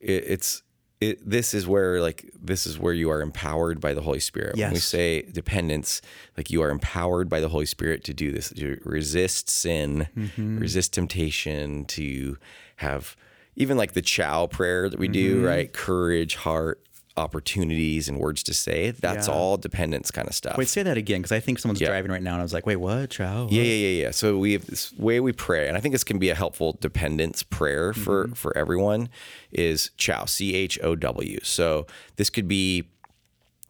it, 0.00 0.24
it's. 0.26 0.62
It, 1.00 1.28
this 1.28 1.52
is 1.54 1.66
where 1.66 2.00
like 2.00 2.30
this 2.40 2.66
is 2.66 2.78
where 2.78 2.92
you 2.94 3.10
are 3.10 3.20
empowered 3.20 3.80
by 3.80 3.92
the 3.94 4.00
Holy 4.00 4.20
Spirit. 4.20 4.56
When 4.56 4.74
we 4.74 4.78
say 4.78 5.22
dependence, 5.22 6.00
like 6.36 6.50
you 6.50 6.62
are 6.62 6.70
empowered 6.70 7.28
by 7.28 7.40
the 7.40 7.48
Holy 7.48 7.66
Spirit 7.66 8.04
to 8.04 8.14
do 8.14 8.30
this, 8.32 8.50
to 8.50 8.80
resist 8.84 9.50
sin, 9.50 10.08
Mm-hmm. 10.16 10.58
resist 10.58 10.92
temptation, 10.94 11.84
to 11.86 12.38
have 12.76 13.16
even 13.56 13.76
like 13.76 13.92
the 13.92 14.02
chow 14.02 14.46
prayer 14.46 14.88
that 14.88 14.98
we 14.98 15.08
do, 15.08 15.36
Mm-hmm. 15.38 15.46
right? 15.46 15.72
Courage, 15.72 16.36
heart, 16.36 16.80
opportunities, 17.16 18.08
and 18.08 18.18
words 18.18 18.42
to 18.42 18.52
say. 18.54 18.90
That's 18.90 19.28
Yeah. 19.28 19.34
all 19.34 19.56
dependence 19.56 20.10
kind 20.10 20.26
of 20.28 20.34
stuff. 20.34 20.56
Wait, 20.58 20.68
say 20.68 20.82
that 20.82 20.96
again 20.96 21.20
because 21.20 21.32
I 21.32 21.40
think 21.40 21.58
someone's 21.58 21.80
Yeah. 21.80 21.88
driving 21.88 22.10
right 22.10 22.22
now, 22.22 22.32
and 22.32 22.40
I 22.40 22.42
was 22.42 22.52
like, 22.52 22.66
"Wait, 22.66 22.76
what? 22.76 23.10
Chow?" 23.10 23.48
Yeah, 23.50 23.62
yeah, 23.62 23.86
yeah, 23.88 24.02
yeah. 24.02 24.10
So 24.10 24.36
we 24.38 24.52
have 24.52 24.66
this 24.66 24.92
way 24.98 25.20
we 25.20 25.32
pray, 25.32 25.68
and 25.68 25.76
I 25.76 25.80
think 25.80 25.92
this 25.92 26.04
can 26.04 26.18
be 26.18 26.30
a 26.30 26.34
helpful 26.34 26.76
dependence 26.80 27.42
prayer 27.42 27.92
for 27.92 28.24
Mm-hmm. 28.24 28.32
for 28.34 28.56
everyone. 28.56 29.08
Is 29.52 29.90
chow, 29.96 30.24
C 30.24 30.54
H 30.54 30.78
O 30.82 30.96
W. 30.96 31.38
So 31.44 31.86
this 32.16 32.30
could 32.30 32.48
be 32.48 32.84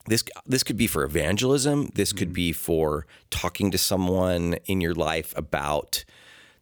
this 0.06 0.22
this 0.46 0.62
could 0.62 0.76
be 0.76 0.86
for 0.86 1.04
evangelism. 1.04 1.90
This 1.94 2.12
could 2.12 2.28
Mm-hmm. 2.28 2.34
be 2.34 2.52
for 2.52 3.06
talking 3.30 3.70
to 3.70 3.78
someone 3.78 4.56
in 4.66 4.80
your 4.80 4.94
life 4.94 5.32
about 5.36 6.04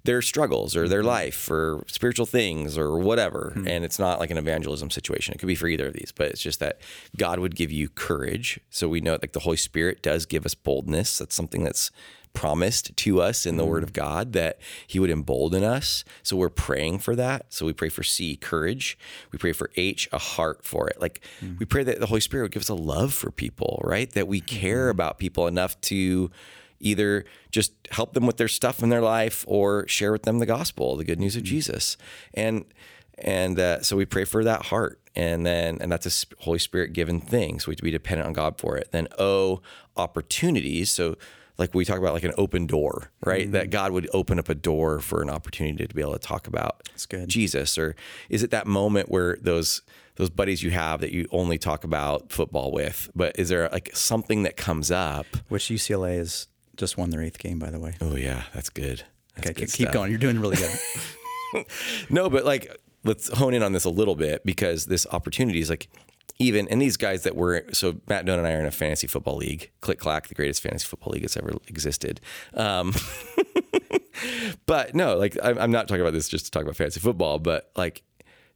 their 0.05 0.23
struggles 0.23 0.77
or 0.77 0.83
Mm-hmm. 0.83 0.91
their 0.91 1.03
life 1.03 1.51
or 1.51 1.85
spiritual 1.87 2.27
things 2.27 2.77
or 2.77 2.99
whatever. 2.99 3.53
Mm-hmm. 3.55 3.69
And 3.69 3.85
it's 3.85 3.99
not 3.99 4.19
like 4.19 4.31
an 4.31 4.38
evangelism 4.38 4.91
situation. 4.91 5.35
It 5.35 5.38
could 5.38 5.47
be 5.47 5.55
for 5.55 5.69
either 5.69 5.87
of 5.87 5.95
these, 5.95 6.12
but 6.15 6.29
it's 6.29 6.43
just 6.43 6.61
that 6.61 6.81
God 7.17 7.38
would 7.38 7.55
give 7.55 7.71
you 7.71 7.88
courage. 7.88 8.61
So 8.71 8.88
we 8.88 9.01
know 9.01 9.12
like 9.12 9.33
the 9.33 9.41
Holy 9.41 9.57
Spirit 9.57 10.03
does 10.03 10.27
give 10.27 10.45
us 10.45 10.55
boldness. 10.55 11.19
That's 11.19 11.35
something 11.35 11.62
that's 11.62 11.91
promised 12.35 12.97
to 12.97 13.21
us 13.21 13.45
in 13.45 13.57
the 13.59 13.65
word 13.65 13.79
mm-hmm. 13.79 13.85
of 13.85 13.93
God 13.93 14.33
that 14.33 14.59
he 14.87 14.99
would 14.99 15.11
embolden 15.11 15.62
us. 15.62 16.05
So 16.23 16.37
we're 16.37 16.49
praying 16.49 17.01
for 17.01 17.15
that. 17.17 17.47
So 17.51 17.67
we 17.67 17.73
pray 17.73 17.91
for 17.91 18.03
C, 18.03 18.37
courage. 18.37 18.99
We 19.33 19.38
pray 19.38 19.53
for 19.53 19.71
H, 19.77 20.09
a 20.12 20.19
heart 20.19 20.65
for 20.65 20.88
it. 20.88 21.01
Like 21.01 21.21
mm-hmm. 21.41 21.59
we 21.59 21.67
pray 21.67 21.85
that 21.85 22.01
the 22.01 22.07
Holy 22.07 22.21
Spirit 22.21 22.45
would 22.45 22.53
give 22.53 22.62
us 22.62 22.69
a 22.69 22.75
love 22.75 23.12
for 23.12 23.31
people, 23.31 23.81
right? 23.85 24.11
That 24.12 24.29
we 24.29 24.41
care 24.41 24.88
about 24.88 25.19
people 25.19 25.47
enough 25.47 25.81
to 25.83 26.31
either 26.83 27.25
just 27.51 27.73
help 27.90 28.12
them 28.12 28.27
with 28.27 28.37
their 28.37 28.49
stuff 28.49 28.83
in 28.83 28.88
their 28.88 29.01
life 29.01 29.45
or 29.49 29.87
share 29.88 30.12
with 30.12 30.25
them 30.25 30.38
the 30.38 30.47
gospel, 30.47 30.97
the 30.97 31.05
good 31.05 31.21
news 31.21 31.37
of 31.37 31.42
Jesus. 31.42 31.97
And 32.35 32.64
and 33.18 33.59
uh, 33.59 33.83
so 33.83 33.97
we 33.97 34.05
pray 34.05 34.25
for 34.25 34.42
that 34.45 34.66
heart, 34.66 35.01
and 35.14 35.47
then 35.47 35.79
and 35.81 35.90
that's 35.90 36.07
a 36.07 36.42
Holy 36.42 36.59
Spirit 36.59 36.92
given 36.92 37.21
thing. 37.21 37.61
So 37.61 37.68
we 37.68 37.73
have 37.73 37.79
to 37.79 37.83
be 37.85 37.90
dependent 37.90 38.27
on 38.27 38.33
God 38.33 38.59
for 38.59 38.77
it. 38.77 38.90
Then 38.92 39.09
O 39.18 39.62
opportunities. 39.97 40.90
So 40.90 41.16
like 41.59 41.75
we 41.75 41.85
talk 41.85 41.99
about 41.99 42.14
like 42.14 42.25
an 42.25 42.33
open 42.37 42.66
door, 42.66 43.11
right? 43.25 43.51
That 43.53 43.71
God 43.71 43.92
would 43.92 44.09
open 44.12 44.38
up 44.38 44.49
a 44.49 44.55
door 44.55 45.01
for 45.01 45.23
an 45.23 45.31
opportunity 45.31 45.87
to 45.87 45.95
be 45.95 46.01
able 46.01 46.14
to 46.14 46.18
talk 46.18 46.47
about. 46.47 46.88
Jesus. 47.29 47.77
Or 47.79 47.95
is 48.29 48.42
it 48.42 48.51
that 48.51 48.66
moment 48.66 49.11
where 49.11 49.37
those 49.40 49.83
those 50.16 50.31
buddies 50.31 50.62
you 50.62 50.71
have 50.71 51.01
that 51.01 51.12
you 51.12 51.27
only 51.31 51.57
talk 51.59 51.85
about 51.85 52.31
football 52.31 52.71
with, 52.71 53.11
but 53.14 53.38
is 53.38 53.49
there 53.49 53.68
like 53.71 53.90
something 53.95 54.42
that 54.42 54.57
comes 54.57 54.90
up? 54.90 55.27
Which 55.49 55.64
UCLA 55.64 56.18
has 56.18 56.49
just 56.77 56.97
won 56.97 57.11
their 57.11 57.23
eighth 57.23 57.39
game, 57.39 57.59
by 57.59 57.71
the 57.71 57.79
way. 57.79 57.95
Oh 58.01 58.17
yeah, 58.17 58.45
that's 58.55 58.71
good. 58.71 59.05
That's 59.37 59.49
Okay, 59.51 59.61
good 59.61 59.69
keep, 59.69 59.77
keep 59.77 59.85
stuff. 59.87 59.95
going. 59.95 60.11
You're 60.11 60.19
doing 60.21 60.39
really 60.41 60.57
good. 60.57 61.65
no, 62.11 62.29
but 62.31 62.45
like 62.45 62.75
let's 63.05 63.29
hone 63.37 63.55
in 63.55 63.63
on 63.63 63.73
this 63.73 63.85
a 63.85 63.91
little 63.91 64.15
bit 64.17 64.45
because 64.45 64.87
this 64.87 65.07
opportunity 65.11 65.61
is 65.61 65.69
like 65.71 65.89
even 66.39 66.67
and 66.69 66.81
these 66.81 66.97
guys 66.97 67.23
that 67.25 67.37
were 67.37 67.65
so 67.73 68.01
Matt 68.09 68.25
Dunn 68.27 68.39
and 68.39 68.47
I 68.49 68.53
are 68.55 68.61
in 68.61 68.67
a 68.67 68.71
fantasy 68.71 69.07
football 69.07 69.37
league, 69.37 69.71
Click 69.81 69.99
Clack, 69.99 70.29
the 70.29 70.35
greatest 70.35 70.63
fantasy 70.63 70.87
football 70.87 71.13
league 71.13 71.23
that's 71.23 71.37
ever 71.37 71.53
existed. 71.69 72.21
Um, 72.55 72.95
but 74.67 74.95
no, 74.95 75.17
like 75.17 75.37
I'm, 75.43 75.59
I'm 75.59 75.71
not 75.71 75.89
talking 75.89 76.01
about 76.03 76.13
this 76.15 76.29
just 76.29 76.47
to 76.47 76.51
talk 76.51 76.63
about 76.63 76.77
fantasy 76.77 77.01
football, 77.01 77.39
but 77.39 77.71
like 77.77 78.03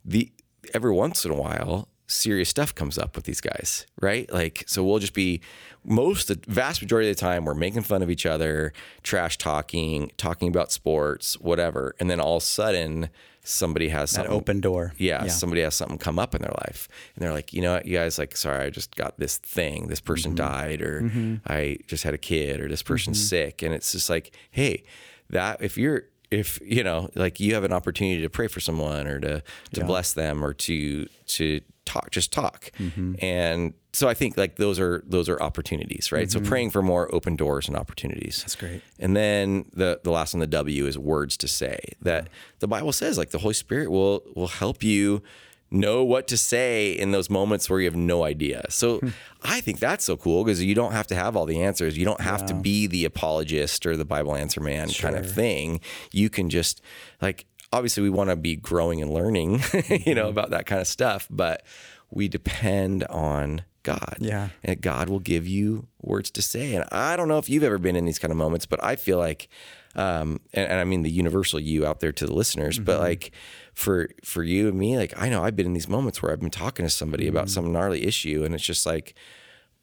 the 0.05 0.33
every 0.75 0.93
once 0.93 1.25
in 1.25 1.31
a 1.31 1.35
while 1.35 1.89
serious 2.07 2.49
stuff 2.49 2.75
comes 2.75 2.99
up 2.99 3.17
with 3.17 3.25
these 3.25 3.41
guys, 3.41 3.87
right? 4.01 4.33
Like, 4.33 4.65
so 4.67 4.85
we'll 4.85 4.99
just 4.99 5.15
be 5.15 5.41
most, 5.85 6.29
the 6.29 6.39
vast 6.47 6.81
majority 6.83 7.11
of 7.11 7.17
the 7.17 7.21
time, 7.21 7.45
we're 7.45 7.55
making 7.55 7.83
fun 7.83 8.03
of 8.03 8.11
each 8.11 8.27
other, 8.27 8.73
trash 9.03 9.39
talking, 9.39 10.11
talking 10.17 10.49
about 10.49 10.73
sports, 10.73 11.39
whatever. 11.41 11.95
And 11.99 12.11
then 12.11 12.21
all 12.21 12.37
of 12.37 12.43
a 12.43 12.47
sudden, 12.47 13.09
somebody 13.43 13.89
has 13.89 14.11
That 14.11 14.17
something 14.17 14.33
open 14.33 14.61
door. 14.61 14.93
yeah, 15.25 15.29
somebody 15.29 15.63
has 15.63 15.75
something 15.75 15.99
come 15.99 16.19
up 16.19 16.35
in 16.35 16.43
their 16.43 16.55
life 16.67 16.89
and 17.15 17.23
they're 17.23 17.33
like, 17.33 17.53
you 17.53 17.63
know 17.63 17.75
what, 17.75 17.87
you 17.87 17.97
guys 17.97 18.19
like, 18.19 18.37
sorry, 18.37 18.67
I 18.67 18.71
just 18.71 18.97
got 18.97 19.19
this 19.19 19.39
thing. 19.39 19.87
This 19.87 20.01
person 20.01 20.35
mm-hmm. 20.35 20.47
died, 20.47 20.83
or 20.83 21.03
mm-hmm. 21.03 21.37
I 21.47 21.79
just 21.87 22.03
had 22.03 22.15
a 22.15 22.19
kid, 22.19 22.61
or 22.61 22.69
this 22.69 22.83
person's 22.83 23.19
mm-hmm. 23.19 23.27
sick. 23.27 23.63
And 23.63 23.73
it's 23.73 23.93
just 23.93 24.11
like, 24.11 24.35
hey, 24.51 24.83
that 25.31 25.63
if 25.63 25.79
you're 25.79 26.05
if 26.31 26.61
you 26.65 26.83
know, 26.83 27.09
like 27.15 27.39
you 27.39 27.55
have 27.55 27.65
an 27.65 27.73
opportunity 27.73 28.21
to 28.23 28.29
pray 28.29 28.49
for 28.49 28.61
someone 28.61 29.07
or 29.07 29.21
to 29.21 29.43
to 29.75 29.85
bless 29.85 30.13
them 30.13 30.45
or 30.45 30.53
to 30.53 31.07
to 31.27 31.61
talk, 31.87 32.11
just 32.11 32.33
talk. 32.33 32.71
Mm-hmm. 32.79 33.15
And 33.21 33.73
so 33.93 34.09
I 34.09 34.15
think 34.15 34.37
like 34.37 34.57
those 34.57 34.79
are 34.79 35.03
those 35.07 35.29
are 35.29 35.41
opportunities, 35.41 36.13
right? 36.13 36.31
So 36.31 36.39
mm-hmm. 36.39 36.49
praying 36.49 36.71
for 36.71 36.83
more 36.83 37.13
open 37.15 37.37
doors 37.37 37.69
and 37.69 37.77
opportunities. 37.77 38.41
That's 38.41 38.57
great. 38.57 38.83
And 38.99 39.17
then 39.17 39.71
the 39.73 40.01
the 40.05 40.11
last 40.11 40.35
on 40.35 40.41
the 40.41 40.47
W 40.47 40.87
is 40.87 40.99
words 40.99 41.37
to 41.39 41.49
say. 41.49 41.79
That 42.03 42.29
the 42.59 42.69
Bible 42.69 42.93
says 42.93 43.17
like 43.17 43.31
the 43.31 43.39
Holy 43.39 43.55
Spirit 43.55 43.91
will 43.91 44.23
will 44.35 44.49
help 44.49 44.83
you 44.83 45.23
know 45.71 46.05
what 46.05 46.29
to 46.29 46.37
say 46.37 46.93
in 46.93 47.11
those 47.11 47.29
moments 47.29 47.69
where 47.69 47.81
you 47.81 47.87
have 47.87 47.97
no 47.97 48.23
idea. 48.23 48.65
So 48.69 49.01
I 49.43 49.61
think 49.61 49.79
that's 49.79 50.05
so 50.05 50.17
cool 50.17 50.45
because 50.45 50.63
you 50.63 50.75
don't 50.75 50.93
have 50.93 51.07
to 51.09 51.15
have 51.15 51.37
all 51.37 51.47
the 51.47 51.63
answers. 51.63 51.99
You 51.99 52.05
don't 52.05 52.21
have 52.21 52.47
to 52.47 52.55
be 52.55 52.87
the 52.87 53.05
apologist 53.05 53.87
or 53.87 53.97
the 53.97 54.05
Bible 54.05 54.37
answer 54.37 54.61
man 54.61 54.91
kind 54.91 55.17
of 55.17 55.31
thing. 55.31 55.81
You 56.13 56.31
can 56.31 56.51
just 56.51 56.83
like 57.21 57.47
obviously 57.77 58.03
we 58.03 58.11
want 58.11 58.31
to 58.31 58.37
be 58.37 58.57
growing 58.57 59.03
and 59.03 59.13
learning, 59.13 59.53
you 60.07 60.15
know, 60.15 60.23
mm-hmm. 60.23 60.29
about 60.29 60.51
that 60.51 60.67
kind 60.67 60.81
of 60.81 60.87
stuff, 60.87 61.29
but 61.31 61.63
we 62.11 62.27
depend 62.27 63.05
on 63.05 63.63
God. 63.83 64.17
Yeah. 64.19 64.49
And 64.65 64.81
God 64.81 65.09
will 65.09 65.21
give 65.21 65.47
you 65.47 65.87
words 66.01 66.31
to 66.33 66.43
say. 66.43 66.75
And 66.75 66.85
I 66.91 67.17
don't 67.17 67.29
know 67.29 67.39
if 67.39 67.49
you've 67.49 67.63
ever 67.63 67.79
been 67.79 67.95
in 67.95 68.05
these 68.05 68.19
kind 68.19 68.33
of 68.33 68.39
moments, 68.39 68.67
but 68.67 68.83
I 68.83 68.97
feel 68.97 69.19
like, 69.19 69.49
um, 69.95 70.41
and, 70.53 70.69
and 70.69 70.81
I 70.81 70.85
mean 70.85 71.03
the 71.03 71.11
universal 71.11 71.61
you 71.61 71.87
out 71.87 72.01
there 72.01 72.13
to 72.13 72.27
the 72.27 72.33
listeners, 72.33 72.79
but 72.79 72.95
mm-hmm. 72.95 73.03
like 73.03 73.33
for 73.75 74.09
for 74.25 74.43
you 74.43 74.69
and 74.69 74.79
me, 74.79 74.97
like 74.97 75.15
I 75.17 75.29
know 75.29 75.45
I've 75.45 75.57
been 75.57 75.67
in 75.67 75.73
these 75.75 75.89
moments 75.89 76.23
where 76.23 76.33
I've 76.33 76.41
been 76.41 76.51
talking 76.51 76.85
to 76.85 76.91
somebody 76.91 77.29
about 77.29 77.47
mm. 77.47 77.51
some 77.51 77.73
gnarly 77.73 78.05
issue, 78.05 78.43
and 78.45 78.55
it's 78.55 78.65
just 78.65 78.85
like, 78.87 79.15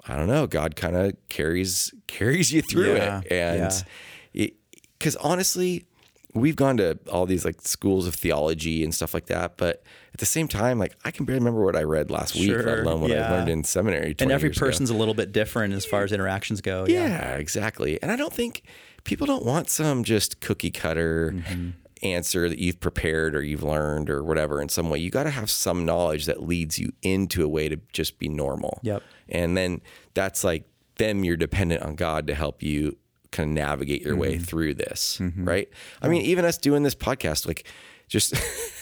I 0.08 0.16
don't 0.16 0.28
know, 0.28 0.46
God 0.48 0.76
kind 0.76 0.96
of 0.96 1.16
carries 1.30 1.94
carries 2.08 2.52
you 2.52 2.62
through 2.62 2.96
Yeah, 2.96 3.22
it, 3.26 3.32
and 3.32 4.52
because 5.00 5.16
honestly, 5.16 5.86
we've 6.34 6.56
gone 6.56 6.78
to 6.78 6.98
all 7.12 7.26
these 7.26 7.46
like 7.46 7.62
schools 7.62 8.08
of 8.08 8.16
theology 8.16 8.84
and 8.84 8.94
stuff 8.94 9.14
like 9.14 9.28
that, 9.28 9.58
but 9.58 9.84
at 10.14 10.20
the 10.20 10.26
same 10.26 10.48
time, 10.48 10.80
like 10.80 10.96
I 11.06 11.12
can 11.12 11.26
barely 11.26 11.40
remember 11.40 11.64
what 11.64 11.76
I 11.76 11.84
read 11.84 12.10
last 12.10 12.36
week, 12.36 12.50
let 12.50 12.80
alone 12.80 13.02
what 13.02 13.12
I 13.12 13.30
learned 13.32 13.50
in 13.50 13.64
seminary. 13.64 14.16
And 14.20 14.32
every 14.32 14.50
years 14.50 14.58
ago. 14.58 14.66
person's 14.68 14.90
a 14.90 14.96
little 14.96 15.14
bit 15.14 15.32
different 15.32 15.74
as 15.74 15.86
far 15.86 16.04
as 16.04 16.12
interactions 16.12 16.62
go. 16.62 16.86
Yeah, 16.88 17.36
exactly. 17.36 18.02
And 18.02 18.12
I 18.12 18.16
don't 18.16 18.34
think 18.34 18.64
people 19.04 19.28
don't 19.28 19.46
want 19.46 19.70
some 19.70 20.04
just 20.04 20.40
cookie 20.40 20.72
cutter 20.72 21.34
Mm-hmm. 21.36 21.70
answer 22.04 22.50
that 22.50 22.60
you've 22.60 22.80
prepared 22.80 23.36
or 23.36 23.42
you've 23.42 23.64
learned 23.64 24.10
or 24.10 24.24
whatever 24.24 24.62
in 24.62 24.70
some 24.70 24.90
way. 24.90 25.00
You 25.00 25.10
got 25.10 25.24
to 25.24 25.30
have 25.30 25.50
some 25.50 25.86
knowledge 25.86 26.26
that 26.26 26.44
leads 26.44 26.78
you 26.78 26.92
into 27.02 27.44
a 27.44 27.48
way 27.48 27.70
to 27.70 27.78
just 27.94 28.20
be 28.20 28.28
normal. 28.28 28.80
Yep. 28.84 29.04
And 29.30 29.56
then 29.56 29.82
that's 30.14 30.44
like 30.44 30.66
then 30.98 31.24
you're 31.24 31.38
dependent 31.38 31.82
on 31.82 31.96
God 31.96 32.28
to 32.28 32.36
help 32.36 32.62
you 32.62 32.98
kind 33.34 33.50
of 33.50 33.54
navigate 33.56 34.02
your 34.04 34.16
way 34.16 34.36
Mm-hmm. 34.36 34.44
through 34.44 34.74
this, 34.76 35.20
right? 35.38 35.68
I 36.02 36.08
mean, 36.08 36.22
even 36.22 36.46
us 36.46 36.58
doing 36.58 36.84
this 36.84 36.96
podcast 36.96 37.46
like 37.48 37.66
just 38.08 38.34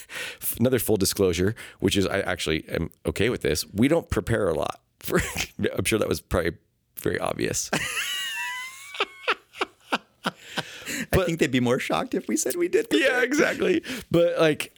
another 0.59 0.77
full 0.77 0.97
disclosure, 0.97 1.55
which 1.79 1.95
is 1.97 2.05
I 2.05 2.19
actually 2.19 2.67
am 2.69 2.91
okay 3.05 3.29
with 3.29 3.41
this. 3.41 3.65
We 3.73 3.87
don't 3.87 4.09
prepare 4.09 4.47
a 4.49 4.53
lot. 4.53 4.81
For, 4.99 5.19
I'm 5.77 5.85
sure 5.85 5.97
that 5.99 6.07
was 6.07 6.21
probably 6.21 6.51
very 6.99 7.17
obvious. 7.19 7.71
I 11.13 11.23
think 11.25 11.39
they'd 11.39 11.51
be 11.51 11.59
more 11.59 11.79
shocked 11.79 12.13
if 12.13 12.27
we 12.27 12.37
said 12.37 12.55
we 12.55 12.67
did. 12.67 12.87
yeah, 12.91 13.21
exactly. 13.21 13.81
But 14.11 14.37
like, 14.39 14.73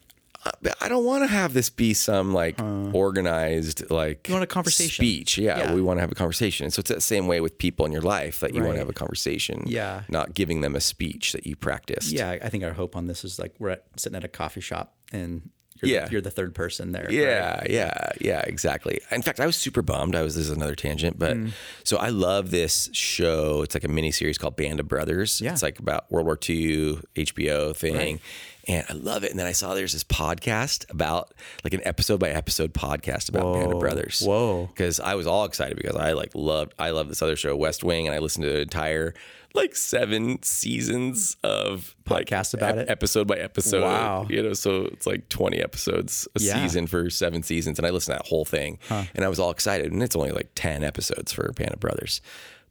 I- 0.45 0.73
I 0.81 0.89
don't 0.89 1.05
want 1.05 1.23
to 1.23 1.27
have 1.27 1.53
this 1.53 1.69
be 1.69 1.93
some 1.93 2.33
like 2.33 2.59
organized 3.07 3.89
like 3.89 4.27
You 4.27 4.33
want 4.33 4.43
a 4.43 4.47
conversation. 4.47 4.93
speech. 5.03 5.37
Yeah, 5.37 5.57
Yeah. 5.57 5.73
we 5.73 5.81
want 5.81 5.97
to 5.97 6.01
have 6.01 6.11
a 6.11 6.15
conversation. 6.15 6.69
So 6.71 6.79
it's 6.81 6.89
that 6.89 7.01
same 7.01 7.27
way 7.27 7.39
with 7.41 7.57
people 7.57 7.85
in 7.85 7.91
your 7.91 8.01
life 8.01 8.39
that 8.41 8.53
you 8.53 8.61
want 8.61 8.73
to 8.73 8.79
have 8.79 8.89
a 8.89 8.93
conversation. 8.93 9.63
Yeah. 9.65 10.03
not 10.09 10.33
giving 10.33 10.61
them 10.61 10.75
a 10.75 10.81
speech 10.81 11.31
that 11.33 11.45
you 11.47 11.55
practiced. 11.55 12.11
Yeah, 12.11 12.29
I 12.41 12.49
think 12.49 12.63
our 12.63 12.73
hope 12.73 12.95
on 12.95 13.07
this 13.07 13.23
is 13.23 13.39
like 13.39 13.53
we're 13.59 13.69
at, 13.71 13.83
sitting 13.97 14.15
at 14.15 14.23
a 14.23 14.27
coffee 14.27 14.61
shop 14.61 14.95
and 15.11 15.49
you're, 15.81 15.89
Yeah. 15.91 16.05
the, 16.05 16.11
you're 16.11 16.21
the 16.21 16.31
third 16.31 16.53
person 16.55 16.91
there. 16.91 17.03
right? 17.05 17.11
Yeah, 17.13 17.63
yeah, 17.69 18.09
yeah, 18.21 18.41
exactly. 18.41 18.99
In 19.11 19.21
fact, 19.21 19.39
I 19.39 19.45
was 19.45 19.55
super 19.55 19.81
bummed. 19.81 20.15
I 20.15 20.21
was 20.21 20.35
this 20.35 20.45
is 20.45 20.51
another 20.51 20.75
tangent, 20.75 21.17
but 21.19 21.35
Mm. 21.35 21.51
so 21.83 21.97
I 21.97 22.09
love 22.09 22.51
this 22.51 22.89
show. 22.93 23.61
It's 23.63 23.75
like 23.75 23.83
a 23.83 23.87
mini 23.89 24.11
series 24.11 24.37
called 24.37 24.55
Band 24.55 24.79
of 24.79 24.87
Brothers. 24.87 25.41
Yeah. 25.41 25.51
It's 25.53 25.63
like 25.63 25.79
about 25.79 26.11
World 26.11 26.25
War 26.27 26.37
II 26.49 26.99
HBO 27.15 27.73
thing. 27.75 28.19
And 28.67 28.85
I 28.89 28.93
love 28.93 29.23
it. 29.23 29.31
And 29.31 29.39
then 29.39 29.45
I 29.47 29.51
saw 29.51 29.73
there's 29.73 29.93
this 29.93 30.03
podcast 30.05 30.89
about 30.89 31.33
like 31.63 31.73
an 31.73 31.81
episode 31.85 32.19
by 32.19 32.29
episode 32.29 32.73
podcast 32.73 33.27
about 33.29 33.53
Band 33.55 33.73
of 33.73 33.79
Brothers. 33.79 34.21
Whoa. 34.25 34.67
Because 34.67 34.99
I 34.99 35.15
was 35.15 35.27
all 35.27 35.43
excited 35.45 35.75
because 35.77 35.95
I 35.97 36.13
like 36.13 36.31
loved 36.33 36.73
I 36.79 36.91
love 36.91 37.09
this 37.09 37.21
other 37.21 37.35
show, 37.35 37.55
West 37.55 37.83
Wing, 37.83 38.07
and 38.07 38.15
I 38.15 38.19
listened 38.19 38.45
to 38.45 38.51
the 38.51 38.61
entire 38.61 39.13
like 39.55 39.75
seven 39.75 40.41
seasons 40.41 41.37
of 41.43 41.95
like, 42.09 42.25
Podcast 42.27 42.53
about 42.55 42.77
it? 42.77 42.89
episode 42.89 43.27
by 43.27 43.35
episode. 43.35 43.83
Wow. 43.83 44.25
You 44.29 44.41
know, 44.41 44.53
so 44.53 44.85
it's 44.85 45.05
like 45.05 45.29
20 45.29 45.59
episodes 45.61 46.27
a 46.35 46.39
Yeah. 46.41 46.61
season 46.63 46.87
for 46.87 47.09
seven 47.09 47.43
seasons. 47.43 47.77
And 47.77 47.85
I 47.85 47.91
listened 47.91 48.15
to 48.17 48.23
that 48.23 48.27
whole 48.29 48.45
thing 48.45 48.79
and 48.89 49.23
I 49.23 49.27
was 49.27 49.39
all 49.39 49.51
excited. 49.51 49.91
And 49.91 50.01
it's 50.01 50.15
only 50.15 50.31
like 50.31 50.51
10 50.55 50.83
episodes 50.83 51.31
for 51.33 51.51
Band 51.53 51.73
of 51.73 51.79
Brothers. 51.79 52.19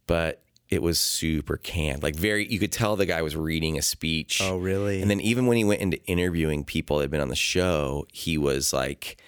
But 0.08 0.42
it 0.72 0.82
was 0.82 0.98
super 0.98 1.58
canned. 1.58 2.02
Like 2.02 2.16
very 2.16 2.46
you 2.50 2.58
could 2.58 2.72
tell 2.72 2.96
the 2.96 3.04
guy 3.04 3.20
was 3.20 3.36
reading 3.36 3.76
a 3.76 3.82
speech. 3.82 4.40
Oh, 4.42 4.56
really? 4.56 5.02
And 5.02 5.10
then 5.10 5.20
even 5.20 5.46
when 5.46 5.58
he 5.58 5.64
went 5.64 5.82
into 5.82 6.02
interviewing 6.06 6.64
people 6.64 6.96
that 6.96 7.04
had 7.04 7.10
been 7.10 7.20
on 7.20 7.28
the 7.28 7.36
show, 7.36 8.06
he 8.10 8.38
was 8.38 8.72
like 8.72 9.20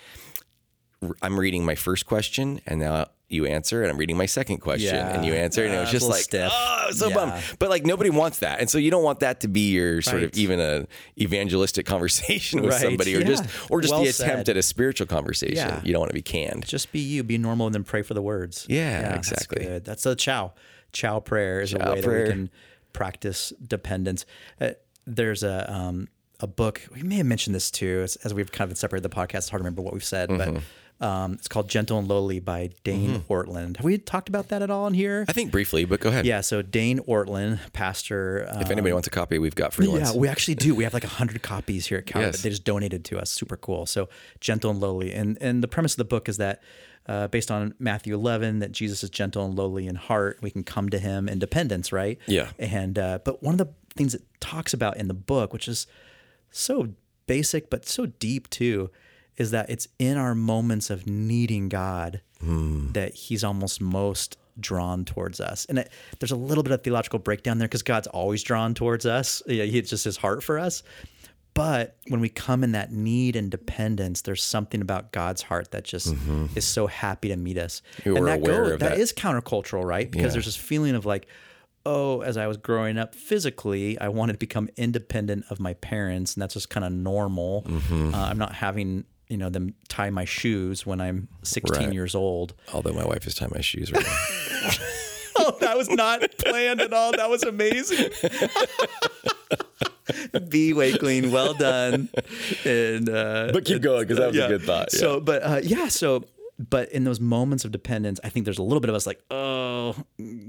I'm 1.20 1.38
reading 1.38 1.64
my 1.64 1.74
first 1.74 2.06
question 2.06 2.60
and 2.66 2.80
now 2.80 3.08
you 3.28 3.44
answer 3.46 3.82
and 3.82 3.90
I'm 3.90 3.98
reading 3.98 4.16
my 4.16 4.24
second 4.26 4.58
question 4.58 4.94
Yeah. 4.94 5.14
and 5.14 5.26
you 5.26 5.34
answer 5.34 5.64
and 5.66 5.74
it 5.74 5.80
was 5.80 5.88
ah, 5.88 5.92
just 5.92 6.08
like 6.08 6.22
stiff. 6.22 6.50
oh 6.50 6.78
I 6.84 6.86
was 6.86 6.98
so 6.98 7.08
Yeah. 7.08 7.14
bummed 7.14 7.42
but 7.58 7.68
like 7.68 7.84
nobody 7.84 8.08
wants 8.08 8.38
that 8.38 8.60
and 8.60 8.70
so 8.70 8.78
you 8.78 8.90
don't 8.90 9.02
want 9.02 9.20
that 9.20 9.40
to 9.40 9.48
be 9.48 9.72
your 9.72 10.00
sort 10.00 10.22
of 10.22 10.30
even 10.34 10.60
a 10.60 10.86
evangelistic 11.20 11.84
conversation 11.94 12.62
with 12.62 12.70
Right. 12.72 12.80
somebody 12.80 13.14
or 13.16 13.20
Yeah. 13.20 13.26
just 13.26 13.44
or 13.70 13.82
just 13.82 13.92
Well 13.92 14.02
the 14.02 14.08
attempt 14.08 14.46
said. 14.46 14.48
at 14.50 14.56
a 14.56 14.62
spiritual 14.62 15.06
conversation 15.08 15.56
Yeah. 15.56 15.80
you 15.84 15.92
don't 15.92 16.00
want 16.00 16.10
to 16.10 16.14
be 16.14 16.22
canned 16.22 16.66
Just 16.66 16.90
be 16.92 17.00
you, 17.00 17.22
be 17.22 17.36
normal, 17.36 17.66
and 17.66 17.74
then 17.74 17.84
pray 17.84 18.00
for 18.02 18.14
the 18.14 18.22
words. 18.22 18.64
Yeah, 18.68 19.14
exactly. 19.14 19.58
That's, 19.64 19.72
good. 19.72 19.84
that's 19.84 20.06
a 20.06 20.14
chow. 20.14 20.52
Chow 20.94 21.20
prayer 21.20 21.60
is 21.60 21.72
Chow 21.72 21.92
a 21.92 21.94
way 21.96 22.02
prayer. 22.02 22.18
that 22.20 22.24
we 22.24 22.30
can 22.30 22.50
practice 22.94 23.52
dependence. 23.66 24.24
Uh, 24.60 24.70
there's 25.06 25.42
a 25.42 25.70
um, 25.70 26.08
a 26.40 26.46
book. 26.46 26.82
We 26.94 27.02
may 27.02 27.16
have 27.16 27.26
mentioned 27.26 27.54
this 27.54 27.70
too, 27.70 28.00
as, 28.02 28.16
as 28.16 28.32
we've 28.32 28.50
kind 28.50 28.70
of 28.72 28.78
separated 28.78 29.02
the 29.08 29.14
podcast. 29.14 29.34
It's 29.38 29.48
hard 29.50 29.60
to 29.60 29.64
remember 29.64 29.82
what 29.82 29.92
we've 29.92 30.02
said, 30.02 30.30
Mm-hmm. 30.30 30.54
but 30.54 30.62
um, 31.00 31.32
it's 31.34 31.48
called 31.48 31.68
"Gentle 31.68 31.98
and 31.98 32.08
Lowly" 32.08 32.40
by 32.40 32.70
Dane 32.84 33.20
Ortlund. 33.28 33.76
Have 33.76 33.84
we 33.84 33.98
talked 33.98 34.28
about 34.28 34.48
that 34.48 34.62
at 34.62 34.70
all 34.70 34.86
in 34.86 34.94
here? 34.94 35.24
I 35.28 35.32
think 35.32 35.50
briefly 35.50 35.84
but 35.84 36.00
go 36.00 36.08
ahead 36.08 36.24
yeah. 36.24 36.40
So 36.40 36.62
Dane 36.62 37.00
Ortlund, 37.00 37.58
pastor. 37.72 38.46
Um, 38.50 38.62
if 38.62 38.70
anybody 38.70 38.92
wants 38.92 39.08
a 39.08 39.10
copy 39.10 39.38
we've 39.38 39.54
got 39.54 39.72
free 39.72 39.88
ones 39.88 40.12
yeah, 40.14 40.18
we 40.18 40.28
actually 40.28 40.54
do. 40.54 40.74
We 40.74 40.84
have 40.84 40.94
like 40.94 41.04
hundred 41.04 41.42
copies 41.42 41.86
here 41.86 41.98
at 41.98 42.06
Calvary 42.06 42.30
Yes. 42.32 42.42
they 42.42 42.50
just 42.50 42.64
donated 42.64 43.04
to 43.06 43.18
us. 43.18 43.30
Super 43.30 43.56
cool. 43.56 43.86
So 43.86 44.08
gentle 44.40 44.70
and 44.70 44.80
lowly, 44.80 45.12
and 45.12 45.36
and 45.40 45.62
the 45.62 45.68
premise 45.68 45.94
of 45.94 45.98
the 45.98 46.04
book 46.04 46.28
is 46.28 46.36
that. 46.38 46.62
Uh, 47.06 47.28
based 47.28 47.50
on 47.50 47.74
Matthew 47.78 48.14
11, 48.14 48.60
that 48.60 48.72
Jesus 48.72 49.04
is 49.04 49.10
gentle 49.10 49.44
and 49.44 49.54
lowly 49.54 49.86
in 49.86 49.94
heart, 49.94 50.38
we 50.40 50.50
can 50.50 50.64
come 50.64 50.88
to 50.88 50.98
Him 50.98 51.28
in 51.28 51.38
dependence, 51.38 51.92
right? 51.92 52.18
Yeah. 52.24 52.48
And 52.58 52.98
uh, 52.98 53.18
but 53.22 53.42
one 53.42 53.52
of 53.52 53.58
the 53.58 53.68
things 53.94 54.14
it 54.14 54.22
talks 54.40 54.72
about 54.72 54.96
in 54.96 55.06
the 55.08 55.12
book, 55.12 55.52
which 55.52 55.68
is 55.68 55.86
so 56.50 56.94
basic 57.26 57.68
but 57.68 57.86
so 57.86 58.06
deep 58.06 58.48
too, 58.48 58.90
is 59.36 59.50
that 59.52 59.68
it's 59.70 59.88
in 59.98 60.16
our 60.16 60.34
moments 60.34 60.90
of 60.90 61.06
needing 61.06 61.68
God 61.68 62.20
that 62.40 63.14
He's 63.14 63.42
almost 63.42 63.80
most 63.80 64.36
drawn 64.60 65.04
towards 65.04 65.40
us. 65.40 65.64
And 65.68 65.78
it, 65.78 65.90
there's 66.20 66.30
a 66.30 66.36
little 66.36 66.62
bit 66.62 66.72
of 66.72 66.82
theological 66.84 67.18
breakdown 67.18 67.58
there 67.58 67.66
because 67.66 67.82
God's 67.82 68.06
always 68.08 68.42
drawn 68.42 68.74
towards 68.74 69.06
us. 69.06 69.42
Yeah, 69.46 69.64
he- 69.64 69.78
It's 69.78 69.90
just 69.90 70.04
His 70.04 70.16
heart 70.18 70.42
for 70.44 70.58
us. 70.58 70.82
But 71.54 71.96
when 72.08 72.20
we 72.20 72.28
come 72.28 72.64
in 72.64 72.72
that 72.72 72.92
need 72.92 73.36
and 73.36 73.48
dependence, 73.50 74.22
there's 74.22 74.42
something 74.42 74.80
about 74.80 75.12
God's 75.12 75.40
heart 75.40 75.70
that 75.70 75.84
just 75.84 76.12
is 76.56 76.64
so 76.64 76.86
happy 76.88 77.28
to 77.28 77.36
meet 77.36 77.56
us. 77.58 77.80
You 78.04 78.16
and 78.16 78.26
that 78.26 78.40
aware 78.40 78.64
goes- 78.64 78.72
of 78.72 78.80
that 78.80 78.90
that. 78.90 78.98
is 78.98 79.12
countercultural, 79.12 79.84
right? 79.84 80.10
Because 80.10 80.26
Yeah. 80.26 80.32
there's 80.32 80.44
this 80.46 80.56
feeling 80.56 80.94
of 80.96 81.06
like, 81.06 81.28
oh, 81.86 82.22
as 82.22 82.36
I 82.36 82.46
was 82.48 82.56
growing 82.56 82.98
up 82.98 83.14
physically, 83.14 83.98
I 84.00 84.08
wanted 84.08 84.32
to 84.34 84.38
become 84.38 84.68
independent 84.76 85.44
of 85.50 85.60
my 85.60 85.74
parents, 85.74 86.34
and 86.34 86.42
that's 86.42 86.54
just 86.54 86.70
kind 86.70 86.84
of 86.84 86.92
normal. 86.92 87.62
Mm-hmm. 87.68 88.14
Uh, 88.14 88.18
I'm 88.18 88.38
not 88.38 88.54
having 88.54 89.04
you 89.28 89.36
know 89.36 89.50
them 89.50 89.74
tie 89.88 90.10
my 90.10 90.24
shoes 90.24 90.86
when 90.86 91.00
I'm 91.00 91.28
16 91.42 91.86
Right. 91.86 91.92
years 91.92 92.14
old. 92.14 92.54
Although 92.72 92.92
my 92.92 93.04
wife 93.04 93.26
is 93.26 93.34
tying 93.34 93.50
my 93.54 93.60
shoes 93.60 93.92
right 93.92 94.04
now. 94.04 94.70
Oh, 95.36 95.50
that 95.60 95.76
was 95.76 95.90
not 95.90 96.20
planned 96.38 96.80
at 96.80 96.92
all. 96.92 97.10
That 97.10 97.28
was 97.28 97.42
amazing. 97.42 98.08
B 100.48 100.72
Wakeling, 100.72 101.32
well 101.32 101.54
done. 101.54 102.08
And 102.64 103.08
uh, 103.08 103.50
But 103.52 103.64
keep 103.64 103.82
going 103.82 104.02
because 104.02 104.18
that 104.18 104.28
was 104.28 104.38
a 104.38 104.46
good 104.48 104.62
thought, 104.62 104.88
yeah. 104.92 104.98
So, 105.00 105.18
but 105.20 105.42
uh, 105.42 105.60
yeah, 105.62 105.88
so 105.88 106.24
but 106.58 106.90
in 106.92 107.02
those 107.04 107.18
moments 107.20 107.64
of 107.64 107.72
dependence, 107.72 108.20
I 108.22 108.28
think 108.28 108.44
there's 108.44 108.58
a 108.58 108.62
little 108.62 108.80
bit 108.80 108.90
of 108.90 108.94
us 108.96 109.06
like, 109.08 109.20
oh, 109.30 109.96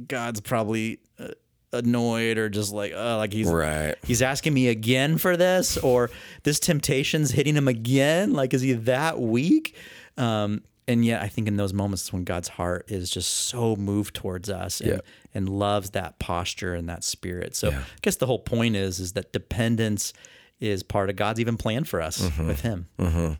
God's 0.07 0.39
probably 0.41 0.99
uh, 1.19 1.29
annoyed 1.75 2.37
or 2.37 2.49
just 2.49 2.73
like, 2.73 2.93
oh, 2.95 3.17
like 3.17 3.31
he's 3.33 3.47
Right. 3.47 3.95
He's 4.05 4.21
asking 4.21 4.53
me 4.53 4.67
again 4.69 5.17
for 5.17 5.37
this, 5.37 5.77
or 5.77 6.09
this 6.43 6.59
temptation's 6.59 7.31
hitting 7.31 7.55
him 7.55 7.67
again. 7.67 8.33
Like, 8.33 8.53
is 8.53 8.61
he 8.61 8.73
that 8.73 9.19
weak? 9.19 9.75
Um, 10.17 10.63
and 10.87 11.03
yet, 11.03 11.21
I 11.21 11.27
think 11.27 11.47
in 11.47 11.57
those 11.57 11.73
moments 11.73 12.13
when 12.13 12.23
God's 12.23 12.47
heart 12.47 12.85
is 12.91 13.09
just 13.09 13.29
so 13.31 13.75
moved 13.75 14.15
towards 14.15 14.49
us 14.49 14.81
and, 14.81 14.91
Yeah. 14.91 14.99
and 15.33 15.49
loves 15.49 15.89
that 15.91 16.19
posture 16.19 16.75
and 16.75 16.87
that 16.89 17.03
spirit. 17.03 17.55
So, 17.55 17.69
Yeah. 17.69 17.79
I 17.79 17.99
guess 18.01 18.17
the 18.17 18.27
whole 18.27 18.39
point 18.39 18.75
is 18.75 18.99
is 18.99 19.13
that 19.13 19.33
dependence 19.33 20.13
is 20.59 20.83
part 20.83 21.09
of 21.09 21.15
God's 21.15 21.39
even 21.39 21.57
plan 21.57 21.83
for 21.85 22.01
us 22.01 22.19
Mm-hmm. 22.21 22.47
with 22.47 22.61
Him. 22.61 22.87
And 22.99 23.37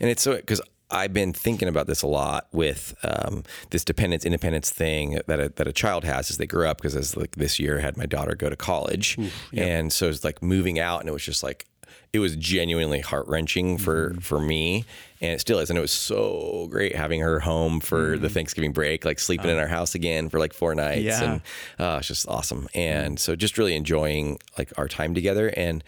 it's 0.00 0.22
so 0.22 0.36
because 0.36 0.60
I've 0.90 1.12
been 1.12 1.32
thinking 1.32 1.68
about 1.68 1.86
this 1.86 2.02
a 2.02 2.06
lot 2.06 2.48
with 2.52 2.94
um, 3.02 3.44
this 3.70 3.84
dependence 3.84 4.24
independence 4.24 4.70
thing 4.70 5.20
that 5.26 5.38
a, 5.40 5.48
that 5.50 5.66
a 5.68 5.72
child 5.72 6.04
has 6.04 6.30
as 6.30 6.38
they 6.38 6.46
grow 6.46 6.68
up. 6.70 6.78
Because 6.78 6.96
as 6.96 7.16
like 7.16 7.32
this 7.36 7.58
year, 7.58 7.78
I 7.78 7.82
had 7.82 7.96
my 7.96 8.06
daughter 8.06 8.34
go 8.34 8.48
to 8.48 8.56
college, 8.56 9.18
and 9.54 9.92
so 9.92 10.08
it's 10.08 10.24
like 10.24 10.42
moving 10.42 10.78
out, 10.78 11.00
and 11.00 11.08
it 11.08 11.12
was 11.12 11.22
just 11.24 11.42
like 11.42 11.66
it 12.14 12.20
was 12.20 12.36
genuinely 12.36 13.00
heart 13.00 13.26
wrenching 13.28 13.76
for 13.76 14.14
for 14.22 14.40
me, 14.40 14.86
and 15.20 15.32
it 15.32 15.40
still 15.40 15.58
is. 15.58 15.68
And 15.68 15.78
it 15.78 15.82
was 15.82 15.92
so 15.92 16.66
great 16.70 16.96
having 16.96 17.20
her 17.20 17.40
home 17.40 17.80
for 17.80 18.16
the 18.16 18.30
Thanksgiving 18.30 18.72
break, 18.72 19.04
like 19.04 19.18
sleeping 19.18 19.50
in 19.50 19.58
our 19.58 19.66
house 19.66 19.94
again 19.94 20.30
for 20.30 20.38
like 20.38 20.54
four 20.54 20.74
nights, 20.74 21.02
Yeah. 21.02 21.22
and 21.32 21.40
uh, 21.78 21.96
it's 21.98 22.08
just 22.08 22.26
awesome. 22.28 22.66
And 22.74 23.20
so 23.20 23.36
just 23.36 23.58
really 23.58 23.74
enjoying 23.76 24.38
like 24.56 24.72
our 24.78 24.88
time 24.88 25.12
together 25.14 25.48
and 25.54 25.84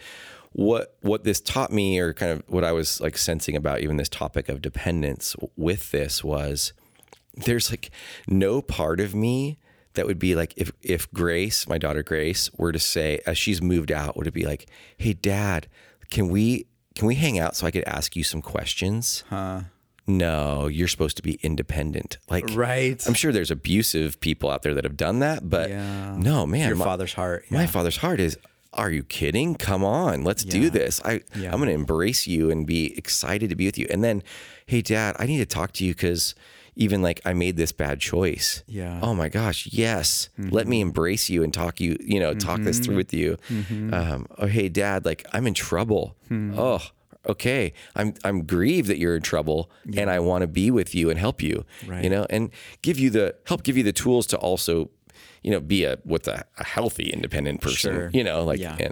what 0.53 0.97
what 1.01 1.23
this 1.23 1.39
taught 1.39 1.71
me 1.71 1.97
or 1.99 2.13
kind 2.13 2.31
of 2.31 2.43
what 2.47 2.63
I 2.63 2.71
was 2.71 2.99
like 2.99 3.17
sensing 3.17 3.55
about 3.55 3.79
even 3.81 3.97
this 3.97 4.09
topic 4.09 4.49
of 4.49 4.61
dependence 4.61 5.35
with 5.55 5.91
this 5.91 6.23
was 6.23 6.73
there's 7.35 7.69
like 7.71 7.89
no 8.27 8.61
part 8.61 8.99
of 8.99 9.15
me 9.15 9.57
that 9.93 10.05
would 10.05 10.19
be 10.19 10.35
like 10.35 10.53
if 10.57 10.71
if 10.81 11.11
Grace, 11.13 11.67
my 11.67 11.77
daughter 11.77 12.03
Grace, 12.03 12.49
were 12.57 12.71
to 12.71 12.79
say 12.79 13.19
as 13.25 13.37
she's 13.37 13.61
moved 13.61 13.91
out, 13.91 14.15
would 14.17 14.27
it 14.27 14.33
be 14.33 14.45
like, 14.45 14.69
"Hey 14.97 15.13
dad, 15.13 15.67
can 16.09 16.27
we 16.29 16.67
can 16.95 17.07
we 17.07 17.15
hang 17.15 17.39
out 17.39 17.55
so 17.55 17.65
I 17.67 17.71
could 17.71 17.83
ask 17.85 18.15
you 18.15 18.23
some 18.23 18.41
questions?" 18.41 19.23
Huh. 19.29 19.61
No, 20.07 20.67
you're 20.67 20.87
supposed 20.89 21.15
to 21.17 21.23
be 21.23 21.35
independent. 21.43 22.17
Like 22.29 22.45
Right. 22.53 23.01
I'm 23.07 23.13
sure 23.13 23.31
there's 23.31 23.51
abusive 23.51 24.19
people 24.19 24.49
out 24.49 24.63
there 24.63 24.73
that 24.73 24.83
have 24.83 24.97
done 24.97 25.19
that, 25.19 25.49
but 25.49 25.69
Yeah. 25.69 26.15
no, 26.17 26.45
man. 26.45 26.67
Your 26.67 26.75
my- 26.75 26.83
father's 26.85 27.13
heart. 27.13 27.45
my 27.49 27.67
father's 27.67 27.97
heart 27.97 28.19
is 28.19 28.37
are 28.73 28.89
you 28.89 29.03
kidding? 29.03 29.55
Come 29.55 29.83
on 29.83 30.23
let's 30.23 30.43
do 30.43 30.69
this. 30.69 31.01
I 31.03 31.21
Yeah. 31.35 31.51
i'm 31.51 31.57
going 31.57 31.67
to 31.67 31.73
embrace 31.73 32.27
you 32.27 32.49
and 32.49 32.65
be 32.65 32.97
excited 32.97 33.49
to 33.49 33.55
be 33.55 33.65
with 33.65 33.77
you. 33.77 33.87
And 33.89 34.03
then 34.03 34.23
hey 34.65 34.81
dad 34.81 35.15
i 35.19 35.25
need 35.25 35.39
to 35.39 35.45
talk 35.45 35.71
to 35.73 35.85
you 35.85 35.93
because 35.93 36.35
even 36.75 37.01
like 37.01 37.19
i 37.25 37.33
made 37.33 37.57
this 37.57 37.71
bad 37.71 37.99
choice. 37.99 38.63
Yeah. 38.67 38.99
oh 39.01 39.13
my 39.13 39.29
gosh 39.29 39.67
yes. 39.71 40.29
Let 40.37 40.67
me 40.67 40.79
mm-hmm. 40.79 40.89
embrace 40.89 41.29
you 41.29 41.43
and 41.43 41.53
talk 41.53 41.79
you 41.81 41.97
you 41.99 42.19
know 42.19 42.33
talk 42.33 42.61
this 42.61 42.79
through 42.79 42.91
mm-hmm. 42.91 42.97
with 42.97 43.13
you. 43.13 43.37
Mm-hmm. 43.49 43.93
Um, 43.93 44.27
oh 44.37 44.47
hey 44.47 44.69
dad 44.69 45.05
like 45.05 45.25
i'm 45.33 45.47
in 45.47 45.53
trouble. 45.53 46.15
Hmm. 46.29 46.57
Oh 46.57 46.79
okay. 47.27 47.73
I'm 47.95 48.13
i'm 48.23 48.45
grieved 48.45 48.87
that 48.89 48.97
you're 48.97 49.15
in 49.15 49.21
trouble 49.21 49.69
and 49.95 50.09
i 50.09 50.19
want 50.19 50.41
to 50.41 50.47
be 50.47 50.71
with 50.71 50.95
you 50.95 51.09
and 51.09 51.19
help 51.19 51.41
you 51.41 51.65
Right. 51.87 52.03
you 52.03 52.09
know 52.09 52.25
and 52.29 52.49
give 52.81 52.97
you 52.97 53.09
the 53.09 53.35
help 53.45 53.63
give 53.63 53.77
you 53.77 53.83
the 53.83 53.93
tools 53.93 54.25
to 54.27 54.37
also 54.37 54.89
you 55.41 55.51
know 55.51 55.59
be 55.59 55.83
a 55.85 55.97
what's 56.03 56.27
a, 56.27 56.45
a 56.57 56.63
healthy 56.63 57.09
independent 57.09 57.61
person 57.61 57.93
Sure. 57.93 58.09
you 58.13 58.23
know 58.23 58.43
like 58.43 58.59
Yeah. 58.59 58.77
in, 58.77 58.91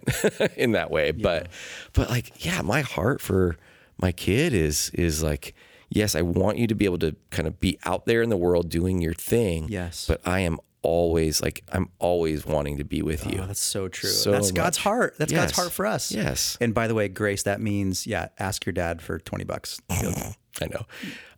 in 0.58 0.72
that 0.74 0.90
way 0.92 1.12
but 1.12 1.48
but 1.94 2.10
like 2.10 2.44
yeah 2.46 2.62
my 2.62 2.82
heart 2.82 3.22
for 3.22 3.56
my 4.02 4.12
kid 4.12 4.54
is 4.54 4.90
is 4.94 5.22
like 5.24 5.54
yes 5.90 6.16
i 6.16 6.22
want 6.22 6.58
you 6.58 6.68
to 6.68 6.76
be 6.76 6.86
able 6.86 7.00
to 7.00 7.16
kind 7.30 7.48
of 7.48 7.60
be 7.60 7.78
out 7.86 8.06
there 8.06 8.22
in 8.22 8.30
the 8.30 8.38
world 8.38 8.70
doing 8.70 9.02
your 9.02 9.14
thing 9.14 9.68
Yes. 9.70 10.06
but 10.08 10.22
i 10.26 10.40
am 10.40 10.58
always 10.82 11.42
like 11.42 11.62
i'm 11.74 11.90
always 12.00 12.46
wanting 12.46 12.78
to 12.78 12.84
be 12.86 13.02
with 13.02 13.26
you 13.26 13.40
Oh, 13.42 13.46
that's 13.48 13.60
so 13.60 13.88
true. 13.90 14.10
So 14.10 14.32
that's 14.32 14.52
God's 14.52 14.78
heart. 14.78 15.16
That's 15.18 15.32
God's 15.34 15.52
heart 15.56 15.72
for 15.74 15.86
us. 15.86 16.10
Yes. 16.12 16.58
And 16.62 16.74
by 16.74 16.88
the 16.88 16.96
way, 16.96 17.10
Grace, 17.10 17.44
that 17.44 17.60
means 17.60 18.08
yeah, 18.08 18.30
ask 18.40 18.66
your 18.66 18.72
dad 18.74 19.02
for 19.02 19.20
twenty 19.20 19.44
bucks. 19.44 19.82
I 19.90 20.66
know. 20.72 20.86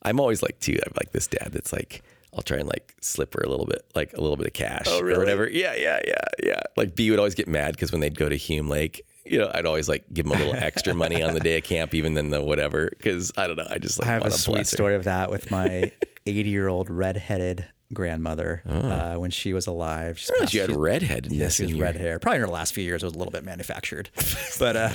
I'm 0.03 0.19
always 0.19 0.43
like 0.43 0.59
too. 0.59 0.77
I'm 0.85 0.93
like 0.95 1.11
this 1.11 1.25
dad 1.27 1.49
that's 1.53 1.73
like 1.73 2.03
I'll 2.33 2.41
try 2.43 2.57
and 2.59 2.67
like 2.67 2.95
slip 3.01 3.33
her 3.33 3.41
a 3.41 3.49
little 3.49 3.65
bit, 3.65 3.85
like 3.93 4.13
a 4.13 4.21
little 4.21 4.37
bit 4.37 4.47
of 4.47 4.53
cash 4.53 4.87
or 4.87 5.05
whatever. 5.17 5.49
Yeah, 5.49 5.75
yeah, 5.75 5.99
yeah, 6.07 6.15
yeah. 6.41 6.61
Like 6.77 6.95
B 6.95 7.09
would 7.09 7.19
always 7.19 7.35
get 7.35 7.47
mad 7.47 7.73
because 7.73 7.91
when 7.91 7.99
they'd 8.01 8.17
go 8.17 8.29
to 8.29 8.35
Hume 8.37 8.69
Lake, 8.69 9.05
you 9.25 9.37
know, 9.37 9.51
I'd 9.53 9.65
always 9.65 9.89
like 9.89 10.05
give 10.13 10.25
them 10.27 10.39
a 10.39 10.43
little 10.43 10.55
extra 10.63 10.93
money 10.93 11.21
on 11.21 11.33
the 11.33 11.39
day 11.41 11.57
of 11.57 11.63
camp, 11.65 11.93
even 11.93 12.13
than 12.13 12.29
the 12.29 12.41
whatever. 12.41 12.89
Because 12.97 13.31
I 13.37 13.47
don't 13.47 13.57
know, 13.57 13.67
I 13.69 13.77
just 13.79 13.99
like 13.99 14.07
I 14.07 14.13
have 14.13 14.21
a 14.21 14.29
want 14.29 14.33
sweet 14.33 14.57
her. 14.59 14.63
story 14.63 14.95
of 14.95 15.03
that 15.03 15.29
with 15.29 15.51
my 15.51 15.91
eighty-year-old 16.25 16.89
redheaded 16.89 17.65
grandmother 17.93 18.61
uh, 18.65 19.15
when 19.15 19.29
she 19.31 19.51
was 19.51 19.67
alive. 19.67 20.17
She's 20.17 20.31
But 20.39 20.53
you 20.53 20.61
had 20.61 20.71
redhead 20.73 21.25
in 21.25 21.33
Yeah, 21.33 21.45
this. 21.45 21.55
she 21.55 21.63
was 21.63 21.73
red 21.73 21.97
hair. 21.97 22.17
Probably 22.19 22.37
in 22.37 22.41
her 22.43 22.47
last 22.47 22.73
few 22.73 22.85
years, 22.85 23.03
it 23.03 23.07
was 23.07 23.13
a 23.15 23.17
little 23.17 23.31
bit 23.33 23.43
manufactured. 23.43 24.09
but 24.59 24.77
uh, 24.77 24.89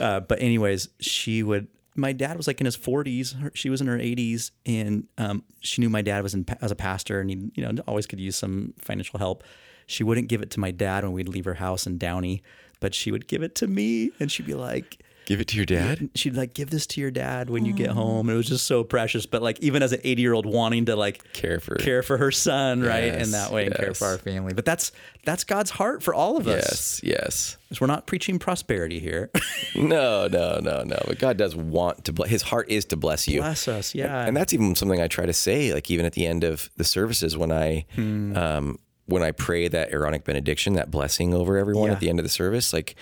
uh, 0.00 0.20
but 0.20 0.40
anyways, 0.40 0.88
she 1.00 1.42
would. 1.42 1.66
My 1.98 2.12
dad 2.12 2.36
was 2.36 2.46
like 2.46 2.60
in 2.60 2.64
his 2.64 2.76
40s. 2.76 3.38
her- 3.40 3.52
She 3.54 3.68
was 3.70 3.80
in 3.80 3.86
her 3.88 3.98
80s, 3.98 4.52
and 4.64 5.06
um, 5.18 5.42
she 5.60 5.80
knew 5.82 5.90
my 5.90 6.00
dad 6.02 6.22
was 6.22 6.32
in 6.32 6.46
as 6.62 6.70
a 6.70 6.76
pastor, 6.76 7.20
and 7.20 7.28
he 7.28 7.50
you 7.54 7.62
know 7.66 7.82
always 7.86 8.06
could 8.06 8.20
use 8.20 8.36
some 8.36 8.74
financial 8.78 9.18
help. 9.18 9.42
She 9.86 10.04
wouldn't 10.04 10.28
give 10.28 10.40
it 10.42 10.50
to 10.52 10.60
my 10.60 10.70
dad 10.70 11.02
when 11.04 11.12
we'd 11.12 11.28
leave 11.28 11.44
her 11.46 11.54
house 11.54 11.86
in 11.86 11.98
Downey, 11.98 12.42
but 12.80 12.94
she 12.94 13.10
would 13.10 13.26
give 13.26 13.42
it 13.42 13.54
to 13.56 13.66
me, 13.66 14.10
and 14.20 14.30
she'd 14.30 14.46
be 14.46 14.54
like, 14.54 14.98
Give 15.28 15.40
it 15.40 15.48
to 15.48 15.56
your 15.56 15.66
dad. 15.66 16.08
she'd 16.14 16.34
like 16.36 16.54
give 16.54 16.70
this 16.70 16.86
to 16.86 17.02
your 17.02 17.10
dad 17.10 17.50
when 17.50 17.66
you 17.66 17.74
get 17.74 17.90
home. 17.90 18.30
It 18.30 18.34
was 18.34 18.48
just 18.48 18.66
so 18.66 18.82
precious. 18.82 19.26
But 19.26 19.42
like 19.42 19.60
even 19.60 19.82
as 19.82 19.92
an 19.92 20.00
80 20.02 20.22
year 20.22 20.32
old 20.32 20.46
wanting 20.46 20.86
to 20.86 20.96
like 20.96 21.32
Care 21.34 21.60
for- 21.60 21.74
care 21.76 22.02
for 22.02 22.16
her 22.16 22.30
son, 22.32 22.80
right? 22.80 23.04
Yes, 23.04 23.26
In 23.26 23.32
that 23.32 23.52
way 23.52 23.66
and 23.66 23.74
care 23.74 23.92
for 23.92 24.06
our 24.06 24.16
family. 24.16 24.54
But 24.54 24.64
that's 24.64 24.90
that's 25.26 25.44
God's 25.44 25.68
heart 25.68 26.02
for 26.02 26.14
all 26.14 26.38
of 26.38 26.48
us. 26.48 27.02
Yes, 27.04 27.18
yes. 27.20 27.56
'Cause 27.68 27.78
We're 27.82 27.88
not 27.88 28.06
preaching 28.06 28.38
prosperity 28.38 28.98
here. 29.00 29.30
No, 29.76 30.26
no, 30.28 30.58
no, 30.62 30.82
no. 30.82 30.98
But 31.06 31.18
God 31.18 31.36
does 31.36 31.54
want 31.54 32.06
to 32.06 32.12
bless. 32.12 32.30
His 32.30 32.42
heart 32.42 32.70
is 32.70 32.86
to 32.86 32.96
bless 32.96 33.28
you. 33.28 33.40
Bless 33.40 33.68
us. 33.68 33.94
Yeah. 33.94 34.24
and 34.26 34.34
that's 34.36 34.54
even 34.54 34.74
something 34.74 35.00
I 35.00 35.08
try 35.08 35.26
to 35.26 35.32
say, 35.34 35.74
like 35.74 35.90
even 35.90 36.06
at 36.06 36.14
the 36.14 36.26
end 36.26 36.42
of 36.42 36.70
the 36.78 36.84
services 36.84 37.36
when 37.36 37.52
I 37.52 37.84
Hmm. 37.94 38.34
um, 38.36 38.78
when 39.08 39.22
I 39.22 39.32
pray 39.32 39.68
that 39.68 39.90
Aaronic 39.92 40.24
benediction, 40.24 40.74
that 40.74 40.90
blessing 40.90 41.34
over 41.34 41.56
everyone 41.56 41.88
Yeah. 41.88 41.94
at 41.94 42.00
the 42.00 42.08
end 42.08 42.18
of 42.20 42.24
the 42.24 42.28
service. 42.30 42.72
Like 42.72 42.94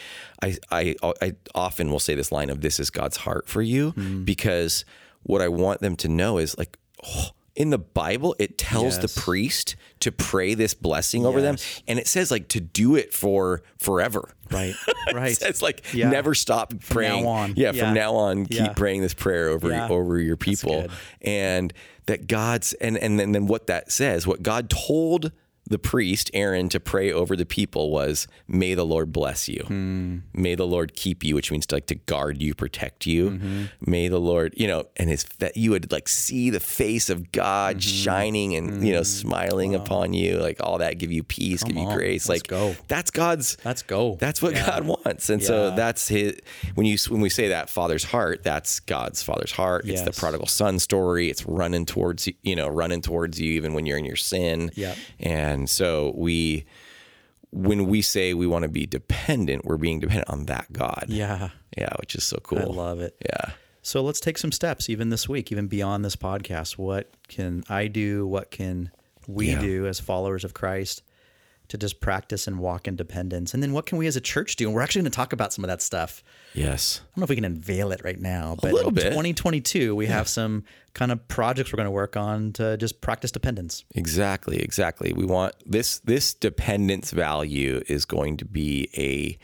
I, 0.42 0.56
I 0.70 0.94
I 1.20 1.32
often 1.54 1.90
will 1.90 2.00
say 2.00 2.14
this 2.14 2.30
line 2.32 2.48
of 2.50 2.60
"This 2.62 2.78
is 2.80 2.90
God's 2.90 3.18
heart 3.18 3.48
for 3.48 3.60
you," 3.62 3.90
Hmm. 3.90 4.24
because 4.24 4.84
what 5.24 5.42
I 5.42 5.48
want 5.48 5.80
them 5.80 5.96
to 5.96 6.08
know 6.08 6.38
is 6.38 6.56
like. 6.56 6.78
Oh, 7.06 7.28
in 7.54 7.70
the 7.70 7.78
Bible, 7.78 8.36
it 8.38 8.58
tells 8.58 8.98
Yes. 8.98 9.14
the 9.14 9.20
priest 9.20 9.76
to 10.00 10.12
pray 10.12 10.52
this 10.52 10.74
blessing 10.74 11.24
over 11.24 11.40
them, 11.40 11.56
and 11.88 11.98
it 11.98 12.06
says 12.06 12.30
like 12.30 12.48
to 12.48 12.60
do 12.60 12.96
it 12.96 13.14
for 13.14 13.62
forever. 13.78 14.34
right. 14.50 14.74
Right. 15.14 15.38
It's 15.40 15.62
like 15.62 15.82
Yeah. 15.94 16.10
never 16.10 16.34
stop 16.34 16.74
praying. 16.90 17.22
now 17.24 17.28
on. 17.30 17.54
Yeah, 17.56 17.72
Yeah. 17.72 17.84
from 17.86 17.94
now 17.94 18.14
on, 18.14 18.44
keep 18.44 18.58
Yeah. 18.58 18.72
praying 18.74 19.00
this 19.00 19.14
prayer 19.14 19.48
over 19.48 19.72
over 19.88 20.18
your 20.20 20.36
people, 20.36 20.88
and 21.22 21.72
that 22.06 22.26
God's 22.26 22.74
and 22.74 22.98
and 22.98 23.18
then, 23.18 23.32
then 23.32 23.46
what 23.46 23.68
that 23.68 23.90
says, 23.90 24.26
what 24.26 24.42
God 24.42 24.68
told 24.68 25.32
the 25.68 25.78
priest 25.78 26.30
Aaron 26.34 26.68
to 26.70 26.78
pray 26.80 27.12
over 27.12 27.34
the 27.36 27.46
people 27.46 27.90
was, 27.90 28.28
"May 28.46 28.74
the 28.74 28.84
Lord 28.86 29.12
bless 29.12 29.48
you, 29.48 29.64
Hmm. 29.66 30.18
may 30.32 30.54
the 30.54 30.66
Lord 30.66 30.94
keep 30.94 31.24
you," 31.24 31.34
which 31.34 31.50
means 31.50 31.66
to 31.66 31.76
like 31.76 31.86
to 31.86 31.94
guard 31.96 32.40
you, 32.40 32.54
protect 32.54 33.06
you. 33.06 33.30
Mm-hmm. 33.30 33.64
May 33.90 34.08
the 34.08 34.20
Lord, 34.20 34.54
you 34.56 34.66
know, 34.66 34.84
and 34.96 35.10
his 35.10 35.24
that 35.38 35.56
you 35.56 35.70
would 35.72 35.90
like 35.90 36.08
see 36.08 36.50
the 36.50 36.60
face 36.60 37.10
of 37.10 37.32
God 37.32 37.76
Mm-hmm. 37.78 37.80
shining 38.04 38.54
and 38.56 38.86
you 38.86 38.92
know 38.92 39.02
smiling 39.02 39.74
upon 39.74 40.12
you, 40.14 40.38
like 40.38 40.58
all 40.60 40.78
that, 40.78 40.98
give 40.98 41.10
you 41.10 41.22
peace, 41.22 41.62
give 41.64 41.76
you 41.76 41.82
on, 41.82 41.96
grace. 41.96 42.28
let's 42.28 42.42
like 42.42 42.48
go. 42.48 42.76
that's 42.88 43.10
God's 43.10 43.56
Let's 43.64 43.82
go. 43.82 44.16
that's 44.20 44.40
what 44.40 44.54
Yeah. 44.54 44.66
God 44.66 44.86
wants, 44.86 45.28
and 45.30 45.42
so 45.42 45.74
that's 45.74 46.08
his. 46.08 46.36
When 46.74 46.86
you 46.86 46.96
when 47.08 47.20
we 47.20 47.28
say 47.30 47.48
that 47.48 47.68
Father's 47.70 48.04
heart, 48.04 48.42
that's 48.44 48.80
God's 48.80 49.22
Father's 49.22 49.52
heart. 49.52 49.88
It's 49.88 50.02
the 50.02 50.12
prodigal 50.12 50.46
son 50.46 50.78
story. 50.78 51.28
It's 51.30 51.44
running 51.46 51.86
towards 51.86 52.26
you, 52.28 52.34
you 52.42 52.54
know, 52.56 52.68
running 52.68 53.02
towards 53.02 53.40
you 53.40 53.52
even 53.54 53.74
when 53.74 53.86
you're 53.86 53.98
in 53.98 54.04
your 54.04 54.16
sin. 54.16 54.70
Yeah. 54.74 54.94
And 55.18 55.55
so 55.66 56.12
we, 56.16 56.66
when 57.50 57.86
we 57.86 58.02
say 58.02 58.34
we 58.34 58.46
want 58.46 58.64
to 58.64 58.68
be 58.68 58.84
dependent, 58.86 59.64
we're 59.64 59.78
being 59.78 60.00
dependent 60.00 60.28
on 60.28 60.44
that 60.46 60.72
God. 60.72 61.06
yeah. 61.08 61.50
Yeah, 61.76 61.92
which 62.00 62.14
is 62.14 62.24
so 62.24 62.38
cool. 62.42 62.58
I 62.58 62.64
love 62.64 63.00
it. 63.00 63.16
Yeah. 63.24 63.52
So 63.82 64.02
let's 64.02 64.18
take 64.20 64.36
some 64.38 64.50
steps 64.52 64.90
even 64.90 65.10
this 65.10 65.28
week, 65.28 65.52
even 65.52 65.66
beyond 65.68 66.04
this 66.04 66.16
podcast. 66.16 66.76
What 66.76 67.10
can 67.28 67.62
I 67.68 67.86
do? 67.86 68.26
What 68.26 68.50
can 68.50 68.90
we 69.28 69.50
Yeah. 69.50 69.60
do 69.60 69.86
as 69.86 70.00
followers 70.00 70.42
of 70.44 70.54
Christ 70.54 71.02
to 71.68 71.78
just 71.78 72.00
practice 72.00 72.46
and 72.46 72.58
walk 72.58 72.86
in 72.86 72.96
dependence. 72.96 73.54
And 73.54 73.62
then 73.62 73.72
what 73.72 73.86
can 73.86 73.98
we 73.98 74.06
as 74.06 74.16
a 74.16 74.20
church 74.20 74.56
do? 74.56 74.66
And 74.66 74.74
we're 74.74 74.82
actually 74.82 75.02
going 75.02 75.10
to 75.10 75.16
talk 75.16 75.32
about 75.32 75.52
some 75.52 75.64
of 75.64 75.68
that 75.68 75.82
stuff. 75.82 76.22
Yes. 76.54 77.00
I 77.02 77.06
don't 77.06 77.18
know 77.18 77.24
if 77.24 77.30
we 77.30 77.36
can 77.36 77.44
unveil 77.44 77.92
it 77.92 78.02
right 78.04 78.20
now, 78.20 78.56
but 78.60 78.72
little 78.72 78.90
bit. 78.90 79.10
2022, 79.10 79.94
we 79.94 80.06
have 80.06 80.28
some 80.28 80.64
kind 80.94 81.12
of 81.12 81.26
projects 81.28 81.72
we're 81.72 81.76
going 81.76 81.86
to 81.86 81.90
work 81.90 82.16
on 82.16 82.52
to 82.54 82.76
just 82.76 83.00
practice 83.00 83.30
dependence. 83.30 83.84
Exactly, 83.94 84.58
exactly. 84.58 85.12
We 85.12 85.26
want 85.26 85.54
this 85.64 85.98
this 86.00 86.32
dependence 86.34 87.10
value 87.10 87.82
is 87.88 88.04
going 88.04 88.38
to 88.38 88.44
be 88.44 88.88
a 88.96 89.38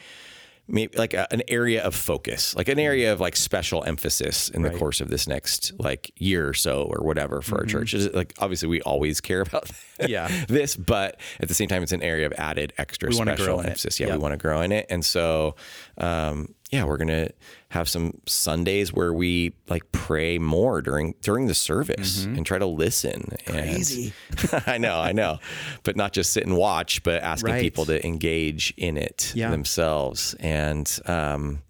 maybe 0.69 0.97
like 0.97 1.13
a, 1.13 1.31
an 1.33 1.43
area 1.49 1.83
of 1.83 1.95
focus, 1.95 2.55
like 2.55 2.69
an 2.69 2.79
area 2.79 3.13
of 3.13 3.21
like 3.21 3.37
special 3.37 3.83
emphasis 3.85 4.49
in 4.49 4.63
the 4.63 4.71
course 4.71 5.01
of 5.01 5.09
this 5.11 5.27
next 5.27 5.73
like 5.79 6.13
year 6.17 6.49
or 6.49 6.55
so 6.55 6.85
or 6.85 7.05
whatever 7.05 7.43
for 7.43 7.59
our 7.59 7.65
church. 7.65 7.95
Is 7.95 8.07
it, 8.07 8.15
Like 8.15 8.33
obviously 8.39 8.69
we 8.69 8.81
always 8.83 9.21
care 9.21 9.41
about 9.43 9.71
Yeah. 10.09 10.29
this, 10.49 10.77
but 10.77 11.21
at 11.41 11.49
the 11.49 11.55
same 11.55 11.69
time 11.69 11.83
it's 11.83 11.93
an 11.93 12.03
area 12.03 12.27
of 12.27 12.33
added 12.39 12.73
extra 12.79 13.09
We 13.09 13.17
special 13.17 13.61
emphasis. 13.61 13.99
Yeah, 14.01 14.07
Yep. 14.09 14.17
we 14.17 14.23
want 14.23 14.33
to 14.33 14.39
grow 14.39 14.61
in 14.63 14.73
it. 14.73 14.87
And 14.89 15.05
so 15.05 15.57
um 15.99 16.55
yeah, 16.71 16.85
we're 16.85 16.97
gonna 16.97 17.29
have 17.73 17.89
some 17.89 18.12
Sundays 18.27 18.93
where 18.93 19.14
we 19.14 19.55
like 19.68 19.91
pray 19.93 20.39
more 20.39 20.83
during 20.83 21.14
during 21.23 21.47
the 21.47 21.55
service 21.55 22.25
and 22.25 22.45
try 22.45 22.59
to 22.59 22.66
listen. 22.66 23.31
Mm-hmm. 23.47 23.51
Crazy. 23.51 24.12
And 24.53 24.62
I 24.66 24.77
know, 24.79 25.01
I 25.01 25.12
know, 25.12 25.39
but 25.83 25.97
not 25.97 26.12
just 26.12 26.33
sit 26.35 26.45
and 26.45 26.57
watch, 26.57 27.03
but 27.03 27.23
asking 27.23 27.53
Right. 27.55 27.62
people 27.62 27.87
to 27.87 28.07
engage 28.07 28.75
in 28.77 28.97
it 28.99 29.33
Yeah. 29.35 29.51
themselves. 29.51 30.35
And 30.39 30.87
um, 31.07 31.62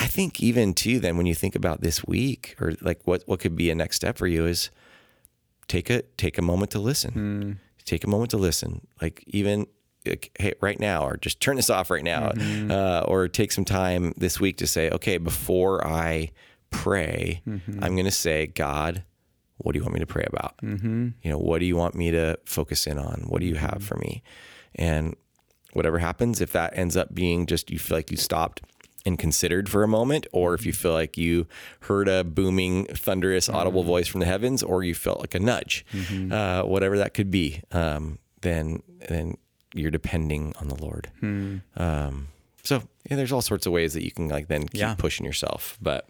I 0.00 0.06
think 0.08 0.40
even 0.40 0.74
too, 0.74 0.98
then 0.98 1.16
when 1.16 1.26
you 1.26 1.34
think 1.34 1.54
about 1.54 1.80
this 1.80 2.04
week 2.04 2.56
or 2.60 2.74
like 2.80 3.00
what 3.04 3.22
what 3.26 3.38
could 3.38 3.54
be 3.54 3.70
a 3.70 3.74
next 3.76 3.96
step 3.96 4.18
for 4.18 4.26
you 4.26 4.46
is 4.46 4.70
take 5.68 5.90
a 5.90 6.02
take 6.16 6.38
a 6.38 6.42
moment 6.42 6.72
to 6.72 6.80
listen. 6.80 7.12
Hmm. 7.12 7.52
Take 7.84 8.02
a 8.02 8.08
moment 8.08 8.30
to 8.32 8.36
listen. 8.36 8.86
Like 9.00 9.22
even 9.28 9.66
like, 10.08 10.30
hey, 10.38 10.54
right 10.60 10.78
now, 10.80 11.06
or 11.06 11.16
just 11.16 11.40
turn 11.40 11.56
this 11.56 11.70
off 11.70 11.90
right 11.90 12.04
now, 12.04 12.30
Mm-hmm. 12.30 12.70
uh, 12.70 13.00
or 13.06 13.28
take 13.28 13.52
some 13.52 13.64
time 13.64 14.12
this 14.16 14.38
week 14.40 14.56
to 14.58 14.66
say, 14.66 14.90
okay, 14.90 15.18
before 15.18 15.86
I 15.86 16.30
pray, 16.70 17.40
Mm-hmm. 17.46 17.82
I'm 17.82 17.94
going 17.94 18.04
to 18.04 18.10
say, 18.10 18.46
God, 18.46 19.04
what 19.58 19.72
do 19.72 19.78
you 19.78 19.82
want 19.84 19.94
me 19.94 20.00
to 20.00 20.06
pray 20.06 20.24
about? 20.26 20.56
Mm-hmm. 20.58 21.08
You 21.22 21.30
know, 21.30 21.38
what 21.38 21.58
do 21.58 21.66
you 21.66 21.76
want 21.76 21.94
me 21.94 22.10
to 22.12 22.38
focus 22.44 22.86
in 22.86 22.98
on? 22.98 23.24
What 23.28 23.40
do 23.40 23.46
you 23.46 23.56
have 23.56 23.82
for 23.82 23.96
me? 23.96 24.22
And 24.74 25.16
whatever 25.72 25.98
happens, 25.98 26.40
if 26.40 26.52
that 26.52 26.76
ends 26.76 26.96
up 26.96 27.14
being 27.14 27.46
just 27.46 27.70
you 27.70 27.78
feel 27.78 27.98
like 27.98 28.10
you 28.10 28.16
stopped 28.16 28.62
and 29.06 29.18
considered 29.18 29.68
for 29.68 29.82
a 29.82 29.88
moment, 29.88 30.26
or 30.32 30.54
if 30.54 30.66
you 30.66 30.72
feel 30.72 30.92
like 30.92 31.16
you 31.16 31.46
heard 31.82 32.08
a 32.08 32.22
booming, 32.24 32.84
thunderous, 32.86 33.48
audible 33.48 33.82
voice 33.82 34.06
from 34.06 34.20
the 34.20 34.26
heavens, 34.26 34.62
or 34.62 34.82
you 34.84 34.94
felt 34.94 35.20
like 35.20 35.34
a 35.34 35.40
nudge, 35.40 35.84
uh, 36.30 36.62
whatever 36.62 36.98
that 36.98 37.14
could 37.14 37.30
be, 37.30 37.62
um, 37.72 38.18
then 38.42 38.82
then 39.08 39.36
you're 39.74 39.90
depending 39.90 40.54
on 40.60 40.68
the 40.68 40.74
Lord. 40.74 41.10
Um, 41.76 42.28
so 42.62 42.82
yeah, 43.10 43.16
there's 43.16 43.32
all 43.32 43.42
sorts 43.42 43.66
of 43.66 43.72
ways 43.72 43.94
that 43.94 44.04
you 44.04 44.10
can 44.10 44.28
like 44.28 44.48
then 44.48 44.62
keep 44.68 44.80
Yeah. 44.80 44.94
pushing 44.94 45.24
yourself, 45.26 45.78
but 45.80 46.08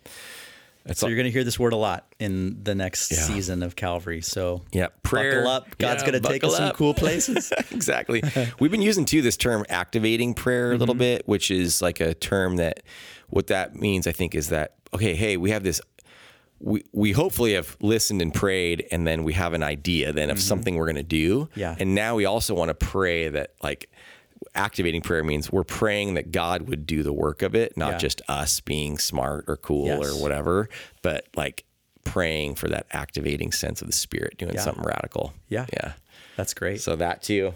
that's 0.84 1.00
So 1.00 1.06
all. 1.06 1.10
you're 1.10 1.16
going 1.16 1.26
to 1.26 1.30
hear 1.32 1.44
this 1.44 1.58
word 1.58 1.72
a 1.72 1.76
lot 1.76 2.06
in 2.18 2.62
the 2.64 2.74
next 2.74 3.10
Yeah. 3.12 3.18
season 3.18 3.62
of 3.62 3.76
Calvary. 3.76 4.22
So 4.22 4.62
Yeah, 4.72 4.86
prayer. 5.02 5.36
buckle 5.42 5.50
up. 5.50 5.78
God's 5.78 6.02
Yeah, 6.02 6.10
going 6.10 6.22
to 6.22 6.28
take 6.28 6.44
us 6.44 6.52
buckle 6.52 6.66
some 6.66 6.74
cool 6.76 6.94
places. 7.04 7.52
exactly. 7.70 8.22
We've 8.58 8.70
been 8.70 8.82
using 8.82 9.04
too 9.04 9.22
this 9.22 9.36
term 9.36 9.64
activating 9.68 10.34
prayer 10.34 10.72
a 10.72 10.76
little 10.76 10.94
Mm-hmm. 10.94 10.98
bit, 11.00 11.28
which 11.28 11.50
is 11.50 11.82
like 11.82 12.00
a 12.00 12.14
term 12.14 12.56
that 12.56 12.82
what 13.28 13.48
that 13.48 13.76
means 13.76 14.06
I 14.06 14.12
think 14.12 14.34
is 14.34 14.48
that 14.48 14.74
okay, 14.94 15.14
hey, 15.14 15.36
we 15.36 15.50
have 15.50 15.62
this 15.64 15.82
we 16.60 16.82
we 16.92 17.12
hopefully 17.12 17.54
have 17.54 17.76
listened 17.80 18.20
and 18.20 18.34
prayed 18.34 18.86
and 18.90 19.06
then 19.06 19.22
we 19.24 19.32
have 19.34 19.54
an 19.54 19.62
idea 19.62 20.12
then 20.12 20.30
of 20.30 20.40
something 20.40 20.74
we're 20.76 20.86
going 20.86 20.96
to 20.96 21.02
do. 21.02 21.44
Mm-hmm. 21.46 21.60
Yeah. 21.60 21.76
And 21.78 21.94
now 21.94 22.16
we 22.16 22.24
also 22.24 22.54
want 22.54 22.68
to 22.70 22.74
pray 22.74 23.28
that 23.28 23.54
like 23.62 23.88
activating 24.54 25.02
prayer 25.02 25.22
means 25.24 25.50
we're 25.52 25.64
praying 25.64 26.14
that 26.14 26.32
God 26.32 26.62
would 26.68 26.86
do 26.86 27.02
the 27.02 27.12
work 27.12 27.42
of 27.42 27.54
it, 27.54 27.76
not 27.76 27.92
Yeah. 27.92 27.98
just 27.98 28.22
us 28.28 28.60
being 28.60 28.98
smart 28.98 29.44
or 29.48 29.56
cool 29.56 29.86
Yes. 29.86 30.00
or 30.00 30.20
whatever, 30.22 30.68
but 31.02 31.26
like 31.36 31.64
praying 32.04 32.54
for 32.54 32.68
that 32.68 32.86
activating 32.92 33.52
sense 33.52 33.80
of 33.82 33.86
the 33.86 33.92
spirit 33.92 34.36
doing 34.38 34.54
Yeah. 34.54 34.62
something 34.62 34.84
radical. 34.84 35.34
Yeah. 35.48 35.66
Yeah. 35.72 35.92
That's 36.36 36.54
great. 36.54 36.80
So 36.80 36.96
that 36.96 37.22
too. 37.22 37.54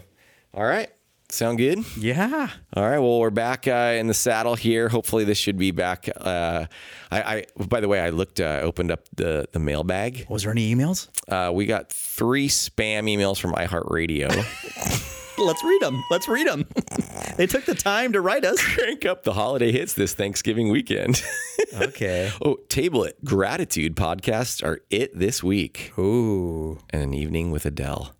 All 0.53 0.63
right. 0.65 0.89
Sound 1.33 1.57
good? 1.57 1.79
yeah. 1.97 2.49
All 2.75 2.83
right. 2.83 2.99
Well, 2.99 3.19
we're 3.19 3.31
back 3.31 3.67
uh, 3.67 3.95
in 3.97 4.05
the 4.05 4.13
saddle 4.13 4.53
here. 4.55 4.87
Hopefully, 4.87 5.23
this 5.23 5.37
should 5.39 5.57
be 5.57 5.71
back. 5.71 6.07
Uh, 6.15 6.67
I, 7.11 7.21
I, 7.21 7.45
by 7.65 7.79
the 7.79 7.87
way, 7.87 7.99
I 7.99 8.11
looked, 8.11 8.39
uh, 8.39 8.59
opened 8.61 8.91
up 8.91 9.09
the 9.15 9.47
the 9.51 9.57
mailbag. 9.57 10.27
Was 10.29 10.43
there 10.43 10.51
any 10.51 10.73
emails? 10.73 11.07
Uh, 11.27 11.51
we 11.51 11.65
got 11.65 11.91
three 11.91 12.47
spam 12.49 13.05
emails 13.05 13.39
from 13.39 13.53
iHeartRadio. 13.53 14.29
Let's 15.39 15.63
read 15.63 15.81
them. 15.81 16.03
Let's 16.11 16.27
read 16.27 16.45
them. 16.47 16.67
they 17.37 17.47
took 17.47 17.65
the 17.65 17.73
time 17.73 18.13
to 18.13 18.21
write 18.21 18.45
us. 18.45 18.61
Crank 18.61 19.03
up 19.03 19.23
the 19.23 19.33
holiday 19.33 19.71
hits 19.71 19.93
this 19.93 20.13
Thanksgiving 20.13 20.69
weekend. 20.69 21.21
Okay. 21.75 22.31
oh, 22.45 22.57
table 22.69 23.03
it. 23.03 23.23
Gratitude 23.25 23.95
podcasts 23.95 24.63
are 24.63 24.81
it 24.91 25.17
this 25.17 25.41
week, 25.41 25.91
Ooh. 25.97 26.77
and 26.91 27.01
an 27.01 27.13
evening 27.15 27.49
with 27.49 27.65
Adele. 27.65 28.13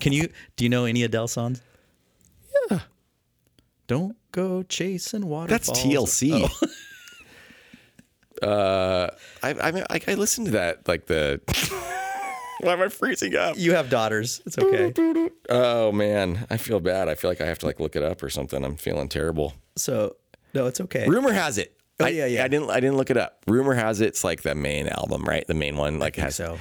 Can 0.00 0.12
you 0.12 0.28
do 0.56 0.64
you 0.64 0.70
know 0.70 0.84
any 0.84 1.02
Adele 1.02 1.28
songs? 1.28 1.62
Yeah. 2.70 2.80
Don't 3.86 4.16
go 4.30 4.62
chasing 4.62 5.26
waterfalls. 5.26 5.66
That's 5.66 5.84
waterfalls. 5.84 6.20
TLC. 6.20 6.70
uh, 8.42 9.08
I, 9.42 9.54
I, 9.60 9.70
mean, 9.72 9.84
I, 9.90 10.00
I 10.06 10.14
listened 10.14 10.46
to 10.46 10.52
that 10.52 10.86
like 10.88 11.06
the. 11.06 11.40
Why 12.60 12.74
am 12.74 12.82
I 12.82 12.88
freezing 12.88 13.34
up? 13.34 13.58
You 13.58 13.74
have 13.74 13.90
daughters. 13.90 14.40
It's 14.46 14.56
okay. 14.56 14.92
Oh 15.48 15.90
man, 15.90 16.46
I 16.48 16.58
feel 16.58 16.78
bad. 16.78 17.08
I 17.08 17.16
feel 17.16 17.28
like 17.28 17.40
I 17.40 17.46
have 17.46 17.58
to 17.60 17.66
like 17.66 17.80
look 17.80 17.96
it 17.96 18.04
up 18.04 18.22
or 18.22 18.30
something. 18.30 18.64
I'm 18.64 18.76
feeling 18.76 19.08
terrible. 19.08 19.54
So 19.74 20.14
no, 20.54 20.66
it's 20.66 20.80
okay. 20.80 21.08
Rumor 21.08 21.32
has 21.32 21.58
it. 21.58 21.76
Oh, 21.98 22.04
I, 22.04 22.10
yeah, 22.10 22.26
yeah. 22.26 22.44
I 22.44 22.48
didn't. 22.48 22.70
I 22.70 22.78
didn't 22.78 22.96
look 22.96 23.10
it 23.10 23.16
up. 23.16 23.42
Rumor 23.48 23.74
has 23.74 24.00
it, 24.00 24.06
it's 24.08 24.22
like 24.22 24.42
the 24.42 24.54
main 24.54 24.86
album, 24.86 25.24
right? 25.24 25.44
The 25.46 25.54
main 25.54 25.76
one, 25.76 25.98
like 25.98 26.16
has. 26.16 26.36
so. 26.36 26.58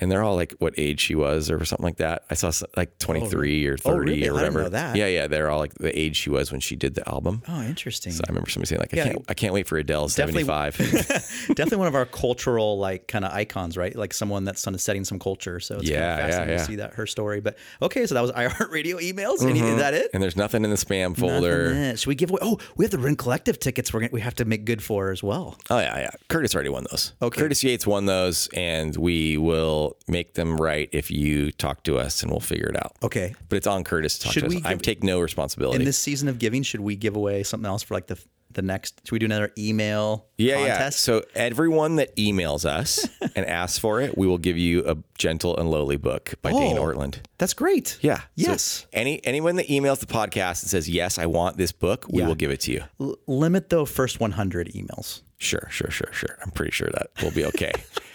And 0.00 0.10
they're 0.10 0.22
all 0.22 0.36
like 0.36 0.54
what 0.58 0.74
age 0.76 1.00
she 1.00 1.14
was 1.14 1.50
or 1.50 1.64
something 1.64 1.84
like 1.84 1.96
that. 1.96 2.24
I 2.30 2.34
saw 2.34 2.50
like 2.76 2.98
23 2.98 3.66
or 3.66 3.76
30 3.76 3.88
Oh, 3.88 3.98
really? 3.98 4.12
I 4.12 4.16
or 4.16 4.18
didn't 4.20 4.34
whatever. 4.34 4.62
know 4.62 4.68
that. 4.70 4.96
Yeah, 4.96 5.06
yeah. 5.06 5.26
They're 5.26 5.50
all 5.50 5.58
like 5.58 5.74
the 5.74 5.96
age 5.98 6.16
she 6.16 6.30
was 6.30 6.52
when 6.52 6.60
she 6.60 6.76
did 6.76 6.94
the 6.94 7.08
album. 7.08 7.42
Oh, 7.48 7.62
interesting. 7.62 8.12
I 8.12 8.28
remember 8.28 8.48
somebody 8.50 8.68
saying 8.68 8.80
like, 8.80 8.94
I 8.94 9.04
can't, 9.10 9.24
I 9.28 9.34
can't 9.34 9.52
wait 9.54 9.66
for 9.66 9.76
Adele's 9.78 10.14
Definitely- 10.14 10.44
75. 10.44 11.48
Definitely 11.48 11.78
one 11.78 11.88
of 11.88 11.94
our 11.94 12.06
cultural 12.06 12.78
like 12.78 13.08
kind 13.08 13.24
of 13.24 13.32
icons, 13.32 13.76
right? 13.76 13.94
Like 13.94 14.14
someone 14.14 14.44
that's 14.44 14.64
kind 14.64 14.74
of 14.74 14.80
setting 14.80 15.04
some 15.04 15.18
culture. 15.18 15.60
So 15.60 15.76
it's 15.78 15.88
Yeah, 15.88 15.98
kind 15.98 16.06
yeah, 16.08 16.12
of 16.14 16.30
fascinating 16.30 16.52
yeah. 16.52 16.58
to 16.58 16.64
see 16.64 16.76
that 16.76 16.94
her 16.94 17.06
story. 17.06 17.40
But 17.40 17.56
okay, 17.82 18.06
so 18.06 18.14
that 18.14 18.20
was 18.20 18.32
iHeartRadio 18.38 19.00
emails. 19.00 19.42
Any, 19.42 19.60
mm-hmm. 19.60 19.68
is 19.68 19.76
that 19.78 19.94
it? 19.94 20.10
and 20.14 20.22
there's 20.22 20.36
nothing 20.36 20.64
in 20.64 20.70
the 20.70 20.76
spam 20.76 21.16
folder. 21.16 21.96
Should 21.96 22.06
we 22.06 22.14
give 22.14 22.30
away? 22.30 22.40
Oh, 22.42 22.58
we 22.76 22.84
have 22.84 22.92
the 22.92 22.98
Rend 22.98 23.18
Collective 23.18 23.58
tickets. 23.58 23.92
We're 23.92 24.00
gonna, 24.00 24.10
we 24.12 24.20
have 24.20 24.34
to 24.36 24.44
make 24.44 24.64
good 24.64 24.82
for 24.82 25.10
as 25.10 25.22
well. 25.22 25.58
Oh 25.70 25.78
yeah, 25.78 25.98
yeah. 25.98 26.10
Curtis 26.28 26.54
already 26.54 26.70
won 26.70 26.86
those. 26.90 27.12
Okay. 27.20 27.40
Curtis 27.40 27.64
Yates 27.64 27.86
won 27.86 28.06
those, 28.06 28.48
and 28.54 28.96
we 28.96 29.36
will 29.38 29.87
make 30.06 30.34
them 30.34 30.56
right 30.60 30.88
if 30.92 31.10
you 31.10 31.52
talk 31.52 31.82
to 31.84 31.98
us, 31.98 32.22
and 32.22 32.30
we'll 32.30 32.40
figure 32.40 32.68
it 32.68 32.76
out. 32.76 32.92
Okay. 33.02 33.34
But 33.48 33.56
it's 33.56 33.66
on 33.66 33.84
Curtis 33.84 34.18
to 34.18 34.24
talk 34.24 34.32
Should 34.32 34.40
to 34.42 34.46
us. 34.48 34.54
we 34.54 34.62
I 34.64 34.74
take 34.74 35.02
no 35.02 35.20
responsibility. 35.20 35.78
In 35.80 35.84
this 35.84 35.98
season 35.98 36.28
of 36.28 36.38
giving, 36.38 36.62
should 36.62 36.80
we 36.80 36.96
give 36.96 37.16
away 37.16 37.42
something 37.42 37.66
else 37.66 37.82
for 37.82 37.94
like 37.94 38.06
the 38.06 38.18
the 38.50 38.62
next? 38.62 39.02
Should 39.04 39.12
we 39.12 39.18
do 39.18 39.26
another 39.26 39.52
email 39.58 40.24
yeah, 40.38 40.58
yeah. 40.58 40.68
contest? 40.76 41.00
So 41.00 41.22
everyone 41.34 41.96
that 41.96 42.16
emails 42.16 42.64
us 42.64 43.06
and 43.36 43.44
asks 43.44 43.78
for 43.78 44.00
it, 44.00 44.16
we 44.16 44.26
will 44.26 44.38
give 44.38 44.56
you 44.56 44.88
a 44.88 44.96
gentle 45.18 45.54
and 45.58 45.70
lowly 45.70 45.96
book 45.98 46.32
by 46.40 46.52
Dane 46.52 46.78
Oh. 46.78 46.82
Ortlund. 46.82 47.16
That's 47.36 47.52
great. 47.52 47.98
Yeah. 48.00 48.20
So 48.20 48.24
Yes. 48.36 48.86
any 48.94 49.22
anyone 49.26 49.56
that 49.56 49.68
emails 49.68 49.98
the 50.00 50.06
podcast 50.06 50.62
and 50.62 50.70
says 50.70 50.88
yes, 50.88 51.18
I 51.18 51.26
want 51.26 51.58
this 51.58 51.72
book, 51.72 52.06
we 52.08 52.20
Yeah. 52.22 52.26
will 52.28 52.34
give 52.34 52.50
it 52.50 52.60
to 52.60 52.72
you. 52.72 52.84
L- 53.00 53.18
limit 53.26 53.68
though 53.68 53.84
first 53.84 54.18
100 54.18 54.68
emails. 54.74 55.20
Sure, 55.36 55.68
sure, 55.70 55.90
sure, 55.90 56.12
sure. 56.12 56.36
I'm 56.42 56.50
pretty 56.50 56.72
sure 56.72 56.88
that 56.92 57.10
will 57.22 57.30
be 57.30 57.44
okay. 57.44 57.70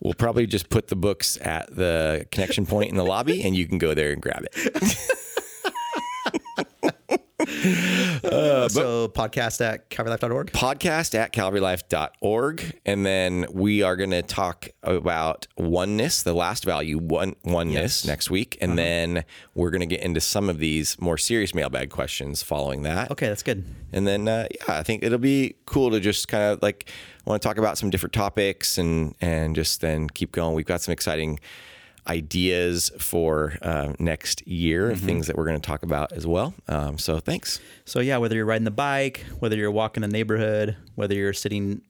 we'll 0.00 0.14
probably 0.14 0.46
just 0.46 0.68
put 0.70 0.88
the 0.88 0.96
books 0.96 1.38
at 1.40 1.74
the 1.74 2.26
connection 2.30 2.66
point 2.66 2.90
in 2.90 2.96
the 2.96 3.04
lobby, 3.04 3.42
and 3.42 3.56
you 3.56 3.66
can 3.66 3.78
go 3.78 3.94
there 3.94 4.12
and 4.12 4.20
grab 4.22 4.44
it. 4.44 4.98
so 8.70 9.08
podcast 9.08 9.60
at 9.64 9.90
calvarylife.org. 9.90 10.52
podcast 10.52 11.14
at 11.14 11.32
calvarylife.org. 11.32 12.78
And 12.84 13.06
then 13.06 13.46
we 13.52 13.82
are 13.82 13.96
going 13.96 14.10
to 14.10 14.22
talk 14.22 14.68
about 14.82 15.46
oneness, 15.56 16.22
the 16.22 16.34
last 16.34 16.64
value, 16.64 16.98
one, 16.98 17.36
oneness 17.44 17.78
Yes. 17.78 18.04
Uh-huh. 18.04 18.12
next 18.12 18.30
week. 18.30 18.58
And 18.60 18.76
then 18.78 19.24
we're 19.54 19.70
going 19.70 19.80
to 19.80 19.86
get 19.86 20.00
into 20.00 20.20
some 20.20 20.48
of 20.48 20.58
these 20.58 21.00
more 21.00 21.16
serious 21.18 21.54
mailbag 21.54 21.90
questions 21.90 22.42
following 22.42 22.82
that. 22.82 23.10
Okay, 23.10 23.28
that's 23.28 23.42
good. 23.42 23.64
And 23.92 24.06
then, 24.06 24.28
uh, 24.28 24.46
yeah, 24.50 24.78
I 24.78 24.82
think 24.82 25.02
it'll 25.02 25.18
be 25.18 25.56
cool 25.66 25.90
to 25.90 26.00
just 26.00 26.28
kind 26.28 26.44
of 26.52 26.62
like 26.62 26.90
want 27.28 27.40
to 27.42 27.46
talk 27.48 27.58
about 27.58 27.78
some 27.78 27.90
different 27.90 28.12
topics 28.12 28.78
and 28.78 29.14
and 29.20 29.54
just 29.54 29.80
then 29.80 30.08
keep 30.08 30.32
going. 30.32 30.54
We've 30.54 30.66
got 30.66 30.80
some 30.80 30.92
exciting 30.92 31.38
ideas 32.06 32.90
for 32.98 33.58
uh, 33.62 33.92
next 33.98 34.46
year 34.46 34.90
Mm-hmm. 34.92 35.06
things 35.06 35.26
that 35.26 35.36
we're 35.36 35.44
going 35.44 35.60
to 35.60 35.66
talk 35.66 35.82
about 35.82 36.12
as 36.12 36.26
well. 36.26 36.54
Um, 36.66 36.96
so 36.98 37.18
thanks. 37.20 37.60
So 37.84 38.00
yeah, 38.00 38.16
whether 38.16 38.34
you're 38.34 38.46
riding 38.46 38.64
the 38.64 38.70
bike, 38.70 39.24
whether 39.40 39.56
you're 39.56 39.70
walking 39.70 40.00
the 40.00 40.08
neighborhood, 40.08 40.76
whether 40.94 41.14
you're 41.14 41.32
sitting 41.34 41.82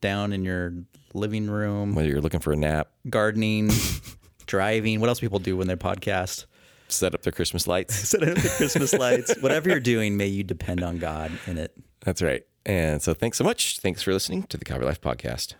down 0.00 0.32
in 0.32 0.44
your 0.44 0.72
living 1.14 1.48
room, 1.50 1.94
Whether 1.94 2.08
you're 2.08 2.20
looking 2.20 2.40
for 2.40 2.52
a 2.52 2.56
nap, 2.56 2.88
gardening, 3.08 3.70
driving, 4.46 4.98
what 5.00 5.08
else 5.08 5.20
people 5.20 5.38
do 5.38 5.56
when 5.56 5.68
they 5.68 5.76
podcast? 5.76 6.46
set 6.88 7.14
up 7.14 7.22
their 7.22 7.32
Christmas 7.32 7.68
lights. 7.68 7.94
Set 8.08 8.20
up 8.24 8.34
the 8.36 8.48
Christmas 8.56 8.92
lights. 8.92 9.36
Whatever 9.40 9.68
you're 9.68 9.78
doing, 9.78 10.16
may 10.16 10.26
you 10.26 10.42
depend 10.42 10.82
on 10.82 10.98
God 10.98 11.30
in 11.46 11.56
it. 11.56 11.72
That's 12.00 12.20
right. 12.20 12.42
And 12.66 13.02
so 13.02 13.14
thanks 13.14 13.38
so 13.38 13.44
much. 13.44 13.78
Thanks 13.78 14.02
for 14.02 14.12
listening 14.12 14.44
to 14.44 14.56
the 14.56 14.64
Calvary 14.64 14.86
Life 14.86 15.00
Podcast. 15.00 15.54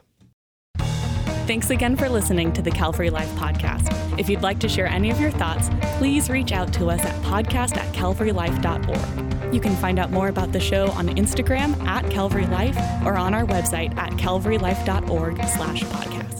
Thanks 1.50 1.70
again 1.70 1.96
for 1.96 2.08
listening 2.08 2.52
to 2.52 2.62
the 2.62 2.70
Calvary 2.70 3.10
Life 3.10 3.30
podcast. 3.30 3.90
If 4.20 4.28
you'd 4.28 4.40
like 4.40 4.60
to 4.60 4.68
share 4.68 4.86
any 4.86 5.10
of 5.10 5.20
your 5.20 5.32
thoughts, 5.32 5.68
please 5.98 6.30
reach 6.30 6.52
out 6.52 6.72
to 6.74 6.90
us 6.90 7.00
at 7.00 7.20
podcast 7.22 7.76
at 7.76 7.92
calvarylife.org. 7.92 9.52
You 9.52 9.60
can 9.60 9.74
find 9.74 9.98
out 9.98 10.12
more 10.12 10.28
about 10.28 10.52
the 10.52 10.60
show 10.60 10.92
on 10.92 11.08
Instagram 11.08 11.76
at 11.84 12.08
Calvary 12.08 12.46
Life 12.46 12.76
or 13.04 13.16
on 13.16 13.34
our 13.34 13.44
website 13.44 13.96
at 13.96 14.12
calvarylife.org 14.12 15.36
slash 15.38 15.82
podcast. 15.82 16.39